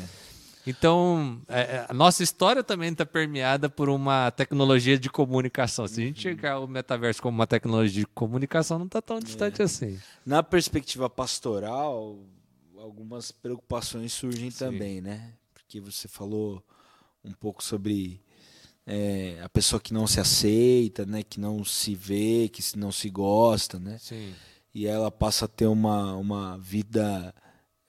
Então, 0.66 1.40
é, 1.48 1.60
é 1.60 1.86
a 1.88 1.94
nossa 1.94 2.22
história 2.22 2.62
também 2.62 2.90
está 2.92 3.06
permeada 3.06 3.70
por 3.70 3.88
uma 3.88 4.30
tecnologia 4.30 4.98
de 4.98 5.08
comunicação. 5.08 5.88
Se 5.88 6.02
a 6.02 6.04
gente 6.04 6.16
uhum. 6.16 6.34
chegar 6.34 6.58
o 6.58 6.66
metaverso 6.66 7.22
como 7.22 7.38
uma 7.38 7.46
tecnologia 7.46 8.02
de 8.02 8.06
comunicação, 8.06 8.78
não 8.78 8.86
está 8.86 9.00
tão 9.00 9.18
distante 9.18 9.62
é. 9.62 9.64
assim. 9.64 9.98
Na 10.26 10.42
perspectiva 10.42 11.08
pastoral, 11.08 12.18
algumas 12.76 13.32
preocupações 13.32 14.12
surgem 14.12 14.50
Sim. 14.50 14.58
também, 14.58 15.00
né? 15.00 15.32
Que 15.68 15.80
você 15.80 16.08
falou 16.08 16.64
um 17.22 17.32
pouco 17.32 17.62
sobre 17.62 18.20
é, 18.86 19.38
a 19.42 19.48
pessoa 19.50 19.78
que 19.78 19.92
não 19.92 20.06
se 20.06 20.18
aceita, 20.18 21.04
né, 21.04 21.22
que 21.22 21.38
não 21.38 21.62
se 21.62 21.94
vê, 21.94 22.48
que 22.48 22.62
não 22.76 22.90
se 22.90 23.10
gosta, 23.10 23.78
né? 23.78 23.98
Sim. 23.98 24.34
E 24.74 24.86
ela 24.86 25.10
passa 25.10 25.44
a 25.44 25.48
ter 25.48 25.66
uma, 25.66 26.14
uma 26.16 26.56
vida 26.58 27.34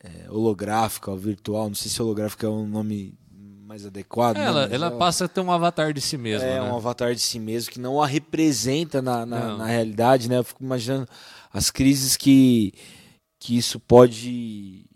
é, 0.03 0.29
holográfica, 0.29 1.15
virtual. 1.15 1.69
Não 1.69 1.75
sei 1.75 1.89
se 1.89 2.01
holográfica 2.01 2.47
é 2.47 2.49
um 2.49 2.67
nome 2.67 3.17
mais 3.31 3.85
adequado. 3.85 4.37
É, 4.37 4.43
ela, 4.43 4.67
né? 4.67 4.75
ela, 4.75 4.87
ela, 4.87 4.97
passa 4.97 5.25
a 5.25 5.27
ter 5.27 5.39
um 5.39 5.51
avatar 5.51 5.93
de 5.93 6.01
si 6.01 6.17
mesma. 6.17 6.47
É, 6.47 6.59
né? 6.59 6.61
um 6.61 6.75
avatar 6.75 7.13
de 7.13 7.21
si 7.21 7.39
mesmo 7.39 7.71
que 7.71 7.79
não 7.79 8.01
a 8.01 8.07
representa 8.07 9.01
na, 9.01 9.25
na, 9.25 9.57
na, 9.57 9.65
realidade, 9.65 10.27
né? 10.27 10.39
Eu 10.39 10.43
fico 10.43 10.63
imaginando 10.63 11.07
as 11.53 11.69
crises 11.69 12.17
que, 12.17 12.73
que 13.39 13.55
isso 13.55 13.79
pode 13.79 14.88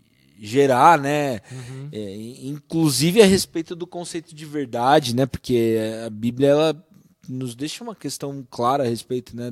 gerar, 0.44 0.98
né? 0.98 1.40
Uhum. 1.50 1.88
É, 1.92 2.16
inclusive 2.42 3.22
a 3.22 3.26
respeito 3.26 3.74
do 3.74 3.86
conceito 3.86 4.34
de 4.34 4.44
verdade, 4.44 5.16
né? 5.16 5.26
Porque 5.26 5.76
a 6.06 6.10
Bíblia 6.10 6.48
ela 6.48 6.86
nos 7.26 7.54
deixa 7.54 7.82
uma 7.82 7.94
questão 7.94 8.46
clara 8.50 8.84
a 8.84 8.86
respeito 8.86 9.34
né, 9.34 9.50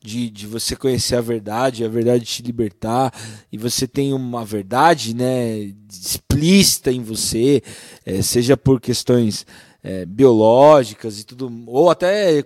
de, 0.00 0.30
de 0.30 0.46
você 0.46 0.74
conhecer 0.74 1.16
a 1.16 1.20
verdade, 1.20 1.84
a 1.84 1.88
verdade 1.88 2.24
te 2.24 2.42
libertar, 2.42 3.12
e 3.52 3.58
você 3.58 3.86
tem 3.86 4.14
uma 4.14 4.42
verdade 4.42 5.14
né, 5.14 5.74
explícita 5.90 6.90
em 6.90 7.02
você, 7.02 7.62
é, 8.06 8.22
seja 8.22 8.56
por 8.56 8.80
questões 8.80 9.44
é, 9.82 10.04
biológicas 10.04 11.20
e 11.20 11.24
tudo, 11.24 11.50
ou 11.66 11.90
até 11.90 12.44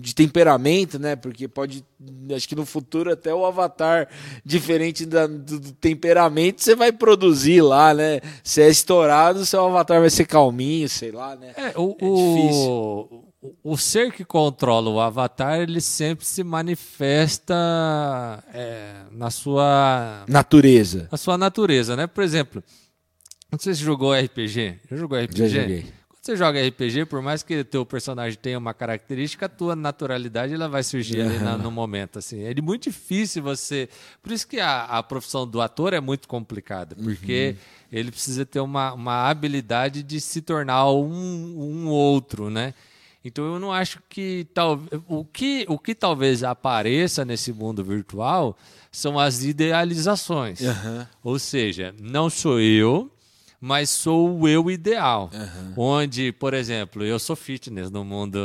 de 0.00 0.14
temperamento, 0.14 0.98
né? 0.98 1.16
Porque 1.16 1.48
pode, 1.48 1.84
acho 2.34 2.48
que 2.48 2.54
no 2.54 2.66
futuro 2.66 3.12
até 3.12 3.34
o 3.34 3.46
avatar 3.46 4.08
diferente 4.44 5.06
da, 5.06 5.26
do, 5.26 5.58
do, 5.58 5.72
temperamento 5.72 6.62
você 6.62 6.76
vai 6.76 6.92
produzir 6.92 7.62
lá, 7.62 7.94
né? 7.94 8.20
Se 8.42 8.62
é 8.62 8.68
estourado, 8.68 9.46
seu 9.46 9.64
avatar 9.64 10.00
vai 10.00 10.10
ser 10.10 10.26
calminho, 10.26 10.88
sei 10.88 11.10
lá, 11.10 11.34
né? 11.36 11.52
É, 11.56 11.72
o, 11.78 11.96
é 11.98 12.04
difícil 12.04 13.24
o 13.62 13.76
ser 13.76 14.12
que 14.12 14.24
controla 14.24 14.90
o 14.90 15.00
avatar, 15.00 15.60
ele 15.60 15.80
sempre 15.80 16.24
se 16.24 16.42
manifesta 16.42 17.54
é, 18.52 19.02
na 19.10 19.30
sua 19.30 20.24
natureza. 20.26 21.08
Na 21.10 21.18
sua 21.18 21.36
natureza, 21.36 21.94
né? 21.96 22.06
Por 22.06 22.24
exemplo, 22.24 22.62
não 23.50 23.58
sei 23.58 23.74
se 23.74 23.82
jogou 23.82 24.14
RPG. 24.14 24.80
Já 24.90 24.96
jogou 24.96 25.18
RPG? 25.18 25.48
Já 25.48 25.60
joguei. 25.60 25.86
Você 26.24 26.36
joga 26.36 26.66
RPG, 26.66 27.04
por 27.04 27.20
mais 27.20 27.42
que 27.42 27.58
o 27.58 27.64
teu 27.66 27.84
personagem 27.84 28.38
tenha 28.40 28.56
uma 28.56 28.72
característica, 28.72 29.44
a 29.44 29.48
tua 29.48 29.76
naturalidade 29.76 30.54
ela 30.54 30.70
vai 30.70 30.82
surgir 30.82 31.20
ali 31.20 31.36
na, 31.36 31.58
no 31.58 31.70
momento. 31.70 32.18
Assim. 32.18 32.44
É 32.44 32.54
muito 32.62 32.84
difícil 32.84 33.42
você. 33.42 33.90
Por 34.22 34.32
isso 34.32 34.48
que 34.48 34.58
a, 34.58 34.84
a 34.84 35.02
profissão 35.02 35.46
do 35.46 35.60
ator 35.60 35.92
é 35.92 36.00
muito 36.00 36.26
complicada, 36.26 36.96
porque 36.96 37.50
uhum. 37.58 37.88
ele 37.92 38.10
precisa 38.10 38.46
ter 38.46 38.60
uma, 38.60 38.94
uma 38.94 39.28
habilidade 39.28 40.02
de 40.02 40.18
se 40.18 40.40
tornar 40.40 40.90
um, 40.90 41.04
um 41.04 41.88
outro, 41.88 42.48
né? 42.48 42.72
Então 43.22 43.44
eu 43.44 43.58
não 43.60 43.70
acho 43.70 44.00
que 44.08 44.46
tal, 44.54 44.80
o 45.06 45.26
que 45.26 45.66
o 45.68 45.78
que 45.78 45.94
talvez 45.94 46.42
apareça 46.42 47.22
nesse 47.22 47.52
mundo 47.52 47.84
virtual 47.84 48.56
são 48.90 49.18
as 49.18 49.44
idealizações. 49.44 50.62
Uhum. 50.62 51.06
Ou 51.22 51.38
seja, 51.38 51.94
não 52.00 52.30
sou 52.30 52.58
eu, 52.58 53.10
mas 53.60 53.88
sou 53.90 54.40
o 54.40 54.48
eu 54.48 54.70
ideal. 54.70 55.30
Uhum. 55.32 55.72
Onde, 55.76 56.32
por 56.32 56.52
exemplo, 56.52 57.04
eu 57.04 57.18
sou 57.18 57.34
fitness 57.34 57.90
no 57.90 58.04
mundo. 58.04 58.38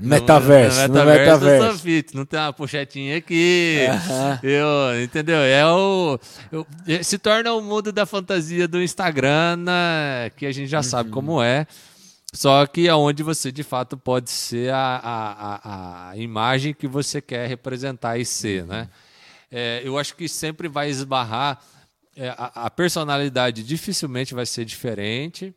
Metaverso. 0.00 0.82
no, 0.88 0.88
no, 0.88 0.94
metaverso, 0.94 1.44
metaverso, 1.44 1.64
eu 1.64 1.70
sou 1.70 1.78
fitness. 1.80 2.14
Não 2.14 2.24
tem 2.24 2.38
uma 2.38 2.52
pochetinha 2.52 3.16
aqui. 3.16 3.86
Uhum. 3.88 4.48
Eu, 4.48 5.02
entendeu? 5.02 5.38
É 5.38 5.66
o. 5.66 6.18
Eu, 6.52 6.66
se 7.02 7.18
torna 7.18 7.52
o 7.52 7.60
mundo 7.60 7.90
da 7.90 8.06
fantasia 8.06 8.68
do 8.68 8.82
Instagram, 8.82 9.56
né, 9.56 10.30
que 10.36 10.46
a 10.46 10.52
gente 10.52 10.68
já 10.68 10.78
uhum. 10.78 10.82
sabe 10.84 11.10
como 11.10 11.42
é. 11.42 11.66
Só 12.34 12.66
que 12.66 12.88
é 12.88 12.92
você 13.22 13.52
de 13.52 13.62
fato 13.62 13.96
pode 13.96 14.28
ser 14.28 14.72
a, 14.72 15.00
a, 15.02 16.10
a, 16.10 16.16
imagem 16.16 16.74
que 16.74 16.88
você 16.88 17.20
quer 17.20 17.48
representar 17.48 18.18
e 18.18 18.24
ser, 18.24 18.62
uhum. 18.62 18.68
né? 18.68 18.88
É, 19.50 19.82
eu 19.84 19.96
acho 19.96 20.16
que 20.16 20.28
sempre 20.28 20.66
vai 20.66 20.90
esbarrar 20.90 21.60
é, 22.16 22.28
a, 22.30 22.66
a, 22.66 22.70
personalidade 22.70 23.62
dificilmente 23.62 24.34
vai 24.34 24.46
ser 24.46 24.64
diferente, 24.64 25.54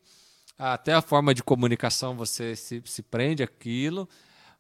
até 0.58 0.94
a 0.94 1.02
forma 1.02 1.34
de 1.34 1.44
comunicação 1.44 2.16
você 2.16 2.56
se, 2.56 2.82
se 2.86 3.02
prende 3.02 3.44
aquilo, 3.44 4.08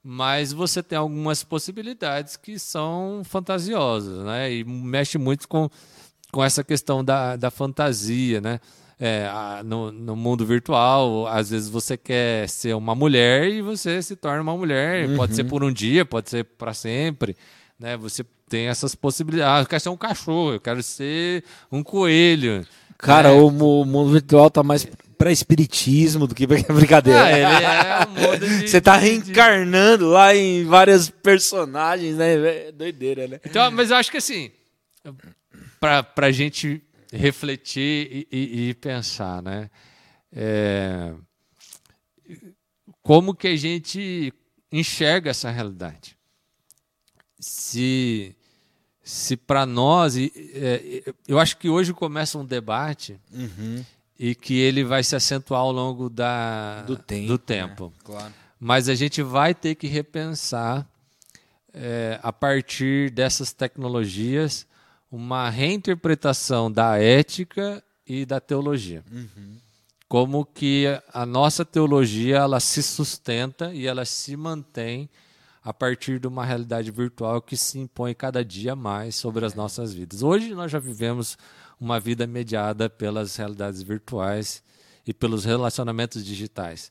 mas 0.03 0.53
você 0.53 0.83
tem 0.83 0.97
algumas 0.97 1.43
possibilidades 1.43 2.37
que 2.37 2.59
são 2.59 3.21
fantasiosas, 3.25 4.23
né? 4.23 4.53
E 4.53 4.63
mexe 4.63 5.17
muito 5.17 5.47
com, 5.47 5.69
com 6.31 6.43
essa 6.43 6.63
questão 6.63 7.03
da, 7.03 7.35
da 7.35 7.49
fantasia, 7.49 8.39
né? 8.39 8.59
é, 8.99 9.29
no, 9.63 9.91
no, 9.91 10.15
mundo 10.15 10.45
virtual, 10.45 11.27
às 11.27 11.51
vezes 11.51 11.69
você 11.69 11.95
quer 11.95 12.49
ser 12.49 12.75
uma 12.75 12.95
mulher 12.95 13.47
e 13.47 13.61
você 13.61 14.01
se 14.01 14.15
torna 14.15 14.41
uma 14.41 14.57
mulher. 14.57 15.07
Uhum. 15.07 15.15
Pode 15.15 15.35
ser 15.35 15.43
uhum. 15.43 15.49
por 15.49 15.63
um 15.63 15.71
dia, 15.71 16.03
pode 16.03 16.29
ser 16.29 16.43
para 16.43 16.73
sempre. 16.73 17.35
Né? 17.79 17.95
Você 17.97 18.25
tem 18.49 18.67
essas 18.67 18.95
possibilidades. 18.95 19.53
Ah, 19.53 19.61
eu 19.61 19.65
quero 19.65 19.81
ser 19.81 19.89
um 19.89 19.97
cachorro, 19.97 20.53
eu 20.53 20.59
quero 20.59 20.81
ser 20.81 21.43
um 21.71 21.83
coelho. 21.83 22.65
Cara, 22.97 23.29
né? 23.29 23.35
o, 23.35 23.49
mundo 23.51 24.11
virtual 24.11 24.49
tá 24.49 24.63
mais 24.63 24.87
para 25.17 25.31
espiritismo 25.31 26.27
do 26.27 26.35
que 26.35 26.47
para 26.47 26.61
brincadeira. 26.73 27.23
Ah, 27.23 27.31
ele 27.31 27.43
é 27.43 28.07
um 28.07 28.29
modo 28.29 28.47
de, 28.47 28.67
Você 28.67 28.79
tá 28.79 28.95
reencarnando 28.95 30.07
lá 30.07 30.35
em 30.35 30.63
várias 30.65 31.09
personagens, 31.09 32.15
né? 32.15 32.67
É 32.67 32.71
doideira, 32.71 33.27
né? 33.27 33.39
Então, 33.45 33.69
mas 33.71 33.91
eu 33.91 33.97
acho 33.97 34.11
que 34.11 34.17
assim, 34.17 34.51
para 35.79 36.03
pra 36.03 36.31
gente 36.31 36.81
refletir 37.11 38.27
e, 38.31 38.37
e, 38.37 38.69
e 38.69 38.73
pensar, 38.75 39.41
né? 39.41 39.69
É, 40.31 41.13
como 43.01 43.33
que 43.33 43.47
a 43.47 43.55
gente 43.55 44.33
enxerga 44.71 45.31
essa 45.31 45.49
realidade? 45.49 46.17
Se, 47.39 48.35
se 49.07 49.37
para 49.37 49.65
nós, 49.65 50.17
é, 50.17 51.01
eu 51.25 51.39
acho 51.39 51.55
que 51.55 51.69
hoje 51.69 51.93
começa 51.93 52.37
um 52.37 52.43
debate 52.43 53.17
uhum. 53.33 53.81
e 54.19 54.35
que 54.35 54.59
ele 54.59 54.83
vai 54.83 55.01
se 55.01 55.15
acentuar 55.15 55.61
ao 55.61 55.71
longo 55.71 56.09
da, 56.09 56.81
do 56.81 56.97
tempo. 56.97 57.27
Do 57.27 57.37
tempo. 57.37 57.85
Né? 57.85 57.91
Claro. 58.03 58.33
Mas 58.59 58.89
a 58.89 58.95
gente 58.95 59.23
vai 59.23 59.55
ter 59.55 59.75
que 59.75 59.87
repensar 59.87 60.85
é, 61.73 62.19
a 62.21 62.33
partir 62.33 63.09
dessas 63.09 63.53
tecnologias 63.53 64.67
uma 65.09 65.49
reinterpretação 65.49 66.69
da 66.69 67.01
ética 67.01 67.81
e 68.05 68.25
da 68.25 68.41
teologia. 68.41 69.05
Uhum. 69.09 69.55
Como 70.09 70.43
que 70.43 70.85
a 71.13 71.25
nossa 71.25 71.63
teologia 71.63 72.39
ela 72.39 72.59
se 72.59 72.83
sustenta 72.83 73.73
e 73.73 73.87
ela 73.87 74.03
se 74.03 74.35
mantém 74.35 75.09
a 75.67 75.73
partir 75.73 76.17
de 76.17 76.27
uma 76.27 76.45
realidade 76.45 76.89
virtual 76.91 77.41
que 77.41 77.57
se 77.57 77.77
impõe 77.77 78.13
cada 78.13 78.43
dia 78.43 78.73
mais 78.73 79.17
sobre 79.17 79.45
as 79.45 79.53
nossas 79.53 79.93
vidas. 79.93 80.23
Hoje 80.23 80.55
nós 80.55 80.71
já 80.71 80.79
vivemos 80.79 81.37
uma 81.77 81.99
vida 81.99 82.25
mediada 82.25 82.89
pelas 82.89 83.35
realidades 83.35 83.81
virtuais 83.81 84.63
e 85.05 85.13
pelos 85.13 85.43
relacionamentos 85.43 86.23
digitais. 86.25 86.89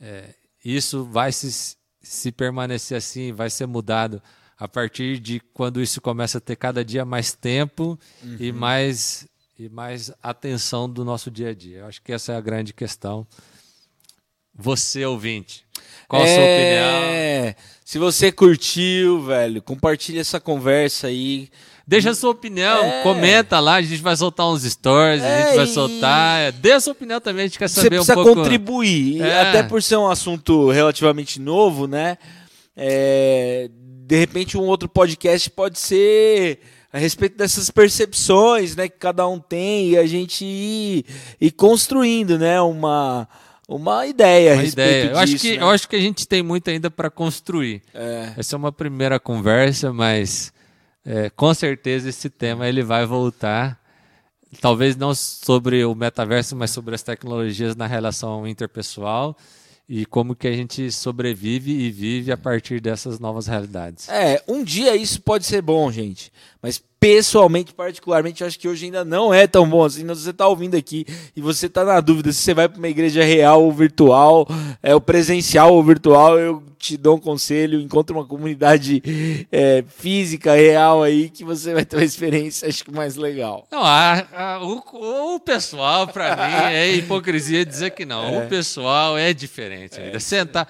É, 0.00 0.34
isso 0.64 1.04
vai 1.04 1.30
se, 1.30 1.76
se 2.02 2.32
permanecer 2.32 2.98
assim, 2.98 3.32
vai 3.32 3.48
ser 3.48 3.66
mudado 3.66 4.20
a 4.58 4.66
partir 4.66 5.20
de 5.20 5.38
quando 5.54 5.80
isso 5.80 6.00
começa 6.00 6.38
a 6.38 6.40
ter 6.40 6.56
cada 6.56 6.84
dia 6.84 7.04
mais 7.04 7.32
tempo 7.32 7.96
uhum. 8.24 8.36
e 8.40 8.50
mais 8.50 9.28
e 9.56 9.68
mais 9.68 10.10
atenção 10.20 10.90
do 10.90 11.04
nosso 11.04 11.30
dia 11.30 11.50
a 11.50 11.54
dia. 11.54 11.78
Eu 11.78 11.86
acho 11.86 12.02
que 12.02 12.12
essa 12.12 12.32
é 12.32 12.36
a 12.36 12.40
grande 12.40 12.72
questão. 12.72 13.24
Você, 14.52 15.04
ouvinte, 15.06 15.64
qual 16.08 16.22
a 16.22 16.26
sua 16.26 16.34
é... 16.34 16.56
opinião? 16.56 17.70
Se 17.90 17.98
você 17.98 18.30
curtiu, 18.30 19.20
velho, 19.20 19.60
compartilha 19.60 20.20
essa 20.20 20.38
conversa 20.38 21.08
aí. 21.08 21.48
Deixa 21.84 22.10
a 22.10 22.14
sua 22.14 22.30
opinião, 22.30 22.84
é... 22.84 23.02
comenta 23.02 23.58
lá, 23.58 23.74
a 23.74 23.82
gente 23.82 24.00
vai 24.00 24.14
soltar 24.14 24.48
uns 24.48 24.62
stories, 24.62 25.20
é, 25.20 25.42
a 25.42 25.46
gente 25.46 25.56
vai 25.56 25.66
soltar. 25.66 26.52
Dê 26.52 26.70
a 26.70 26.78
sua 26.78 26.92
opinião 26.92 27.20
também, 27.20 27.42
a 27.42 27.46
gente 27.48 27.58
quer 27.58 27.66
saber 27.66 27.98
um 27.98 28.06
pouco. 28.06 28.06
Você 28.06 28.12
precisa 28.12 28.34
contribuir, 28.36 29.22
é. 29.22 29.40
até 29.40 29.64
por 29.64 29.82
ser 29.82 29.96
um 29.96 30.06
assunto 30.06 30.70
relativamente 30.70 31.40
novo, 31.40 31.88
né? 31.88 32.16
É, 32.76 33.68
de 34.06 34.16
repente 34.16 34.56
um 34.56 34.66
outro 34.66 34.88
podcast 34.88 35.50
pode 35.50 35.76
ser 35.80 36.60
a 36.92 36.98
respeito 36.98 37.36
dessas 37.36 37.72
percepções, 37.72 38.76
né, 38.76 38.88
que 38.88 38.98
cada 39.00 39.26
um 39.26 39.40
tem 39.40 39.90
e 39.90 39.98
a 39.98 40.06
gente 40.06 40.44
ir, 40.44 41.04
ir 41.40 41.50
construindo, 41.50 42.38
né, 42.38 42.60
uma 42.60 43.26
uma 43.70 44.04
ideia 44.04 44.54
uma 44.54 44.64
ideia. 44.64 45.02
Disso, 45.02 45.14
eu 45.14 45.18
acho 45.18 45.38
que 45.38 45.56
né? 45.56 45.62
eu 45.62 45.70
acho 45.70 45.88
que 45.88 45.96
a 45.96 46.00
gente 46.00 46.26
tem 46.26 46.42
muito 46.42 46.68
ainda 46.68 46.90
para 46.90 47.08
construir. 47.08 47.82
É. 47.94 48.32
Essa 48.36 48.56
é 48.56 48.58
uma 48.58 48.72
primeira 48.72 49.20
conversa, 49.20 49.92
mas 49.92 50.52
é, 51.06 51.30
com 51.30 51.54
certeza 51.54 52.08
esse 52.08 52.28
tema 52.28 52.68
ele 52.68 52.82
vai 52.82 53.06
voltar. 53.06 53.78
Talvez 54.60 54.96
não 54.96 55.14
sobre 55.14 55.84
o 55.84 55.94
metaverso, 55.94 56.56
mas 56.56 56.72
sobre 56.72 56.96
as 56.96 57.02
tecnologias 57.04 57.76
na 57.76 57.86
relação 57.86 58.48
interpessoal 58.48 59.36
e 59.88 60.06
como 60.06 60.36
que 60.36 60.46
a 60.46 60.52
gente 60.52 60.90
sobrevive 60.92 61.72
e 61.72 61.90
vive 61.90 62.30
a 62.30 62.36
partir 62.36 62.80
dessas 62.80 63.18
novas 63.18 63.48
realidades. 63.48 64.08
É, 64.08 64.40
um 64.46 64.62
dia 64.62 64.94
isso 64.94 65.20
pode 65.20 65.44
ser 65.44 65.62
bom, 65.62 65.90
gente. 65.90 66.32
Mas 66.62 66.82
pessoalmente, 67.00 67.72
particularmente, 67.72 68.44
acho 68.44 68.58
que 68.58 68.68
hoje 68.68 68.84
ainda 68.84 69.02
não 69.04 69.32
é 69.32 69.46
tão 69.46 69.68
bom 69.68 69.82
assim. 69.82 70.06
Você 70.06 70.30
está 70.30 70.46
ouvindo 70.46 70.76
aqui 70.76 71.06
e 71.34 71.40
você 71.40 71.66
está 71.66 71.84
na 71.84 71.98
dúvida 72.00 72.32
se 72.32 72.40
você 72.40 72.52
vai 72.52 72.68
para 72.68 72.78
uma 72.78 72.88
igreja 72.88 73.24
real 73.24 73.64
ou 73.64 73.72
virtual, 73.72 74.46
é 74.82 74.94
o 74.94 75.00
presencial 75.00 75.72
ou 75.72 75.82
virtual, 75.82 76.38
eu 76.38 76.62
te 76.78 76.96
dou 76.96 77.16
um 77.16 77.20
conselho, 77.20 77.80
encontre 77.80 78.14
uma 78.14 78.24
comunidade 78.24 79.02
é, 79.52 79.84
física, 79.86 80.54
real 80.54 81.02
aí, 81.02 81.28
que 81.28 81.44
você 81.44 81.74
vai 81.74 81.84
ter 81.84 81.96
uma 81.96 82.04
experiência, 82.04 82.68
acho 82.68 82.84
que 82.84 82.90
mais 82.90 83.16
legal. 83.16 83.66
Não, 83.70 83.82
a, 83.82 84.26
a, 84.32 84.64
o, 84.64 85.34
o, 85.34 85.40
pessoal, 85.40 86.08
para 86.08 86.36
mim, 86.36 86.74
é 86.74 86.94
hipocrisia 86.94 87.64
dizer 87.64 87.90
que 87.90 88.04
não. 88.04 88.20
É. 88.30 88.44
O 88.44 88.48
pessoal 88.48 89.18
é 89.18 89.32
diferente. 89.32 89.98
É, 89.98 90.18
Sentar, 90.18 90.68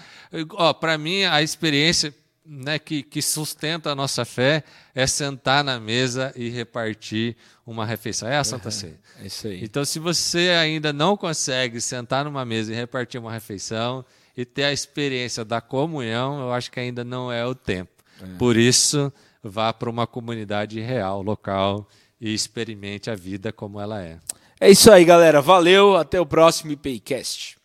ó, 0.53 0.73
para 0.73 0.97
mim, 0.97 1.25
a 1.25 1.43
experiência 1.43 2.15
né, 2.45 2.79
que, 2.79 3.03
que 3.03 3.21
sustenta 3.23 3.91
a 3.91 3.95
nossa 3.95 4.25
fé 4.25 4.65
é 4.95 5.07
sentar 5.07 5.63
na 5.63 5.79
mesa 5.79 6.33
e 6.35 6.49
repartir 6.49 7.37
uma 7.67 7.85
refeição. 7.85 8.29
É 8.29 8.37
a 8.39 8.45
Santa 8.45 8.71
Ceia. 8.71 8.99
É 9.21 9.27
isso 9.27 9.47
aí. 9.47 9.63
Então, 9.63 9.85
se 9.85 9.99
você 9.99 10.51
ainda 10.51 10.93
não 10.93 11.17
consegue 11.17 11.81
sentar 11.81 12.25
numa 12.25 12.45
mesa 12.45 12.73
e 12.73 12.77
repartir 12.77 13.21
uma 13.21 13.33
refeição 13.33 14.05
e 14.37 14.45
ter 14.45 14.65
a 14.65 14.73
experiência 14.73 15.45
da 15.45 15.61
comunhão, 15.61 16.41
eu 16.41 16.53
acho 16.53 16.71
que 16.71 16.81
ainda 16.81 17.05
não 17.05 17.31
é 17.31 17.45
o 17.47 17.55
tempo. 17.55 17.93
É. 18.21 18.27
Por 18.39 18.57
isso, 18.57 19.13
vá 19.43 19.73
para 19.73 19.91
uma 19.91 20.07
comunidade 20.07 20.81
real, 20.81 21.23
local 21.23 21.87
e 22.21 22.33
experimente 22.35 23.11
a 23.11 23.15
vida 23.15 23.53
como 23.53 23.81
ela 23.81 24.03
é. 24.03 24.19
É 24.61 24.71
isso 24.71 24.91
aí, 24.91 25.05
galera. 25.05 25.41
Valeu. 25.41 25.97
Até 25.97 26.21
o 26.21 26.27
próximo 26.27 26.73
IPCast. 26.73 27.60